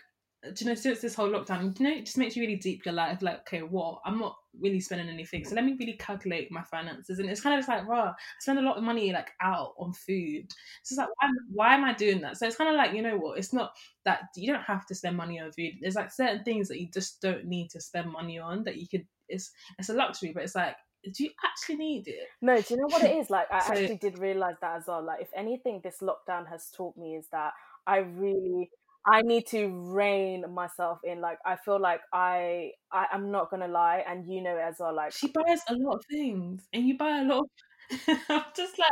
do 0.53 0.65
you 0.65 0.71
know, 0.71 0.75
since 0.75 1.01
this 1.01 1.15
whole 1.15 1.29
lockdown, 1.29 1.79
you 1.79 1.87
know, 1.87 1.95
it 1.97 2.05
just 2.05 2.19
makes 2.19 2.37
you 2.37 2.43
really 2.43 2.57
deep 2.57 2.85
your 2.85 2.95
life. 2.95 3.23
Like, 3.23 3.41
okay, 3.41 3.63
what? 3.63 4.01
I'm 4.05 4.19
not 4.19 4.37
really 4.61 4.81
spending 4.81 5.09
anything, 5.09 5.45
so 5.45 5.55
let 5.55 5.65
me 5.65 5.77
really 5.79 5.95
calculate 5.95 6.53
my 6.53 6.63
finances. 6.63 7.19
And 7.19 7.29
it's 7.31 7.41
kind 7.41 7.55
of 7.55 7.61
just 7.61 7.69
like, 7.69 7.87
raw. 7.87 8.09
I 8.11 8.15
spend 8.41 8.59
a 8.59 8.63
lot 8.63 8.77
of 8.77 8.83
money 8.83 9.13
like 9.13 9.31
out 9.41 9.75
on 9.79 9.93
food. 9.93 10.51
So 10.83 10.93
it's 10.93 10.99
like, 10.99 11.09
why, 11.09 11.29
why 11.53 11.75
am 11.75 11.85
I 11.85 11.95
doing 11.95 12.21
that? 12.21 12.37
So 12.37 12.47
it's 12.47 12.57
kind 12.57 12.71
of 12.71 12.77
like, 12.77 12.95
you 12.95 13.03
know 13.03 13.17
what? 13.17 13.39
It's 13.39 13.53
not 13.53 13.73
that 14.05 14.23
you 14.37 14.53
don't 14.53 14.63
have 14.63 14.87
to 14.87 14.95
spend 14.95 15.17
money 15.17 15.41
on 15.41 15.51
food. 15.53 15.75
There's 15.81 15.95
like 15.97 16.13
certain 16.13 16.45
things 16.45 16.69
that 16.69 16.81
you 16.81 16.89
just 16.93 17.21
don't 17.23 17.47
need 17.47 17.71
to 17.71 17.81
spend 17.81 18.11
money 18.13 18.39
on 18.39 18.65
that 18.65 18.77
you 18.77 18.87
could. 18.89 19.07
It's 19.29 19.53
it's 19.79 19.89
a 19.89 19.95
luxury, 19.95 20.33
but 20.35 20.43
it's 20.43 20.55
like, 20.55 20.77
do 21.13 21.25
you 21.25 21.31
actually 21.45 21.77
need 21.77 22.09
it? 22.09 22.29
No, 22.43 22.61
do 22.61 22.75
you 22.75 22.81
know 22.81 22.87
what 22.87 23.03
it 23.03 23.17
is? 23.17 23.31
Like, 23.31 23.51
I 23.51 23.61
So- 23.67 23.73
actually 23.73 23.97
did 23.97 24.19
realize 24.19 24.57
that 24.61 24.77
as 24.77 24.85
well. 24.87 25.03
Like, 25.03 25.21
if 25.23 25.31
anything, 25.35 25.81
this 25.83 25.99
lockdown 26.03 26.49
has 26.49 26.71
taught 26.71 26.97
me 26.97 27.17
is 27.17 27.29
that 27.33 27.53
I 27.87 27.99
really, 27.99 28.71
I 29.07 29.23
need 29.23 29.47
to 29.49 29.69
rein 29.69 30.45
myself 30.53 30.99
in. 31.05 31.21
Like, 31.21 31.39
I 31.45 31.57
feel 31.57 31.79
like 31.81 32.01
I, 32.13 32.73
I 32.93 33.07
am 33.13 33.31
not 33.31 33.51
gonna 33.51 33.69
lie, 33.69 34.03
and 34.09 34.27
you 34.27 34.43
know 34.43 34.57
it 34.57 34.63
as 34.63 34.77
well. 34.81 34.95
Like, 34.95 35.13
She 35.13 35.29
buys 35.29 35.61
a 35.69 35.75
lot 35.75 35.97
of 35.97 36.05
things, 36.11 36.67
and 36.73 36.87
you 36.87 36.97
buy 36.97 37.19
a 37.21 37.25
lot. 37.25 37.41
Of... 37.45 37.99
I'm 38.29 38.45
just 38.57 38.79
like, 38.79 38.89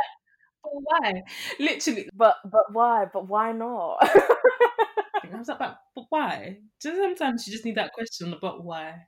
but 0.63 0.71
why? 0.73 1.23
Literally, 1.59 2.09
but 2.15 2.37
but 2.45 2.71
why? 2.73 3.05
But 3.11 3.27
why 3.27 3.51
not? 3.53 3.97
I 4.01 5.37
was 5.37 5.47
like, 5.47 5.59
but, 5.59 5.79
but 5.95 6.05
why? 6.09 6.59
Just 6.81 6.97
sometimes 6.97 7.47
you 7.47 7.53
just 7.53 7.65
need 7.65 7.75
that 7.75 7.93
question 7.93 8.33
about 8.33 8.63
why. 8.63 9.07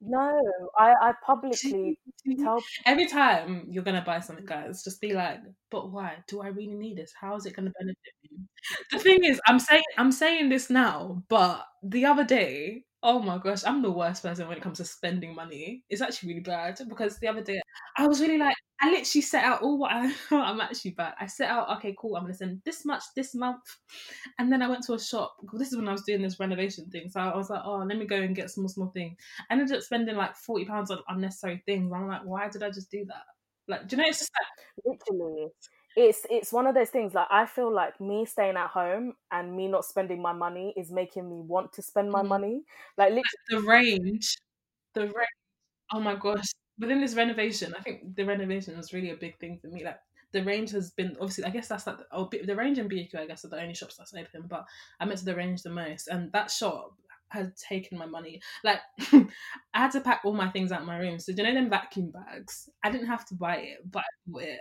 No, 0.00 0.40
I, 0.78 0.94
I 1.00 1.12
publicly 1.24 1.98
tell. 2.38 2.62
Every 2.84 3.06
time 3.06 3.66
you're 3.70 3.84
gonna 3.84 4.02
buy 4.04 4.20
something, 4.20 4.44
guys, 4.44 4.82
just 4.84 5.00
be 5.00 5.12
like, 5.12 5.40
but 5.70 5.90
why? 5.90 6.16
Do 6.28 6.40
I 6.42 6.48
really 6.48 6.74
need 6.74 6.98
this? 6.98 7.12
How 7.18 7.36
is 7.36 7.46
it 7.46 7.54
gonna 7.54 7.72
benefit 7.78 8.14
me? 8.30 8.38
The 8.92 8.98
thing 8.98 9.24
is, 9.24 9.40
I'm 9.46 9.58
saying 9.58 9.82
I'm 9.98 10.12
saying 10.12 10.48
this 10.48 10.70
now, 10.70 11.22
but 11.28 11.64
the 11.82 12.04
other 12.04 12.24
day, 12.24 12.84
oh 13.02 13.20
my 13.20 13.38
gosh, 13.38 13.64
I'm 13.64 13.82
the 13.82 13.90
worst 13.90 14.22
person 14.22 14.48
when 14.48 14.56
it 14.56 14.62
comes 14.62 14.78
to 14.78 14.84
spending 14.84 15.34
money. 15.34 15.84
It's 15.88 16.02
actually 16.02 16.30
really 16.30 16.40
bad 16.40 16.78
because 16.88 17.18
the 17.18 17.28
other 17.28 17.42
day 17.42 17.60
I 17.96 18.06
was 18.06 18.20
really 18.20 18.38
like, 18.38 18.56
I 18.80 18.90
literally 18.90 19.22
set 19.22 19.44
out 19.44 19.62
all 19.62 19.78
what 19.78 19.92
I, 19.92 20.12
I'm 20.30 20.60
actually 20.60 20.92
bad. 20.92 21.14
I 21.18 21.26
set 21.26 21.48
out, 21.50 21.78
okay, 21.78 21.94
cool, 21.98 22.16
I'm 22.16 22.24
gonna 22.24 22.34
send 22.34 22.62
this 22.64 22.84
much 22.84 23.02
this 23.14 23.34
month, 23.34 23.62
and 24.38 24.52
then 24.52 24.62
I 24.62 24.68
went 24.68 24.84
to 24.84 24.94
a 24.94 25.00
shop. 25.00 25.36
This 25.54 25.72
is 25.72 25.76
when 25.78 25.88
I 25.88 25.92
was 25.92 26.02
doing 26.02 26.22
this 26.22 26.38
renovation 26.38 26.90
thing, 26.90 27.08
so 27.08 27.20
I 27.20 27.34
was 27.36 27.48
like, 27.50 27.62
oh, 27.64 27.78
let 27.78 27.96
me 27.98 28.06
go 28.06 28.16
and 28.20 28.36
get 28.36 28.50
small 28.50 28.68
small 28.68 28.88
things. 28.90 29.16
I 29.50 29.54
ended 29.54 29.72
up 29.76 29.82
spending 29.82 30.16
like 30.16 30.36
forty 30.36 30.64
pounds 30.66 30.90
on 30.90 31.00
unnecessary 31.08 31.62
things. 31.66 31.92
I'm 31.92 32.08
like, 32.08 32.24
why 32.24 32.48
did 32.48 32.62
I 32.62 32.70
just 32.70 32.90
do 32.90 33.04
that? 33.06 33.24
Like, 33.68 33.88
do 33.88 33.96
you 33.96 34.02
know? 34.02 34.08
It's 34.08 34.18
just 34.20 34.32
like 34.38 34.66
literally 34.84 35.48
it's 35.96 36.26
it's 36.30 36.52
one 36.52 36.66
of 36.66 36.74
those 36.74 36.90
things 36.90 37.14
like 37.14 37.26
i 37.30 37.46
feel 37.46 37.72
like 37.72 37.98
me 38.00 38.24
staying 38.26 38.56
at 38.56 38.68
home 38.70 39.14
and 39.30 39.54
me 39.56 39.66
not 39.68 39.84
spending 39.84 40.20
my 40.20 40.32
money 40.32 40.74
is 40.76 40.90
making 40.92 41.28
me 41.28 41.40
want 41.40 41.72
to 41.72 41.82
spend 41.82 42.10
my 42.10 42.22
Mhm. 42.22 42.22
money 42.22 42.62
like 42.98 43.10
literally 43.12 43.26
the 43.48 43.60
range, 43.62 44.36
the 44.94 45.02
range. 45.02 45.38
Oh 45.92 46.00
my 46.00 46.16
gosh! 46.16 46.52
Within 46.78 47.00
this 47.00 47.14
renovation, 47.14 47.74
I 47.76 47.82
think 47.82 48.16
the 48.16 48.24
renovation 48.24 48.76
was 48.76 48.92
really 48.92 49.10
a 49.10 49.16
big 49.16 49.38
thing 49.38 49.58
for 49.60 49.68
me. 49.68 49.84
Like 49.84 49.98
the 50.32 50.44
range 50.44 50.70
has 50.72 50.90
been 50.90 51.16
obviously. 51.20 51.44
I 51.44 51.50
guess 51.50 51.68
that's 51.68 51.86
like 51.86 51.98
the, 51.98 52.06
oh, 52.12 52.28
the 52.44 52.56
range 52.56 52.78
and 52.78 52.88
BQ. 52.90 53.18
I 53.18 53.26
guess 53.26 53.44
are 53.44 53.48
the 53.48 53.60
only 53.60 53.74
shops 53.74 53.96
that's 53.96 54.14
open. 54.14 54.46
But 54.48 54.64
I 55.00 55.06
went 55.06 55.18
to 55.18 55.24
the 55.24 55.34
range 55.34 55.62
the 55.62 55.70
most, 55.70 56.08
and 56.08 56.30
that 56.32 56.50
shop 56.50 56.92
had 57.28 57.56
taken 57.56 57.98
my 57.98 58.06
money. 58.06 58.40
Like 58.62 58.80
I 59.12 59.26
had 59.74 59.92
to 59.92 60.00
pack 60.00 60.22
all 60.24 60.32
my 60.34 60.48
things 60.50 60.72
out 60.72 60.82
of 60.82 60.86
my 60.86 60.98
room. 60.98 61.18
So 61.18 61.32
do 61.32 61.42
you 61.42 61.48
know 61.48 61.54
them 61.54 61.70
vacuum 61.70 62.10
bags? 62.12 62.68
I 62.84 62.90
didn't 62.90 63.08
have 63.08 63.24
to 63.26 63.34
buy 63.34 63.56
it, 63.56 63.78
but 63.90 64.00
I 64.00 64.06
bought 64.26 64.42
it. 64.42 64.60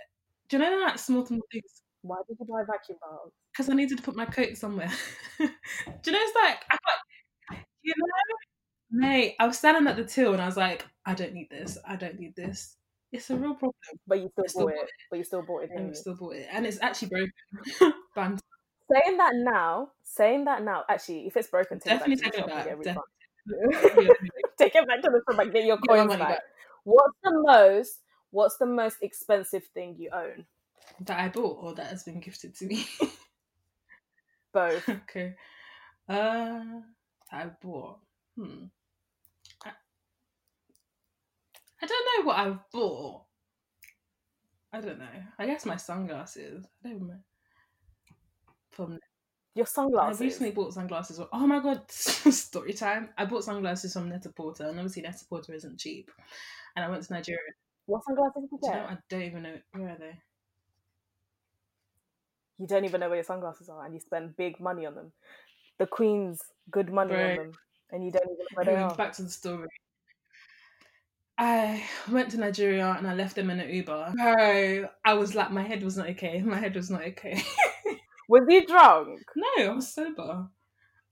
Do 0.49 0.57
you 0.57 0.63
know 0.63 0.69
them, 0.71 0.81
like 0.81 0.99
small 0.99 1.25
small 1.25 1.41
things? 1.51 1.81
why 2.01 2.17
did 2.27 2.37
you 2.39 2.45
buy 2.45 2.61
vacuum 2.61 2.97
bags 3.01 3.33
Because 3.51 3.69
I 3.69 3.73
needed 3.73 3.97
to 3.97 4.03
put 4.03 4.15
my 4.15 4.25
coat 4.25 4.55
somewhere. 4.57 4.91
do 5.39 5.43
you 5.43 6.11
know? 6.11 6.19
It's 6.21 6.35
like 6.35 6.63
I 6.71 6.77
got, 6.85 7.59
you 7.81 7.93
know, 7.97 8.05
mate. 8.95 9.35
I 9.39 9.47
was 9.47 9.57
standing 9.57 9.87
at 9.87 9.95
the 9.97 10.05
till 10.05 10.33
and 10.33 10.41
I 10.41 10.45
was 10.45 10.57
like, 10.57 10.85
I 11.05 11.13
don't 11.13 11.33
need 11.33 11.49
this. 11.49 11.77
I 11.87 11.95
don't 11.95 12.19
need 12.19 12.35
this. 12.35 12.75
It's 13.11 13.29
a 13.29 13.35
real 13.37 13.55
problem. 13.55 13.73
but 14.07 14.19
you 14.19 14.29
still 14.33 14.47
still 14.47 14.65
bought 14.67 14.75
bought 14.75 14.83
it 14.85 14.89
but 15.09 15.17
you 15.17 15.23
still 15.23 15.41
bought 15.43 15.63
it 15.63 15.71
And 15.75 15.87
you? 15.89 15.95
still 15.95 16.15
bought 16.15 16.35
it, 16.35 16.47
and 16.51 16.65
it's 16.65 16.81
actually 16.81 17.09
broken. 17.09 17.31
saying 18.91 19.17
that 19.17 19.31
now 19.35 19.89
saying 20.03 20.45
that 20.45 20.63
now 20.63 20.83
actually 20.89 21.27
if 21.27 21.35
it's 21.37 21.47
broken 21.49 21.79
take 21.79 21.99
definitely 21.99 22.15
it 22.21 22.21
back 22.23 22.33
it 22.33 22.35
to 22.35 22.41
the 22.41 22.47
back. 22.47 22.63
shop 22.65 22.65
get 22.65 22.73
a 22.73 22.77
Definitely. 23.71 24.05
refund 24.05 24.31
take 24.57 24.75
it 24.75 24.87
back 24.87 25.01
to 25.01 25.09
the 25.11 25.21
shop 25.29 25.39
and 25.41 25.53
get 25.53 25.65
your 25.65 25.77
Get 25.81 25.87
coins 25.89 26.07
money 26.07 26.23
back. 26.23 26.29
back. 26.29 26.41
what's 26.83 27.17
the 27.23 27.31
most 27.45 27.99
what's 28.31 28.57
the 28.57 28.65
most 28.65 28.97
expensive 29.01 29.63
thing 29.73 29.95
you 29.97 30.09
own 30.13 30.45
that 31.01 31.19
I 31.19 31.29
bought 31.29 31.57
or 31.61 31.73
that 31.75 31.87
has 31.87 32.03
been 32.03 32.19
gifted 32.19 32.55
to 32.55 32.65
me. 32.65 32.85
both 34.53 34.87
okay. 34.89 35.35
Uh, 36.07 36.63
I 37.31 37.45
bought. 37.61 37.99
Hmm. 38.37 38.65
I, 39.65 39.71
I 41.85 41.87
don't 41.87 42.25
know 42.25 42.27
what 42.27 42.37
I've 42.39 42.71
bought. 42.71 43.21
I 44.73 44.81
don't 44.81 44.97
know. 44.97 45.05
I 45.37 45.45
guess 45.45 45.65
my 45.67 45.75
sunglasses. 45.75 46.65
I 46.83 46.89
don't 46.89 47.07
know. 47.07 47.19
From 48.71 48.99
your 49.53 49.67
sunglasses. 49.67 50.19
I 50.19 50.23
recently 50.23 50.51
bought 50.51 50.73
sunglasses. 50.73 51.21
Oh 51.31 51.47
my 51.47 51.59
god, 51.59 51.89
story 51.91 52.73
time! 52.73 53.09
I 53.17 53.25
bought 53.25 53.43
sunglasses 53.43 53.93
from 53.93 54.09
Net-a-Porter, 54.09 54.63
and 54.65 54.79
obviously 54.79 55.03
Net-a-Porter 55.03 55.53
isn't 55.53 55.79
cheap. 55.79 56.09
And 56.75 56.83
I 56.83 56.89
went 56.89 57.03
to 57.03 57.13
Nigeria. 57.13 57.39
what 57.85 58.03
sunglasses 58.03 58.41
did 58.41 58.49
you 58.51 58.59
Do 58.61 58.67
you 58.67 58.73
get 58.73 58.81
know? 58.81 58.87
I 58.89 58.97
don't 59.07 59.21
even 59.21 59.43
know 59.43 59.55
where 59.73 59.89
are 59.89 59.97
they. 59.99 60.19
you 62.57 62.67
don't 62.67 62.85
even 62.85 62.99
know 62.99 63.07
where 63.09 63.17
your 63.17 63.23
sunglasses 63.23 63.69
are 63.69 63.85
and 63.85 63.93
you 63.93 63.99
spend 63.99 64.35
big 64.37 64.59
money 64.59 64.85
on 64.87 64.95
them. 64.95 65.11
The 65.77 65.85
Queen's 65.85 66.41
good 66.71 66.91
money 66.91 67.13
on 67.13 67.35
them 67.35 67.51
and 67.91 68.03
you 68.03 68.11
don't 68.11 68.23
even 68.25 68.37
know 68.37 68.45
where 68.55 68.65
they 68.65 68.75
are. 68.75 68.95
back 68.95 69.13
to 69.13 69.21
the 69.23 69.29
story. 69.29 69.67
I 71.37 71.83
went 72.09 72.31
to 72.31 72.37
Nigeria 72.37 72.95
and 72.97 73.07
I 73.07 73.13
left 73.13 73.35
them 73.35 73.49
in 73.49 73.59
an 73.59 73.69
Uber. 73.69 74.13
So 74.17 74.89
I 75.03 75.13
was 75.13 75.35
like, 75.35 75.51
my 75.51 75.63
head 75.63 75.83
was 75.83 75.97
not 75.97 76.09
okay. 76.11 76.41
My 76.41 76.57
head 76.57 76.75
was 76.75 76.89
not 76.89 77.03
okay. 77.03 77.41
Was 78.27 78.43
he 78.49 78.65
drunk? 78.65 79.21
no, 79.35 79.71
I 79.71 79.75
was 79.75 79.93
sober. 79.93 80.47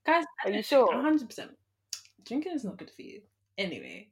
Guys, 0.05 0.25
Are 0.45 0.51
you 0.51 0.63
sure? 0.63 0.87
100%. 0.91 1.49
Drinking 2.25 2.53
is 2.53 2.63
not 2.63 2.77
good 2.77 2.89
for 2.89 3.03
you. 3.03 3.21
Anyway, 3.57 4.09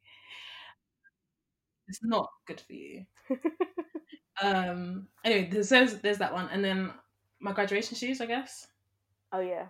it's 1.88 2.04
not 2.04 2.30
good 2.46 2.62
for 2.62 2.74
you. 2.74 3.06
um. 4.42 5.08
Anyway, 5.26 5.50
there's, 5.52 5.70
there's 5.70 5.96
there's 5.96 6.20
that 6.20 6.32
one, 6.34 6.48
and 6.52 6.64
then 6.64 6.92
my 7.40 7.54
graduation 7.54 7.98
shoes, 7.98 8.22
I 8.22 8.28
guess. 8.28 8.68
Oh 9.34 9.40
yeah. 9.40 9.66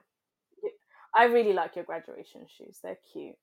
I 1.16 1.26
really 1.26 1.54
like 1.54 1.76
your 1.76 1.86
graduation 1.86 2.46
shoes. 2.58 2.80
They're 2.84 2.98
cute. 3.14 3.36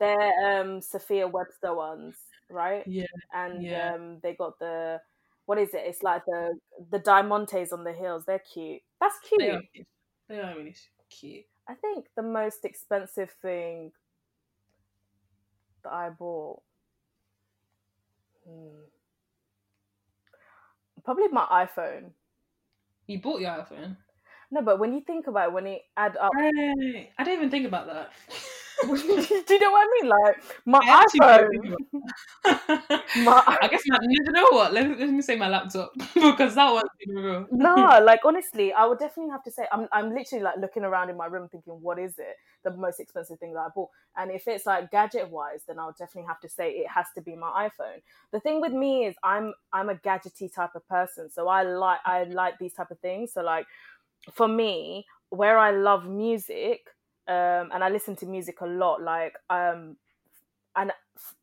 They're 0.00 0.60
um 0.60 0.80
Sophia 0.80 1.26
Webster 1.26 1.74
ones, 1.74 2.16
right? 2.50 2.86
Yeah. 2.86 3.06
And 3.34 3.62
Yeah. 3.62 3.92
um 3.94 4.20
they 4.22 4.34
got 4.34 4.58
the 4.58 5.00
what 5.46 5.58
is 5.58 5.74
it? 5.74 5.82
It's 5.86 6.02
like 6.02 6.24
the 6.26 6.58
the 6.90 6.98
diamantes 7.00 7.72
on 7.72 7.84
the 7.84 7.92
heels. 7.92 8.24
They're 8.26 8.40
cute. 8.52 8.82
That's 9.00 9.18
cute. 9.20 9.40
They 9.40 9.50
are. 9.50 9.62
They 10.28 10.38
are 10.40 10.56
really 10.56 10.74
cute. 11.10 11.44
I 11.68 11.74
think 11.74 12.06
the 12.16 12.22
most 12.22 12.64
expensive 12.64 13.30
thing 13.42 13.92
that 15.84 15.92
I 15.92 16.10
bought, 16.10 16.62
hmm, 18.44 18.86
probably 21.04 21.28
my 21.28 21.46
iPhone. 21.66 22.12
You 23.06 23.20
bought 23.20 23.40
your 23.40 23.50
iPhone. 23.50 23.96
No, 24.50 24.62
but 24.62 24.78
when 24.78 24.92
you 24.92 25.00
think 25.00 25.26
about 25.26 25.48
it, 25.48 25.52
when 25.52 25.66
you 25.66 25.78
add 25.96 26.16
up. 26.16 26.32
I 26.34 27.24
didn't 27.24 27.38
even 27.38 27.50
think 27.50 27.66
about 27.66 27.86
that. 27.86 28.12
do 28.86 29.54
you 29.54 29.58
know 29.60 29.70
what 29.70 29.86
I 29.86 30.00
mean? 30.00 30.10
Like 30.10 30.36
my 30.66 30.80
I 30.80 31.04
iPhone. 31.06 31.48
think 31.50 31.64
about 31.64 31.78
that. 32.44 33.02
My 33.14 33.42
I 33.62 33.68
guess 33.68 33.82
my, 33.86 33.98
you 34.08 34.32
know 34.32 34.48
what? 34.50 34.72
Let 34.72 34.88
me, 34.88 34.96
let 34.96 35.10
me 35.10 35.22
say 35.22 35.36
my 35.36 35.48
laptop 35.48 35.92
because 36.14 36.54
that 36.54 36.84
been 37.06 37.46
no, 37.50 38.00
like 38.04 38.20
honestly, 38.24 38.72
I 38.72 38.86
would 38.86 38.98
definitely 38.98 39.30
have 39.30 39.42
to 39.44 39.50
say 39.50 39.66
I'm 39.70 39.86
I'm 39.92 40.12
literally 40.12 40.42
like 40.42 40.56
looking 40.58 40.82
around 40.82 41.10
in 41.10 41.16
my 41.16 41.26
room 41.26 41.48
thinking, 41.48 41.74
what 41.80 41.98
is 41.98 42.18
it? 42.18 42.36
The 42.64 42.72
most 42.72 42.98
expensive 42.98 43.38
thing 43.38 43.54
that 43.54 43.60
I 43.60 43.68
bought. 43.74 43.90
And 44.16 44.30
if 44.32 44.48
it's 44.48 44.66
like 44.66 44.90
gadget 44.90 45.30
wise, 45.30 45.62
then 45.66 45.78
I'll 45.78 45.94
definitely 45.96 46.26
have 46.26 46.40
to 46.40 46.48
say 46.48 46.70
it 46.70 46.88
has 46.90 47.06
to 47.14 47.22
be 47.22 47.36
my 47.36 47.68
iPhone. 47.68 48.02
The 48.32 48.40
thing 48.40 48.60
with 48.60 48.72
me 48.72 49.06
is 49.06 49.14
I'm 49.22 49.54
I'm 49.72 49.88
a 49.88 49.94
gadgety 49.94 50.52
type 50.52 50.74
of 50.74 50.86
person. 50.88 51.30
So 51.30 51.46
I 51.46 51.62
like 51.62 52.00
I 52.04 52.24
like 52.24 52.58
these 52.58 52.74
type 52.74 52.90
of 52.90 52.98
things. 52.98 53.32
So 53.32 53.42
like 53.42 53.66
for 54.32 54.48
me, 54.48 55.06
where 55.30 55.58
I 55.58 55.70
love 55.70 56.08
music, 56.08 56.80
um, 57.28 57.70
and 57.72 57.82
I 57.84 57.88
listen 57.90 58.16
to 58.16 58.26
music 58.26 58.60
a 58.60 58.66
lot. 58.66 59.02
Like, 59.02 59.36
um, 59.50 59.96
and 60.76 60.92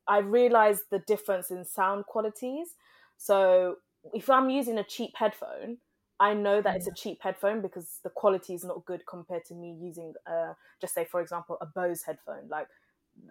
I 0.07 0.19
realized 0.19 0.83
the 0.91 0.99
difference 0.99 1.51
in 1.51 1.65
sound 1.65 2.05
qualities. 2.05 2.75
So 3.17 3.77
if 4.13 4.29
I'm 4.29 4.49
using 4.49 4.77
a 4.77 4.83
cheap 4.83 5.11
headphone, 5.15 5.77
I 6.19 6.33
know 6.33 6.61
that 6.61 6.75
it's 6.75 6.87
a 6.87 6.91
cheap 6.91 7.19
headphone 7.21 7.61
because 7.61 7.99
the 8.03 8.09
quality 8.09 8.53
is 8.53 8.63
not 8.63 8.85
good 8.85 9.05
compared 9.07 9.45
to 9.45 9.55
me 9.55 9.75
using, 9.81 10.13
uh, 10.27 10.53
just 10.81 10.93
say 10.93 11.05
for 11.05 11.21
example, 11.21 11.57
a 11.61 11.65
Bose 11.65 12.03
headphone. 12.03 12.47
Like, 12.49 12.67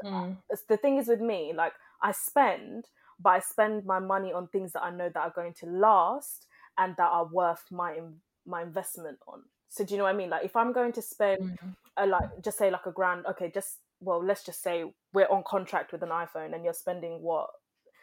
Mm. 0.03 0.37
the 0.69 0.77
thing 0.77 0.99
is 0.99 1.09
with 1.09 1.21
me, 1.21 1.53
like 1.55 1.73
I 2.03 2.13
spend, 2.13 2.87
but 3.21 3.31
I 3.31 3.41
spend 3.41 3.85
my 3.85 3.99
money 3.99 4.33
on 4.33 4.49
things 4.49 4.73
that 4.73 4.83
I 4.83 4.91
know 4.91 5.09
that 5.09 5.21
are 5.21 5.31
going 5.35 5.55
to 5.55 5.67
last 5.67 6.47
and 6.79 6.95
that 6.97 7.09
are 7.11 7.27
worth 7.27 7.65
my 7.71 8.01
my 8.47 8.63
investment 8.63 9.19
on. 9.29 9.43
So 9.69 9.85
do 9.85 9.95
you 9.95 9.99
know 9.99 10.05
what 10.05 10.15
I 10.15 10.17
mean? 10.17 10.31
Like 10.31 10.45
if 10.45 10.57
I'm 10.57 10.73
going 10.73 10.93
to 10.93 11.03
spend 11.03 11.39
Mm. 11.39 11.75
A, 11.97 12.07
like 12.07 12.43
just 12.43 12.59
say 12.59 12.71
like 12.71 12.87
a 12.87 12.93
grand, 12.93 13.27
okay, 13.27 13.51
just 13.53 13.79
well, 14.01 14.25
let's 14.25 14.45
just 14.45 14.63
say 14.63 14.85
we're 15.13 15.27
on 15.29 15.43
contract 15.47 15.93
with 15.93 16.03
an 16.03 16.09
iPhone 16.11 16.55
and 16.55 16.65
you're 16.65 16.75
spending 16.75 17.23
what? 17.23 17.51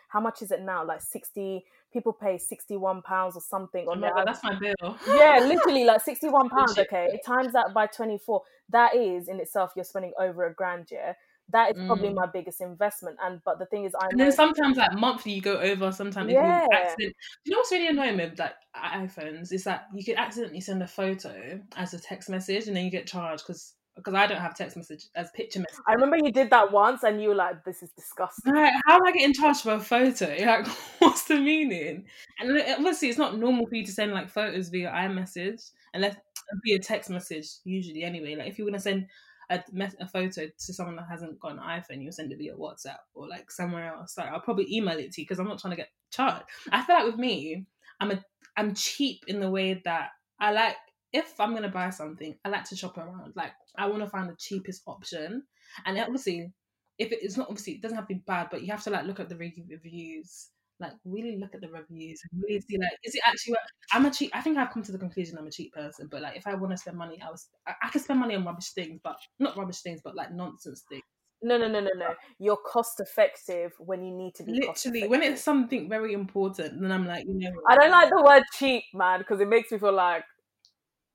How 0.10 0.20
much 0.20 0.42
is 0.42 0.52
it 0.52 0.62
now? 0.62 0.86
Like 0.86 1.02
sixty 1.02 1.66
people 1.94 2.14
pay 2.14 2.38
sixty 2.38 2.78
one 2.78 3.02
pounds 3.02 3.36
or 3.36 3.42
something 3.42 3.86
Oh 3.88 3.92
on 3.92 4.00
my 4.00 4.10
god, 4.10 4.26
that's 4.26 4.44
my 4.44 4.58
bill. 4.60 4.98
yeah, 5.16 5.40
literally 5.46 5.86
like 5.86 6.02
sixty 6.02 6.30
one 6.30 6.50
pounds. 6.56 6.72
Legit. 6.78 6.88
Okay, 6.88 7.20
times 7.26 7.54
that 7.54 7.74
by 7.74 7.86
twenty 7.88 8.18
four. 8.18 8.42
That 8.70 8.96
is 8.96 9.28
in 9.28 9.40
itself 9.40 9.72
you're 9.76 9.86
spending 9.86 10.14
over 10.20 10.46
a 10.48 10.54
grand. 10.54 10.88
Yeah, 10.92 11.14
that 11.52 11.72
is 11.72 11.76
probably 11.86 12.10
Mm. 12.10 12.16
my 12.16 12.26
biggest 12.28 12.62
investment. 12.62 13.18
And 13.24 13.42
but 13.46 13.60
the 13.60 13.66
thing 13.68 13.86
is, 13.86 13.94
I 14.00 14.08
And 14.10 14.20
know 14.20 14.26
then 14.26 14.32
sometimes 14.32 14.78
like 14.78 14.94
monthly 14.94 15.34
you 15.34 15.42
go 15.42 15.58
over. 15.60 15.92
Sometimes 15.92 16.32
Yeah. 16.32 16.66
you 16.98 17.12
you 17.46 17.52
know 17.52 17.58
what's 17.58 17.72
really 17.72 17.88
annoying 17.88 18.18
with 18.18 18.40
like 18.40 18.56
iPhones 18.76 19.52
is 19.52 19.64
that 19.66 19.88
you 19.94 20.04
could 20.04 20.18
accidentally 20.18 20.62
send 20.62 20.82
a 20.82 20.88
photo 20.88 21.60
as 21.76 21.94
a 21.94 22.00
text 22.00 22.30
message 22.30 22.68
and 22.68 22.76
then 22.76 22.86
you 22.86 22.92
get 22.92 23.08
charged 23.08 23.44
because 23.46 23.76
because 23.96 24.14
I 24.14 24.28
don't 24.28 24.40
have 24.40 24.56
text 24.56 24.78
message 24.78 25.06
as 25.16 25.30
picture 25.32 25.60
message. 25.60 25.84
I 25.88 25.94
remember 25.94 26.18
you 26.18 26.32
did 26.32 26.50
that 26.52 26.72
once, 26.72 27.04
and 27.04 27.22
you 27.22 27.30
were 27.30 27.36
like, 27.36 27.64
"This 27.64 27.84
is 27.84 27.92
disgusting." 27.92 28.56
How 28.56 28.96
am 28.96 29.06
I 29.06 29.12
getting 29.12 29.34
charged 29.34 29.62
for 29.62 29.74
a 29.74 29.80
photo? 29.80 30.36
Like, 30.50 30.68
what's 31.00 31.26
the 31.26 31.40
meaning? 31.40 32.06
And 32.40 32.60
obviously, 32.78 33.10
it's 33.10 33.18
not 33.18 33.38
normal 33.38 33.68
for 33.68 33.76
you 33.76 33.86
to 33.86 33.92
send 33.92 34.14
like 34.14 34.30
photos 34.30 34.70
via 34.70 34.90
iMessage 34.90 35.72
unless 35.94 36.16
via 36.64 36.80
text 36.80 37.10
message. 37.10 37.48
Usually, 37.64 38.04
anyway. 38.04 38.36
Like, 38.36 38.48
if 38.48 38.58
you 38.58 38.66
want 38.66 38.76
to 38.76 38.82
send 38.82 39.08
a, 39.50 39.64
a 40.00 40.08
photo 40.08 40.48
to 40.48 40.74
someone 40.74 40.96
that 40.96 41.08
hasn't 41.10 41.40
got 41.40 41.54
an 41.54 41.60
iPhone, 41.60 42.02
you'll 42.02 42.12
send 42.12 42.32
it 42.32 42.38
via 42.38 42.56
WhatsApp 42.56 42.98
or 43.14 43.28
like 43.28 43.52
somewhere 43.52 43.94
else. 43.94 44.18
Like, 44.18 44.30
I'll 44.30 44.42
probably 44.42 44.68
email 44.74 44.98
it 44.98 45.12
to 45.14 45.22
you 45.22 45.26
because 45.26 45.40
I'm 45.40 45.48
not 45.48 45.60
trying 45.60 45.72
to 45.72 45.78
get 45.78 45.90
charged. 46.12 46.46
I 46.72 46.84
feel 46.84 46.96
like 46.96 47.06
with 47.06 47.18
me, 47.18 47.66
I'm 48.00 48.12
a 48.12 48.24
I'm 48.56 48.76
cheap 48.76 49.24
in 49.28 49.40
the 49.40 49.50
way 49.50 49.82
that 49.86 50.10
I 50.40 50.52
like. 50.52 50.76
If 51.12 51.40
I'm 51.40 51.54
gonna 51.54 51.70
buy 51.70 51.90
something, 51.90 52.36
I 52.46 52.50
like 52.50 52.66
to 52.66 52.76
shop 52.76 52.98
around. 52.98 53.34
Like, 53.36 53.54
I 53.78 53.88
want 53.88 54.04
to 54.04 54.10
find 54.10 54.30
the 54.30 54.36
cheapest 54.38 54.84
option, 54.88 55.44
and 55.86 55.98
obviously 55.98 56.52
if 57.00 57.14
it's 57.14 57.38
not 57.38 57.50
obviously 57.50 57.74
it 57.74 57.82
doesn't 57.82 57.98
have 57.98 58.08
to 58.08 58.14
be 58.14 58.22
bad, 58.28 58.50
but 58.52 58.62
you 58.62 58.72
have 58.72 58.84
to 58.84 58.90
like 58.90 59.06
look 59.06 59.20
at 59.20 59.30
the 59.30 59.38
reviews, 59.38 60.50
like 60.80 60.92
really 61.06 61.38
look 61.40 61.56
at 61.56 61.62
the 61.62 61.70
reviews 61.70 62.22
and 62.30 62.44
really 62.44 62.62
see 62.62 62.78
like 62.78 62.92
is 63.04 63.16
it 63.16 63.22
actually? 63.26 63.56
I'm 63.94 64.06
a 64.06 64.12
cheap. 64.12 64.32
I 64.34 64.42
think 64.42 64.58
I've 64.58 64.72
come 64.72 64.84
to 64.84 64.92
the 64.92 65.00
conclusion 65.00 65.38
I'm 65.38 65.48
a 65.48 65.52
cheap 65.52 65.74
person, 65.74 66.10
but 66.12 66.22
like 66.22 66.36
if 66.36 66.46
I 66.46 66.54
want 66.56 66.72
to 66.72 66.78
spend 66.78 66.98
money, 66.98 67.20
I 67.26 67.32
was 67.32 67.48
I, 67.66 67.74
I 67.84 67.90
can 67.90 68.02
spend 68.02 68.20
money 68.20 68.36
on 68.36 68.46
rubbish 68.46 68.72
things, 68.72 69.00
but 69.04 69.16
not 69.40 69.58
rubbish 69.58 69.82
things, 69.82 70.02
but 70.04 70.16
like 70.16 70.34
nonsense 70.34 70.84
things. 70.90 71.04
No, 71.42 71.58
no, 71.58 71.70
no, 71.70 71.80
no, 71.80 71.92
no. 71.96 72.14
You're 72.38 72.58
cost 72.58 73.00
effective 73.00 73.72
when 73.80 74.04
you 74.04 74.14
need 74.14 74.36
to 74.36 74.44
be. 74.44 74.62
Literally, 74.68 75.08
when 75.08 75.24
it's 75.24 75.42
something 75.42 75.88
very 75.88 76.12
important, 76.12 76.82
then 76.82 76.92
I'm 76.92 77.08
like, 77.08 77.26
you 77.26 77.34
know, 77.34 77.52
I 77.66 77.78
don't 77.78 77.92
like 77.92 78.10
the 78.10 78.22
word 78.22 78.44
cheap, 78.58 78.84
man, 78.94 79.20
because 79.20 79.40
it 79.40 79.48
makes 79.48 79.72
me 79.72 79.78
feel 79.78 79.94
like 79.94 80.26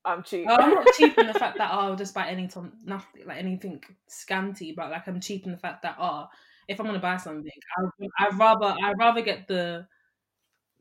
I'm 0.05 0.23
cheap. 0.23 0.45
Oh, 0.49 0.55
I'm 0.55 0.73
not 0.73 0.87
cheap 0.97 1.17
in 1.17 1.27
the 1.27 1.33
fact 1.39 1.57
that 1.57 1.71
oh, 1.71 1.79
I'll 1.79 1.95
just 1.95 2.13
buy 2.13 2.27
anything, 2.27 2.71
nothing 2.83 3.25
like 3.25 3.37
anything 3.37 3.83
scanty, 4.07 4.73
but 4.75 4.91
like 4.91 5.07
I'm 5.07 5.19
cheap 5.19 5.45
in 5.45 5.51
the 5.51 5.57
fact 5.57 5.81
that 5.83 5.97
oh, 5.99 6.27
if 6.67 6.79
I'm 6.79 6.85
gonna 6.85 6.99
buy 6.99 7.17
something, 7.17 7.51
I 7.77 8.25
I'd 8.25 8.37
rather 8.37 8.75
I'd 8.83 8.97
rather 8.97 9.21
get 9.21 9.47
the. 9.47 9.87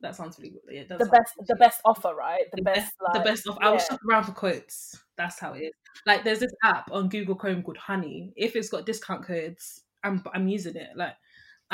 That 0.00 0.14
sounds 0.14 0.38
really 0.38 0.50
good. 0.50 0.60
Yeah, 0.70 0.82
the 0.88 0.96
best, 1.06 1.34
really 1.38 1.46
the 1.48 1.56
best 1.56 1.80
offer, 1.84 2.14
right? 2.14 2.42
The, 2.52 2.56
the 2.56 2.62
best, 2.62 2.80
best, 2.80 2.94
like, 3.00 3.24
the 3.24 3.30
best 3.30 3.46
of. 3.46 3.58
I 3.62 3.70
will 3.70 3.76
yeah. 3.76 3.84
shop 3.84 4.00
around 4.10 4.24
for 4.24 4.32
quotes. 4.32 4.98
That's 5.16 5.38
how 5.38 5.54
it 5.54 5.60
is. 5.60 5.72
Like 6.06 6.24
there's 6.24 6.40
this 6.40 6.52
app 6.62 6.90
on 6.92 7.08
Google 7.08 7.34
Chrome 7.34 7.62
called 7.62 7.78
Honey. 7.78 8.32
If 8.36 8.56
it's 8.56 8.68
got 8.68 8.84
discount 8.84 9.24
codes, 9.24 9.82
I'm 10.02 10.22
I'm 10.34 10.48
using 10.48 10.76
it. 10.76 10.90
Like 10.94 11.14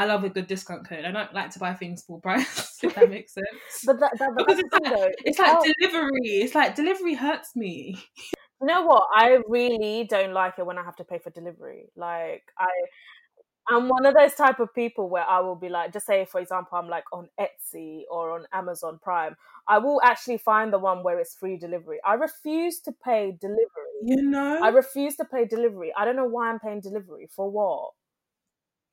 I 0.00 0.06
love 0.06 0.24
a 0.24 0.30
good 0.30 0.46
discount 0.46 0.88
code. 0.88 1.04
I 1.04 1.10
don't 1.10 1.34
like 1.34 1.50
to 1.50 1.58
buy 1.58 1.74
things 1.74 2.02
full 2.02 2.20
price. 2.20 2.78
If 2.82 2.94
that 2.94 3.10
makes 3.10 3.34
sense. 3.34 3.46
But 3.84 4.00
that, 4.00 4.18
that, 4.18 4.30
because 4.34 4.56
that's 4.56 4.68
it's 4.72 4.80
like, 4.82 4.94
though. 4.94 5.10
it's 5.26 5.38
like 5.38 5.74
delivery. 5.78 6.30
It's 6.40 6.54
like 6.54 6.74
delivery 6.74 7.12
hurts 7.12 7.54
me. 7.54 8.02
you 8.62 8.66
know 8.66 8.86
what? 8.86 9.02
I 9.14 9.40
really 9.46 10.06
don't 10.08 10.32
like 10.32 10.54
it 10.58 10.64
when 10.64 10.78
I 10.78 10.82
have 10.82 10.96
to 10.96 11.04
pay 11.04 11.18
for 11.18 11.28
delivery. 11.28 11.90
Like 11.94 12.44
I, 12.58 12.68
I'm 13.68 13.90
one 13.90 14.06
of 14.06 14.14
those 14.14 14.32
type 14.32 14.58
of 14.58 14.74
people 14.74 15.10
where 15.10 15.28
I 15.28 15.40
will 15.40 15.56
be 15.56 15.68
like, 15.68 15.92
just 15.92 16.06
say 16.06 16.24
for 16.24 16.40
example, 16.40 16.78
I'm 16.78 16.88
like 16.88 17.04
on 17.12 17.28
Etsy 17.38 18.04
or 18.10 18.30
on 18.30 18.46
Amazon 18.54 18.98
Prime. 19.02 19.36
I 19.68 19.76
will 19.76 20.00
actually 20.02 20.38
find 20.38 20.72
the 20.72 20.78
one 20.78 21.02
where 21.02 21.18
it's 21.18 21.34
free 21.34 21.58
delivery. 21.58 21.98
I 22.06 22.14
refuse 22.14 22.80
to 22.86 22.92
pay 23.04 23.36
delivery. 23.38 24.00
You 24.02 24.22
know, 24.22 24.60
I 24.62 24.70
refuse 24.70 25.16
to 25.16 25.26
pay 25.26 25.44
delivery. 25.44 25.92
I 25.94 26.06
don't 26.06 26.16
know 26.16 26.24
why 26.24 26.48
I'm 26.48 26.60
paying 26.60 26.80
delivery 26.80 27.28
for 27.36 27.50
what. 27.50 27.90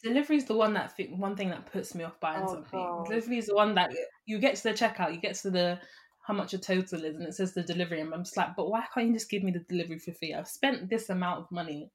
Delivery 0.08 0.38
is 0.38 0.46
the 0.46 0.56
one 0.56 0.74
that 0.74 0.96
thi- 0.96 1.14
one 1.16 1.36
thing 1.36 1.50
that 1.50 1.72
puts 1.72 1.94
me 1.96 2.04
off 2.04 2.20
buying 2.20 2.48
Oh, 2.48 2.54
something. 2.54 2.80
God. 2.80 3.06
Delivery 3.08 3.38
is 3.38 3.48
the 3.48 3.56
one 3.56 3.76
that 3.76 3.92
you 4.26 4.40
get 4.40 4.56
to 4.58 4.64
the 4.64 4.74
checkout, 4.74 5.14
you 5.14 5.20
get 5.20 5.36
to 5.36 5.52
the 5.52 5.80
how 6.26 6.34
much 6.34 6.52
your 6.52 6.60
total 6.62 7.06
is, 7.06 7.16
and 7.16 7.24
it 7.24 7.34
says 7.34 7.54
the 7.54 7.64
delivery, 7.64 8.02
and 8.02 8.14
I'm 8.14 8.24
just 8.24 8.36
like, 8.36 8.56
but 8.56 8.70
why 8.70 8.84
can't 8.94 9.08
you 9.08 9.14
just 9.14 9.30
give 9.30 9.44
me 9.44 9.52
the 9.52 9.60
delivery 9.60 9.98
for 9.98 10.12
free? 10.12 10.34
I've 10.34 10.48
spent 10.48 10.90
this 10.90 11.10
amount 11.10 11.40
of 11.40 11.52
money. 11.52 11.90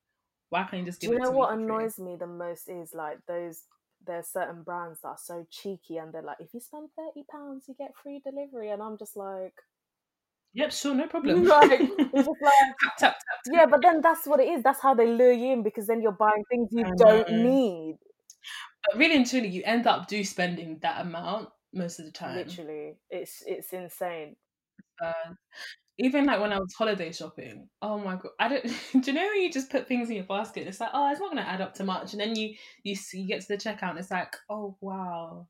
Why 0.48 0.62
can't 0.64 0.80
you 0.80 0.86
just 0.86 1.00
Do 1.00 1.08
give 1.08 1.12
you 1.12 1.18
it 1.18 1.24
know 1.24 1.30
to 1.30 1.34
what 1.36 1.50
me 1.52 1.56
for 1.66 1.74
free? 1.74 1.84
annoys 1.84 1.98
me 1.98 2.16
the 2.16 2.26
most 2.26 2.68
is 2.68 2.94
like 2.94 3.18
those 3.26 3.64
there's 4.06 4.26
certain 4.26 4.62
brands 4.62 5.00
that 5.02 5.08
are 5.08 5.18
so 5.22 5.46
cheeky 5.50 5.98
and 5.98 6.12
they're 6.12 6.22
like, 6.22 6.38
if 6.40 6.52
you 6.54 6.60
spend 6.60 6.88
thirty 6.96 7.24
pounds, 7.30 7.64
you 7.68 7.74
get 7.78 7.94
free 8.02 8.20
delivery, 8.24 8.70
and 8.70 8.82
I'm 8.82 8.96
just 8.98 9.16
like, 9.16 9.54
Yep, 10.54 10.72
sure, 10.72 10.94
no 10.94 11.06
problem. 11.06 11.44
Like, 11.52 11.70
like, 11.70 11.88
tap, 12.80 12.98
tap, 12.98 13.16
tap. 13.16 13.16
yeah, 13.50 13.66
but 13.66 13.80
then 13.82 14.00
that's 14.02 14.26
what 14.26 14.40
it 14.40 14.48
is. 14.48 14.62
That's 14.62 14.80
how 14.80 14.94
they 14.94 15.06
lure 15.06 15.32
you 15.32 15.52
in 15.52 15.62
because 15.62 15.86
then 15.86 16.02
you're 16.02 16.12
buying 16.12 16.44
things 16.50 16.68
you 16.72 16.84
don't 16.96 17.30
need. 17.30 17.96
But 18.86 18.98
really 18.98 19.16
and 19.16 19.26
truly, 19.26 19.48
you 19.48 19.62
end 19.64 19.86
up 19.86 20.08
do 20.08 20.22
spending 20.24 20.78
that 20.82 21.00
amount 21.00 21.48
most 21.72 21.98
of 22.00 22.06
the 22.06 22.12
time. 22.12 22.36
Literally, 22.36 22.94
it's 23.10 23.42
it's 23.46 23.72
insane. 23.72 24.36
Uh, 25.02 25.34
even 25.98 26.26
like 26.26 26.40
when 26.40 26.52
I 26.52 26.58
was 26.58 26.74
holiday 26.76 27.12
shopping, 27.12 27.68
oh 27.80 27.98
my 27.98 28.16
god, 28.16 28.32
I 28.38 28.48
don't. 28.48 28.64
do 28.92 29.00
you 29.04 29.12
know 29.12 29.26
when 29.26 29.42
you 29.42 29.52
just 29.52 29.70
put 29.70 29.86
things 29.86 30.10
in 30.10 30.16
your 30.16 30.24
basket? 30.24 30.66
It's 30.66 30.80
like, 30.80 30.90
oh, 30.92 31.10
it's 31.10 31.20
not 31.20 31.32
going 31.32 31.42
to 31.42 31.48
add 31.48 31.60
up 31.60 31.74
to 31.74 31.84
much, 31.84 32.12
and 32.12 32.20
then 32.20 32.36
you 32.36 32.54
you 32.82 32.96
see, 32.96 33.20
you 33.20 33.28
get 33.28 33.40
to 33.42 33.48
the 33.48 33.56
checkout, 33.56 33.90
and 33.90 33.98
it's 33.98 34.10
like, 34.10 34.36
oh 34.50 34.76
wow, 34.80 35.46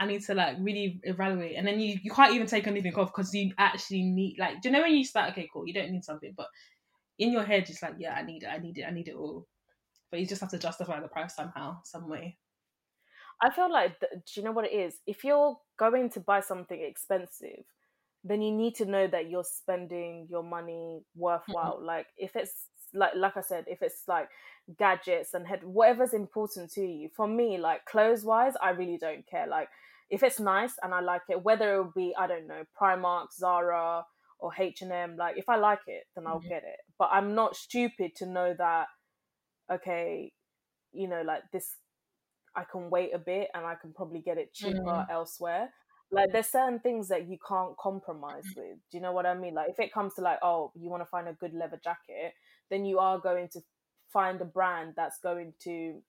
I 0.00 0.06
need 0.06 0.22
to 0.24 0.34
like 0.34 0.56
really 0.60 1.00
evaluate, 1.02 1.56
and 1.56 1.66
then 1.66 1.80
you 1.80 1.98
you 2.02 2.10
can't 2.10 2.34
even 2.34 2.46
take 2.46 2.66
anything 2.66 2.94
off 2.94 3.08
because 3.08 3.34
you 3.34 3.52
actually 3.58 4.02
need 4.02 4.36
like, 4.38 4.60
do 4.60 4.68
you 4.68 4.72
know 4.72 4.82
when 4.82 4.94
you 4.94 5.04
start? 5.04 5.30
Okay, 5.30 5.48
cool, 5.52 5.66
you 5.66 5.74
don't 5.74 5.90
need 5.90 6.04
something, 6.04 6.34
but 6.36 6.48
in 7.18 7.32
your 7.32 7.44
head, 7.44 7.68
it's 7.68 7.82
like, 7.82 7.94
yeah, 7.98 8.14
I 8.14 8.22
need 8.22 8.44
it, 8.44 8.48
I 8.48 8.58
need 8.58 8.78
it, 8.78 8.84
I 8.84 8.92
need 8.92 9.08
it 9.08 9.14
all, 9.14 9.46
but 10.10 10.20
you 10.20 10.26
just 10.26 10.40
have 10.40 10.50
to 10.50 10.58
justify 10.58 11.00
the 11.00 11.08
price 11.08 11.34
somehow, 11.34 11.78
some 11.84 12.08
way. 12.08 12.38
I 13.40 13.50
feel 13.50 13.70
like, 13.72 14.00
do 14.00 14.08
you 14.34 14.42
know 14.42 14.52
what 14.52 14.64
it 14.64 14.72
is? 14.72 14.94
If 15.06 15.24
you're 15.24 15.56
going 15.78 16.10
to 16.10 16.20
buy 16.20 16.40
something 16.40 16.80
expensive, 16.80 17.64
then 18.24 18.42
you 18.42 18.52
need 18.52 18.74
to 18.76 18.84
know 18.84 19.06
that 19.06 19.30
you're 19.30 19.44
spending 19.44 20.26
your 20.28 20.42
money 20.42 21.02
worthwhile. 21.14 21.80
Like 21.80 22.06
if 22.16 22.34
it's 22.34 22.66
like 22.94 23.12
like 23.16 23.36
I 23.36 23.40
said, 23.42 23.64
if 23.68 23.82
it's 23.82 24.04
like 24.08 24.28
gadgets 24.78 25.34
and 25.34 25.46
head 25.46 25.62
whatever's 25.64 26.14
important 26.14 26.70
to 26.72 26.82
you. 26.86 27.08
For 27.14 27.26
me, 27.26 27.58
like 27.58 27.84
clothes 27.86 28.24
wise, 28.24 28.54
I 28.62 28.70
really 28.70 28.98
don't 28.98 29.26
care. 29.26 29.46
Like 29.46 29.68
if 30.10 30.22
it's 30.22 30.40
nice 30.40 30.74
and 30.82 30.94
I 30.94 31.00
like 31.00 31.22
it, 31.28 31.42
whether 31.42 31.74
it 31.74 31.78
will 31.78 31.92
be 31.94 32.14
I 32.18 32.26
don't 32.26 32.46
know 32.46 32.64
Primark, 32.80 33.32
Zara, 33.32 34.04
or 34.38 34.52
H 34.58 34.82
and 34.82 34.92
M. 34.92 35.16
Like 35.16 35.36
if 35.38 35.48
I 35.48 35.56
like 35.56 35.80
it, 35.86 36.04
then 36.14 36.26
I'll 36.26 36.40
Mhm. 36.40 36.48
get 36.48 36.64
it. 36.64 36.80
But 36.98 37.10
I'm 37.12 37.34
not 37.34 37.56
stupid 37.56 38.14
to 38.16 38.26
know 38.26 38.54
that. 38.58 38.88
Okay, 39.70 40.32
you 40.92 41.08
know, 41.08 41.22
like 41.22 41.42
this 41.52 41.76
I 42.56 42.64
can 42.64 42.90
wait 42.90 43.14
a 43.14 43.18
bit 43.18 43.50
and 43.54 43.64
I 43.64 43.74
can 43.76 43.92
probably 43.92 44.20
get 44.20 44.38
it 44.38 44.52
cheaper 44.52 45.04
Mm. 45.04 45.10
elsewhere. 45.10 45.72
Like 46.10 46.30
there's 46.32 46.48
certain 46.48 46.80
things 46.80 47.08
that 47.08 47.28
you 47.28 47.38
can't 47.46 47.76
compromise 47.76 48.46
with. 48.56 48.78
Do 48.90 48.96
you 48.98 49.00
know 49.02 49.12
what 49.12 49.26
I 49.26 49.34
mean? 49.34 49.54
Like 49.54 49.70
if 49.70 49.78
it 49.78 49.92
comes 49.92 50.14
to 50.14 50.22
like, 50.22 50.38
oh, 50.42 50.72
you 50.74 50.90
want 50.90 51.02
to 51.02 51.06
find 51.06 51.28
a 51.28 51.34
good 51.34 51.54
leather 51.54 51.80
jacket, 51.82 52.34
then 52.70 52.84
you 52.84 52.98
are 52.98 53.18
going 53.18 53.48
to 53.50 53.60
find 54.12 54.40
a 54.40 54.44
brand 54.44 54.94
that's 54.96 55.18
going 55.20 55.52
to 55.60 56.02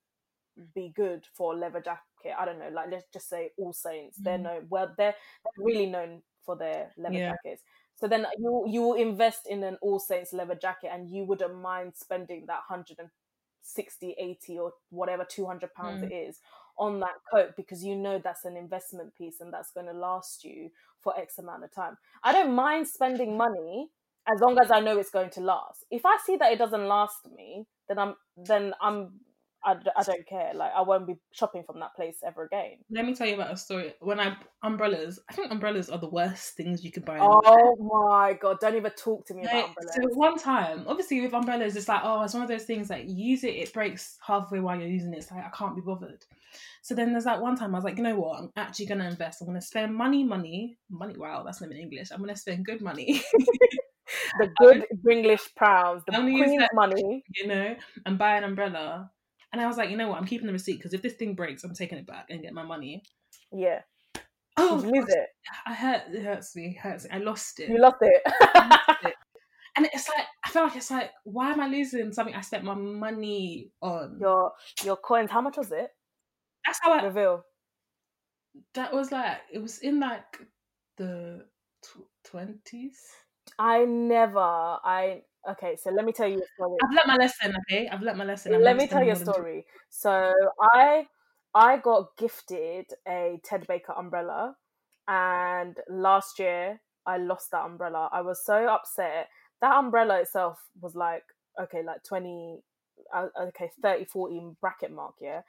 be 0.76 0.92
good 0.96 1.26
for 1.34 1.56
leather 1.56 1.82
jacket. 1.82 2.36
I 2.38 2.46
don't 2.46 2.60
know, 2.60 2.70
like 2.70 2.92
let's 2.92 3.08
just 3.14 3.30
say 3.30 3.52
All 3.58 3.74
Saints. 3.74 4.18
They're 4.24 4.38
Mm. 4.38 4.44
known 4.44 4.68
well, 4.70 4.94
they're, 4.98 5.16
they're 5.44 5.66
really 5.66 5.86
known 5.86 6.22
for 6.46 6.56
their 6.56 6.92
leather 6.98 7.16
Yeah. 7.16 7.32
jackets. 7.44 7.64
So 7.96 8.08
then 8.08 8.26
you 8.38 8.66
you 8.68 8.82
will 8.82 8.94
invest 8.96 9.48
in 9.48 9.64
an 9.64 9.78
All 9.82 10.00
Saints 10.00 10.34
leather 10.34 10.56
jacket 10.56 10.90
and 10.94 11.10
you 11.10 11.24
wouldn't 11.24 11.56
mind 11.56 11.94
spending 11.96 12.46
that 12.48 12.62
160, 12.70 14.16
80 14.18 14.60
or 14.60 14.74
whatever 14.90 15.26
200 15.26 15.74
pounds 15.74 16.02
Mm. 16.02 16.10
it 16.10 16.14
is 16.14 16.40
on 16.78 17.00
that 17.02 17.16
coat 17.32 17.52
because 17.58 17.84
you 17.84 17.96
know 17.96 18.20
that's 18.20 18.46
an 18.46 18.56
investment 18.58 19.14
piece 19.16 19.42
and 19.42 19.54
that's 19.54 19.72
going 19.72 19.86
to 19.88 19.94
last 19.94 20.44
you 20.44 20.70
for 21.02 21.18
X 21.18 21.38
amount 21.38 21.64
of 21.64 21.72
time. 21.74 21.98
I 22.24 22.32
don't 22.34 22.54
mind 22.54 22.88
spending 22.88 23.38
money 23.38 23.90
as 24.34 24.42
long 24.42 24.58
as 24.60 24.72
I 24.72 24.80
know 24.80 24.98
it's 24.98 25.10
going 25.10 25.30
to 25.32 25.42
last. 25.42 25.86
If 25.92 26.06
I 26.06 26.18
see 26.26 26.38
that 26.38 26.52
it 26.52 26.60
doesn't 26.60 26.88
last 26.88 27.28
me, 27.36 27.66
then 27.88 28.00
I'm 28.00 28.16
then 28.38 28.74
I'm 28.82 29.12
I, 29.64 29.76
I 29.98 30.04
don't 30.04 30.26
care. 30.26 30.52
Like 30.54 30.72
I 30.76 30.82
won't 30.82 31.06
be 31.06 31.16
shopping 31.34 31.64
from 31.66 31.80
that 31.82 31.94
place 31.96 32.20
ever 32.26 32.46
again. 32.46 32.78
Let 32.90 33.06
me 33.06 33.14
tell 33.14 33.28
you 33.28 33.36
about 33.36 33.52
a 33.52 33.58
story. 33.58 33.94
When 34.00 34.20
I 34.20 34.38
umbrellas, 34.64 35.20
I 35.30 35.34
think 35.34 35.52
umbrellas 35.52 35.90
are 35.90 35.98
the 35.98 36.10
worst 36.10 36.54
things 36.56 36.84
you 36.84 36.92
could 36.92 37.04
buy. 37.04 37.18
Oh 37.20 37.76
my 37.80 38.34
god! 38.34 38.60
Don't 38.62 38.76
even 38.76 38.92
talk 38.92 39.26
to 39.28 39.34
me 39.34 39.44
like, 39.44 39.52
about 39.52 39.68
umbrellas. 39.70 39.96
So 39.96 40.18
one 40.18 40.38
time, 40.38 40.86
obviously 40.88 41.22
with 41.22 41.34
umbrellas, 41.34 41.76
it's 41.76 41.90
like 41.90 42.02
oh, 42.04 42.24
it's 42.24 42.34
one 42.34 42.44
of 42.44 42.50
those 42.50 42.64
things 42.64 42.90
like 42.90 43.06
you 43.08 43.32
use 43.32 43.44
it, 43.44 43.56
it 43.56 43.74
breaks 43.74 44.18
halfway 44.26 44.60
while 44.60 44.80
you're 44.80 44.88
using 44.88 45.14
it. 45.14 45.18
It's 45.18 45.32
like 45.32 45.46
I 45.46 45.50
can't 45.50 45.76
be 45.76 45.82
bothered. 45.82 46.24
So 46.82 46.96
then 46.96 47.12
there's 47.12 47.26
that 47.26 47.42
one 47.42 47.56
time 47.56 47.76
I 47.76 47.78
was 47.78 47.84
like, 47.84 47.98
you 47.98 48.04
know 48.04 48.16
what? 48.16 48.40
I'm 48.40 48.52
actually 48.56 48.86
gonna 48.86 49.10
invest. 49.10 49.42
I'm 49.42 49.48
gonna 49.48 49.62
spend 49.62 49.94
money, 49.94 50.24
money, 50.24 50.78
money. 50.90 51.18
Wow, 51.18 51.44
that's 51.44 51.60
not 51.60 51.72
in 51.72 51.78
English. 51.78 52.12
I'm 52.12 52.20
gonna 52.20 52.36
spend 52.36 52.66
good 52.66 52.82
money. 52.82 53.22
the 54.38 54.50
good 54.60 54.86
English 55.10 55.54
pounds, 55.56 56.04
the 56.06 56.12
queen's 56.14 56.58
that- 56.60 56.70
money. 56.74 57.24
you 57.36 57.48
know, 57.48 57.76
and 58.06 58.18
buy 58.18 58.36
an 58.38 58.44
umbrella. 58.44 59.12
And 59.52 59.60
I 59.62 59.66
was 59.68 59.78
like, 59.78 59.90
you 59.90 59.98
know 59.98 60.08
what? 60.10 60.20
I'm 60.20 60.28
keeping 60.28 60.46
the 60.48 60.54
receipt 60.54 60.78
because 60.78 60.94
if 60.94 61.02
this 61.02 61.14
thing 61.14 61.34
breaks, 61.34 61.64
I'm 61.64 61.74
taking 61.74 61.98
it 61.98 62.06
back 62.06 62.28
and 62.30 62.42
get 62.42 62.54
my 62.54 62.64
money. 62.64 63.02
Yeah, 63.52 63.82
Oh, 64.58 64.82
lose 64.86 65.06
it? 65.08 65.28
I 65.66 65.74
hurt. 65.74 66.04
It 66.14 66.22
hurts 66.24 66.56
me. 66.56 66.68
It 66.76 66.78
hurts 66.78 67.06
me. 67.06 67.12
I 67.14 67.18
lost 67.20 67.60
it. 67.60 67.70
You 67.70 67.80
lost 67.80 67.96
it. 68.02 68.22
and 69.78 69.86
it's 69.94 70.08
like 70.10 70.26
I 70.44 70.50
feel 70.50 70.64
like 70.64 70.76
it's 70.76 70.92
like 70.92 71.12
why 71.24 71.52
am 71.52 71.62
I 71.62 71.68
losing 71.68 72.12
something 72.12 72.36
I 72.36 72.42
spent 72.42 72.64
my 72.64 72.76
money 72.76 73.72
on? 73.82 74.18
your 74.20 74.52
your 74.84 74.98
coins. 74.98 75.32
How 75.32 75.42
much 75.42 75.58
was 75.58 75.72
it? 75.72 75.90
That's 76.66 76.80
how 76.84 76.92
I. 76.92 77.04
Reveal. 77.04 77.44
That 78.76 78.94
was 78.94 79.12
like 79.12 79.38
it 79.52 79.60
was 79.60 79.80
in 79.80 80.00
like 80.00 80.40
the 80.98 81.46
twenties. 82.26 83.00
I 83.60 83.84
never. 83.84 84.40
I 84.40 85.22
okay. 85.52 85.76
So 85.76 85.92
let 85.92 86.06
me 86.06 86.14
tell 86.14 86.28
you 86.28 86.38
a 86.38 86.48
story. 86.56 86.78
I've 86.82 86.96
learnt 86.96 87.08
my 87.08 87.16
lesson. 87.18 87.54
Okay, 87.70 87.90
I've 87.90 88.02
learnt 88.02 88.18
my 88.18 88.24
lesson. 88.24 88.56
I'm 88.56 88.62
Let 88.62 88.78
me 88.78 88.88
tell 88.88 89.04
you 89.04 89.12
a 89.12 89.16
story. 89.16 89.66
So 89.90 90.34
I 90.74 91.08
I 91.54 91.78
got 91.78 92.16
gifted 92.18 92.86
a 93.08 93.40
Ted 93.44 93.68
Baker 93.68 93.94
umbrella, 93.98 94.56
and 95.08 95.78
last 95.90 96.40
year 96.40 96.80
I 97.06 97.18
lost 97.18 97.52
that 97.52 97.66
umbrella. 97.66 98.10
I 98.14 98.22
was 98.22 98.44
so 98.44 98.68
upset. 98.68 99.28
That 99.62 99.78
umbrella 99.78 100.22
itself 100.22 100.58
was 100.80 100.96
like 100.96 101.24
okay, 101.62 101.84
like 101.84 102.04
twenty, 102.04 102.62
uh, 103.14 103.28
okay, 103.42 103.70
30, 103.82 104.06
40 104.06 104.56
bracket 104.62 104.92
mark, 104.92 105.16
yeah. 105.20 105.42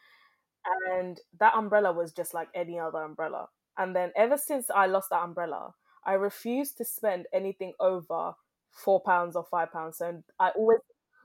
And 0.91 1.19
that 1.39 1.55
umbrella 1.55 1.93
was 1.93 2.13
just 2.13 2.35
like 2.35 2.49
any 2.55 2.79
other 2.79 3.03
umbrella. 3.03 3.49
And 3.79 3.95
then 3.95 4.11
ever 4.17 4.37
since 4.37 4.69
I 4.75 4.87
lost 4.87 5.11
that 5.11 5.23
umbrella, 5.23 5.75
I 6.05 6.15
refuse 6.15 6.73
to 6.75 6.85
spend 6.85 7.27
anything 7.33 7.73
over 7.81 8.33
four 8.71 9.01
pounds 9.01 9.37
or 9.37 9.45
five 9.51 9.73
pounds. 9.73 9.99
So 9.99 10.23
I 10.39 10.51
always 10.51 10.79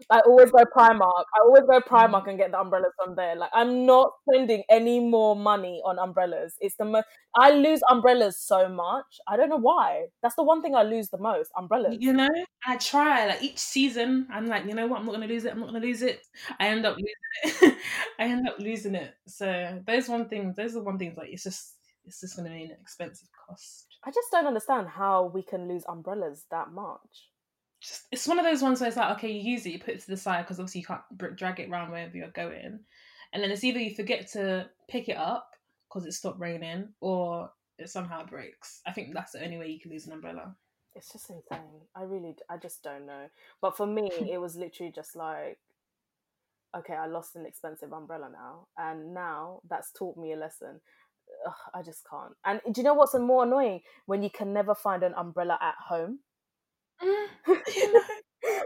I 0.10 0.20
always 0.26 0.52
go 0.52 0.64
Primark. 0.66 1.24
I 1.34 1.40
always 1.44 1.64
go 1.64 1.80
Primark 1.80 2.26
mm. 2.26 2.30
and 2.30 2.38
get 2.38 2.52
the 2.52 2.60
umbrellas 2.60 2.92
from 3.04 3.16
there. 3.16 3.36
Like 3.36 3.50
I'm 3.54 3.86
not 3.86 4.12
spending 4.28 4.64
any 4.70 5.00
more 5.00 5.36
money 5.36 5.82
on 5.86 6.00
umbrellas. 6.00 6.56
It's 6.60 6.76
the 6.76 6.86
most 6.86 7.06
I 7.36 7.52
lose 7.52 7.82
umbrellas 7.90 8.38
so 8.40 8.68
much. 8.68 9.06
I 9.28 9.38
don't 9.38 9.50
know 9.50 9.60
why. 9.60 10.08
That's 10.22 10.36
the 10.36 10.44
one 10.44 10.62
thing 10.62 10.76
I 10.76 10.84
lose 10.84 11.10
the 11.10 11.18
most. 11.18 11.50
Umbrellas. 11.58 11.98
You 12.00 12.14
know, 12.14 12.30
I 12.66 12.78
try 12.78 13.28
like 13.28 13.42
each 13.44 13.58
season. 13.58 14.28
I'm 14.32 14.48
like, 14.48 14.66
you 14.66 14.76
know 14.76 14.88
what? 14.88 15.00
I'm 15.00 15.06
not 15.06 15.14
gonna 15.14 15.28
lose 15.28 15.46
it. 15.46 15.54
I'm 15.54 15.60
not 15.60 15.68
gonna 15.68 15.80
lose 15.80 16.02
it. 16.02 16.22
I 16.60 16.68
end 16.68 16.86
up 16.86 16.98
losing 16.98 17.64
it. 17.64 17.78
I 18.20 18.24
end 18.24 18.48
up 18.48 18.60
losing 18.60 18.96
it. 18.96 19.14
So 19.28 19.82
those 19.88 20.10
one 20.10 20.28
things. 20.28 20.56
Those 20.56 20.72
are 20.72 20.80
the 20.80 20.84
one 20.84 20.98
things. 20.98 21.18
Like 21.18 21.30
it's 21.32 21.44
just, 21.44 21.76
it's 22.06 22.20
just 22.20 22.36
gonna 22.36 22.50
be 22.50 22.64
an 22.64 22.72
expensive 22.82 23.30
cost. 23.48 23.85
I 24.06 24.12
just 24.12 24.32
don't 24.32 24.46
understand 24.46 24.88
how 24.88 25.32
we 25.34 25.42
can 25.42 25.68
lose 25.68 25.84
umbrellas 25.88 26.46
that 26.52 26.72
much. 26.72 27.30
Just, 27.82 28.04
it's 28.12 28.28
one 28.28 28.40
of 28.40 28.46
those 28.46 28.62
ones 28.62 28.80
where 28.80 28.88
it's 28.88 28.98
like, 28.98 29.18
okay, 29.18 29.32
you 29.32 29.52
use 29.52 29.66
it, 29.66 29.72
you 29.72 29.80
put 29.80 29.96
it 29.96 30.02
to 30.02 30.08
the 30.08 30.18
side 30.18 30.44
because 30.44 30.60
obviously 30.60 30.82
you 30.82 30.88
can't 30.88 31.36
drag 31.36 31.60
it 31.60 31.70
around 31.70 31.92
wherever 31.92 32.16
you're 32.16 32.30
going, 32.30 32.80
and 33.34 33.44
then 33.44 33.52
it's 33.52 33.64
either 33.64 33.80
you 33.80 33.96
forget 33.96 34.28
to 34.32 34.70
pick 34.88 35.10
it 35.10 35.18
up 35.18 35.52
because 35.90 36.06
it 36.06 36.14
stopped 36.14 36.40
raining, 36.40 36.90
or 37.02 37.50
it 37.78 37.90
somehow 37.90 38.26
breaks. 38.26 38.82
I 38.86 38.92
think 38.92 39.14
that's 39.14 39.34
the 39.34 39.44
only 39.44 39.58
way 39.58 39.70
you 39.70 39.80
can 39.80 39.92
lose 39.92 40.08
an 40.08 40.14
umbrella. 40.14 40.56
It's 40.96 41.12
just 41.12 41.30
insane. 41.30 41.82
I 41.96 42.04
really, 42.04 42.36
I 42.50 42.58
just 42.58 42.82
don't 42.84 43.06
know. 43.06 43.28
But 43.62 43.76
for 43.76 43.86
me, 43.86 44.10
it 44.32 44.40
was 44.40 44.56
literally 44.56 44.92
just 44.94 45.16
like, 45.16 45.58
okay, 46.78 46.94
I 46.94 47.08
lost 47.08 47.36
an 47.36 47.46
expensive 47.46 47.92
umbrella 47.92 48.30
now, 48.32 48.68
and 48.78 49.14
now 49.14 49.62
that's 49.70 49.92
taught 49.92 50.18
me 50.18 50.34
a 50.34 50.38
lesson. 50.38 50.82
Ugh, 51.48 51.54
I 51.74 51.82
just 51.82 52.06
can't. 52.10 52.34
And 52.46 52.62
do 52.74 52.82
you 52.82 52.86
know 52.86 52.94
what's 52.94 53.14
more 53.16 53.44
annoying? 53.44 53.82
When 54.06 54.24
you 54.24 54.30
can 54.30 54.54
never 54.54 54.76
find 54.76 55.04
an 55.04 55.14
umbrella 55.16 55.58
at 55.62 55.76
home. 55.88 56.20
Mm, 57.04 57.28
you 57.76 57.94
know, 57.94 58.02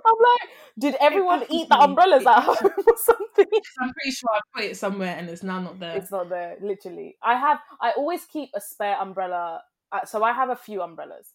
I'm 0.06 0.16
like, 0.20 0.50
did 0.78 0.96
everyone 1.00 1.44
eat 1.50 1.70
the 1.70 1.80
umbrellas 1.80 2.26
at 2.26 2.44
home 2.44 2.72
or 2.88 2.98
something? 2.98 3.46
I'm 3.82 3.94
pretty 3.94 4.12
sure 4.12 4.30
I 4.34 4.40
put 4.54 4.66
it 4.66 4.78
somewhere 4.78 5.16
and 5.18 5.30
it's 5.30 5.44
now 5.44 5.60
not 5.60 5.80
there. 5.80 5.96
It's 5.98 6.12
not 6.12 6.30
there, 6.30 6.58
literally. 6.62 7.18
I 7.24 7.36
have, 7.36 7.60
I 7.82 7.92
always 7.92 8.26
keep 8.26 8.50
a 8.54 8.62
spare 8.62 8.98
umbrella. 9.00 9.64
uh, 9.92 10.06
So 10.06 10.24
I 10.24 10.34
have 10.34 10.50
a 10.50 10.56
few 10.56 10.82
umbrellas. 10.82 11.34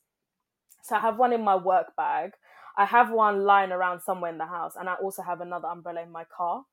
So 0.83 0.97
I 0.97 1.01
have 1.01 1.19
one 1.19 1.33
in 1.33 1.43
my 1.43 1.57
work 1.57 1.97
bag. 1.97 2.33
I 2.77 2.85
have 2.85 3.11
one 3.11 3.45
lying 3.45 3.73
around 3.73 4.01
somewhere 4.01 4.31
in 4.31 4.39
the 4.39 4.47
house, 4.47 4.75
and 4.79 4.89
I 4.89 4.95
also 4.95 5.23
have 5.23 5.41
another 5.41 5.69
umbrella 5.69 6.03
in 6.03 6.11
my 6.11 6.25
car. 6.25 6.65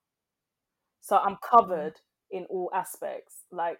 So 0.99 1.17
I'm 1.17 1.37
covered 1.37 1.93
in 2.29 2.45
all 2.45 2.69
aspects. 2.73 3.35
Like, 3.51 3.79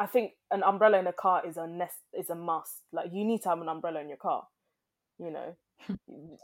I 0.00 0.06
think 0.06 0.32
an 0.50 0.64
umbrella 0.64 0.98
in 0.98 1.06
a 1.06 1.12
car 1.12 1.46
is 1.46 1.58
a 1.58 1.66
nest 1.68 1.98
is 2.18 2.30
a 2.30 2.34
must. 2.36 2.82
Like, 2.92 3.10
you 3.12 3.24
need 3.24 3.42
to 3.42 3.50
have 3.50 3.60
an 3.60 3.68
umbrella 3.68 4.00
in 4.00 4.08
your 4.08 4.18
car. 4.18 4.44
You 5.18 5.30
know, 5.30 5.56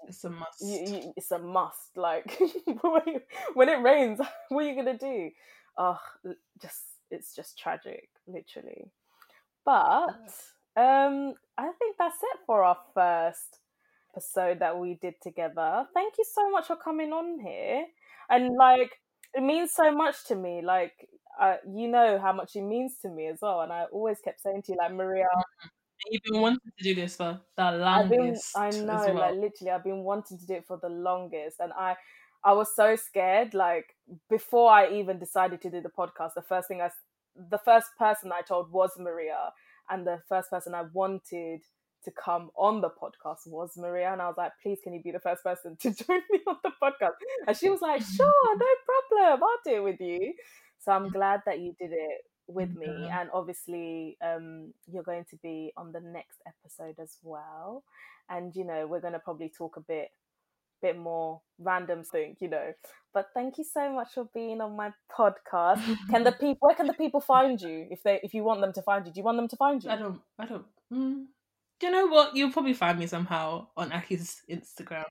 It's 0.08 0.24
a 0.24 0.30
must. 0.30 0.60
you, 0.60 0.80
you, 0.86 1.12
it's 1.16 1.30
a 1.32 1.38
must. 1.38 1.96
Like 1.96 2.38
when 2.82 3.22
when 3.54 3.68
it 3.70 3.82
rains, 3.82 4.20
what 4.50 4.64
are 4.64 4.68
you 4.68 4.76
gonna 4.76 4.98
do? 4.98 5.30
Oh, 5.78 5.98
just 6.60 6.82
it's 7.10 7.34
just 7.34 7.58
tragic, 7.58 8.08
literally. 8.26 8.90
But 9.64 10.18
um, 10.76 11.34
I 11.58 11.70
think 11.78 11.96
that's 11.98 12.22
it 12.22 12.38
for 12.46 12.64
our 12.64 12.78
first 12.94 13.58
episode 14.12 14.60
that 14.60 14.78
we 14.78 14.94
did 15.00 15.14
together. 15.22 15.86
Thank 15.94 16.14
you 16.18 16.24
so 16.32 16.50
much 16.50 16.66
for 16.66 16.76
coming 16.76 17.12
on 17.12 17.40
here, 17.40 17.84
and 18.30 18.54
like 18.56 18.92
it 19.34 19.42
means 19.42 19.72
so 19.72 19.92
much 19.92 20.24
to 20.28 20.36
me. 20.36 20.62
Like 20.62 21.08
uh, 21.40 21.56
you 21.70 21.88
know 21.88 22.18
how 22.18 22.32
much 22.32 22.56
it 22.56 22.62
means 22.62 22.96
to 23.02 23.08
me 23.08 23.26
as 23.26 23.38
well, 23.42 23.60
and 23.60 23.72
I 23.72 23.84
always 23.92 24.20
kept 24.20 24.40
saying 24.40 24.62
to 24.62 24.72
you, 24.72 24.78
like 24.78 24.92
Maria, 24.92 25.26
You've 26.10 26.22
been 26.22 26.40
wanting 26.40 26.72
to 26.78 26.84
do 26.84 26.94
this 26.94 27.16
for 27.16 27.40
the 27.56 27.62
I've 27.62 28.08
been, 28.08 28.18
longest. 28.20 28.56
I 28.56 28.70
know, 28.70 29.04
well. 29.06 29.14
like 29.14 29.34
literally, 29.34 29.70
I've 29.70 29.84
been 29.84 30.04
wanting 30.04 30.38
to 30.38 30.46
do 30.46 30.54
it 30.54 30.66
for 30.66 30.78
the 30.80 30.88
longest, 30.88 31.56
and 31.58 31.72
I, 31.72 31.96
I 32.44 32.52
was 32.52 32.74
so 32.76 32.96
scared. 32.96 33.54
Like 33.54 33.96
before 34.28 34.70
I 34.70 34.90
even 34.92 35.18
decided 35.18 35.62
to 35.62 35.70
do 35.70 35.80
the 35.80 35.88
podcast, 35.88 36.34
the 36.34 36.42
first 36.42 36.68
thing 36.68 36.80
I, 36.80 36.90
the 37.50 37.58
first 37.58 37.88
person 37.98 38.30
I 38.32 38.42
told 38.42 38.70
was 38.70 38.90
Maria, 38.98 39.52
and 39.90 40.06
the 40.06 40.20
first 40.28 40.50
person 40.50 40.74
I 40.74 40.84
wanted 40.92 41.62
to 42.04 42.12
come 42.12 42.50
on 42.56 42.82
the 42.82 42.90
podcast 42.90 43.46
was 43.46 43.72
Maria, 43.76 44.12
and 44.12 44.22
I 44.22 44.28
was 44.28 44.36
like, 44.36 44.52
please, 44.62 44.78
can 44.84 44.92
you 44.92 45.02
be 45.02 45.12
the 45.12 45.20
first 45.20 45.42
person 45.42 45.76
to 45.80 45.90
join 46.04 46.20
me 46.30 46.40
on 46.46 46.56
the 46.62 46.72
podcast? 46.82 47.14
And 47.46 47.56
she 47.56 47.68
was 47.68 47.80
like, 47.80 48.02
sure, 48.16 48.56
no 48.56 48.66
problem, 49.10 49.42
I'll 49.42 49.72
do 49.72 49.76
it 49.78 49.84
with 49.84 50.00
you. 50.00 50.34
So 50.86 50.92
I'm 50.92 51.08
glad 51.10 51.42
that 51.46 51.58
you 51.58 51.74
did 51.78 51.90
it 51.92 52.22
with 52.48 52.72
me 52.76 52.86
Yeah. 52.86 53.20
and 53.20 53.30
obviously 53.34 54.16
um 54.24 54.72
you're 54.86 55.02
going 55.02 55.24
to 55.30 55.36
be 55.42 55.72
on 55.76 55.90
the 55.90 56.00
next 56.00 56.38
episode 56.46 56.94
as 57.02 57.16
well 57.24 57.82
and 58.30 58.54
you 58.54 58.64
know 58.64 58.86
we're 58.86 59.00
going 59.00 59.14
to 59.14 59.18
probably 59.18 59.48
talk 59.58 59.76
a 59.76 59.80
bit 59.80 60.10
bit 60.80 60.96
more 60.96 61.40
random 61.58 62.04
thing 62.04 62.36
you 62.38 62.48
know 62.48 62.72
but 63.12 63.26
thank 63.34 63.58
you 63.58 63.64
so 63.64 63.90
much 63.92 64.10
for 64.14 64.28
being 64.32 64.60
on 64.60 64.76
my 64.76 64.92
podcast 65.10 65.82
can 66.08 66.22
the 66.22 66.30
people 66.44 66.68
where 66.68 66.76
can 66.76 66.86
the 66.86 66.92
people 66.94 67.20
find 67.20 67.60
you 67.60 67.88
if 67.90 68.00
they 68.04 68.20
if 68.22 68.32
you 68.32 68.44
want 68.44 68.60
them 68.60 68.72
to 68.72 68.82
find 68.82 69.04
you 69.06 69.12
do 69.12 69.18
you 69.18 69.24
want 69.24 69.38
them 69.38 69.48
to 69.48 69.56
find 69.56 69.82
you 69.82 69.90
I 69.90 69.96
don't. 69.96 70.20
I 70.38 70.46
don't. 70.46 70.66
Mm. 70.92 71.24
Do 71.78 71.86
you 71.86 71.92
know 71.92 72.06
what? 72.06 72.34
You'll 72.34 72.52
probably 72.52 72.72
find 72.72 72.98
me 72.98 73.06
somehow 73.06 73.66
on 73.76 73.92
Aki's 73.92 74.40
Instagram. 74.50 75.04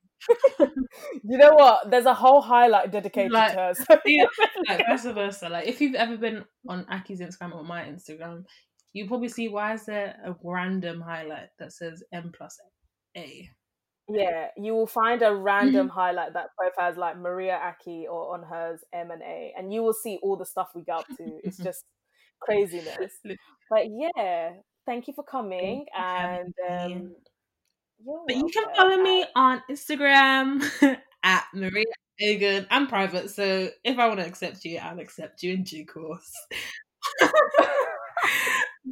you 0.59 1.37
know 1.37 1.53
what 1.53 1.91
there's 1.91 2.07
a 2.07 2.13
whole 2.13 2.41
highlight 2.41 2.91
dedicated 2.91 3.31
Like, 3.31 3.53
to 3.53 3.59
her 3.59 3.73
so 3.75 3.99
yeah, 4.05 4.25
Like 4.69 4.85
vice 4.87 5.05
versa. 5.05 5.49
Like 5.49 5.67
if 5.67 5.79
you've 5.79 5.95
ever 5.95 6.17
been 6.17 6.43
on 6.67 6.85
Aki's 6.89 7.19
Instagram 7.19 7.53
or 7.53 7.63
my 7.63 7.83
Instagram, 7.83 8.45
you 8.93 9.07
probably 9.07 9.29
see 9.29 9.47
why 9.47 9.73
is 9.73 9.85
there 9.85 10.15
a 10.25 10.35
random 10.43 11.01
highlight 11.01 11.49
that 11.59 11.71
says 11.71 12.03
M 12.11 12.31
plus 12.35 12.57
A. 13.15 13.49
Yeah, 14.07 14.47
you 14.57 14.73
will 14.73 14.87
find 14.87 15.21
a 15.21 15.35
random 15.35 15.87
mm-hmm. 15.87 15.99
highlight 15.99 16.33
that 16.33 16.47
both 16.59 16.73
has 16.77 16.95
like 16.95 17.17
Maria 17.17 17.55
Aki 17.55 18.07
or 18.09 18.35
on 18.35 18.43
hers 18.43 18.81
M 18.93 19.11
and 19.11 19.21
A, 19.21 19.53
and 19.57 19.73
you 19.73 19.83
will 19.83 19.93
see 19.93 20.19
all 20.23 20.37
the 20.37 20.45
stuff 20.45 20.69
we 20.75 20.83
get 20.83 20.95
up 20.95 21.07
to. 21.17 21.39
It's 21.43 21.57
just 21.57 21.83
craziness. 22.41 23.19
But 23.69 23.87
yeah, 23.89 24.51
thank 24.85 25.07
you 25.07 25.13
for 25.13 25.23
coming, 25.23 25.79
you 25.79 26.01
and 26.01 26.53
um, 26.69 27.15
But 28.27 28.35
you 28.35 28.49
can 28.49 28.75
follow 28.75 28.97
me 29.01 29.25
on 29.35 29.61
Instagram 29.69 30.63
at 31.23 31.45
Maria 31.53 31.85
Egan. 32.19 32.67
I'm 32.69 32.87
private, 32.87 33.29
so 33.29 33.69
if 33.83 33.99
I 33.99 34.07
want 34.07 34.19
to 34.19 34.25
accept 34.25 34.63
you, 34.65 34.77
I'll 34.77 34.99
accept 34.99 35.43
you 35.43 35.53
in 35.53 35.63
due 35.63 35.85
course. 35.85 36.31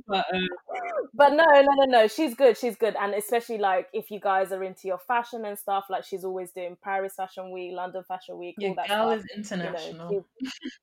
but 0.07 0.25
um, 0.33 0.47
but 1.13 1.29
no, 1.29 1.45
no, 1.45 1.61
no, 1.61 1.85
no. 1.85 2.07
She's 2.07 2.33
good. 2.35 2.57
She's 2.57 2.75
good, 2.75 2.95
and 2.99 3.13
especially 3.13 3.57
like 3.57 3.87
if 3.93 4.11
you 4.11 4.19
guys 4.19 4.51
are 4.51 4.63
into 4.63 4.87
your 4.87 4.99
fashion 4.99 5.45
and 5.45 5.57
stuff, 5.57 5.85
like 5.89 6.05
she's 6.05 6.23
always 6.23 6.51
doing 6.51 6.77
Paris 6.83 7.13
Fashion 7.15 7.51
Week, 7.51 7.71
London 7.73 8.03
Fashion 8.07 8.37
Week, 8.37 8.55
your 8.57 8.71
all 8.71 8.75
that 8.75 8.87
girl 8.87 9.11
stuff. 9.11 9.25
is 9.25 9.37
international. 9.37 10.11
You 10.11 10.17
know, 10.17 10.25
she's, 10.41 10.79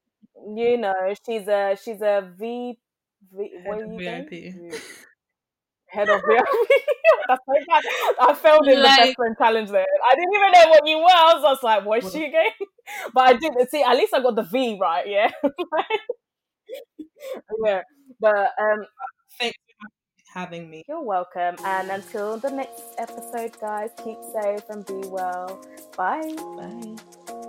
you 0.57 0.77
know, 0.79 1.15
she's 1.27 1.49
a 1.49 1.79
she's 1.83 2.01
a 2.01 2.33
V. 2.39 2.79
v 3.33 3.51
Head 3.65 3.81
of 3.81 3.93
you 3.93 3.97
VIP. 3.97 4.31
Head 5.87 6.09
of 6.09 6.21
VIP. 6.27 6.47
That's 7.29 7.43
so 7.47 7.53
bad. 7.69 7.83
I 8.21 8.35
failed 8.35 8.67
in 8.69 8.83
the 8.83 8.89
best 8.97 9.15
friend 9.17 9.37
challenge 9.39 9.71
there. 9.71 9.87
I 10.11 10.15
didn't 10.15 10.35
even 10.35 10.53
know 10.53 10.71
what 10.71 10.87
you 10.87 10.99
were. 10.99 11.05
I 11.13 11.35
was 11.35 11.43
just 11.43 11.63
like, 11.63 11.85
what's 11.85 12.05
What? 12.05 12.13
she 12.13 12.25
again? 12.25 12.51
But 13.15 13.23
I 13.25 13.33
did 13.35 13.53
see. 13.71 13.83
At 13.83 13.97
least 13.97 14.15
I 14.15 14.23
got 14.23 14.35
the 14.37 14.43
V 14.43 14.79
right. 14.81 15.07
Yeah. 15.09 15.31
yeah. 17.65 17.83
But 18.21 18.51
um, 18.61 18.85
Thanks 19.39 19.57
for 19.79 19.89
having 20.39 20.69
me. 20.71 20.85
You're 20.89 21.03
welcome. 21.03 21.57
And 21.65 21.91
until 21.91 22.39
the 22.39 22.51
next 22.51 22.83
episode, 22.99 23.59
guys, 23.61 23.91
keep 24.03 24.19
safe 24.35 24.63
and 24.69 24.85
be 24.87 25.09
well. 25.09 25.61
Bye. 25.97 26.35
Bye. 26.57 27.40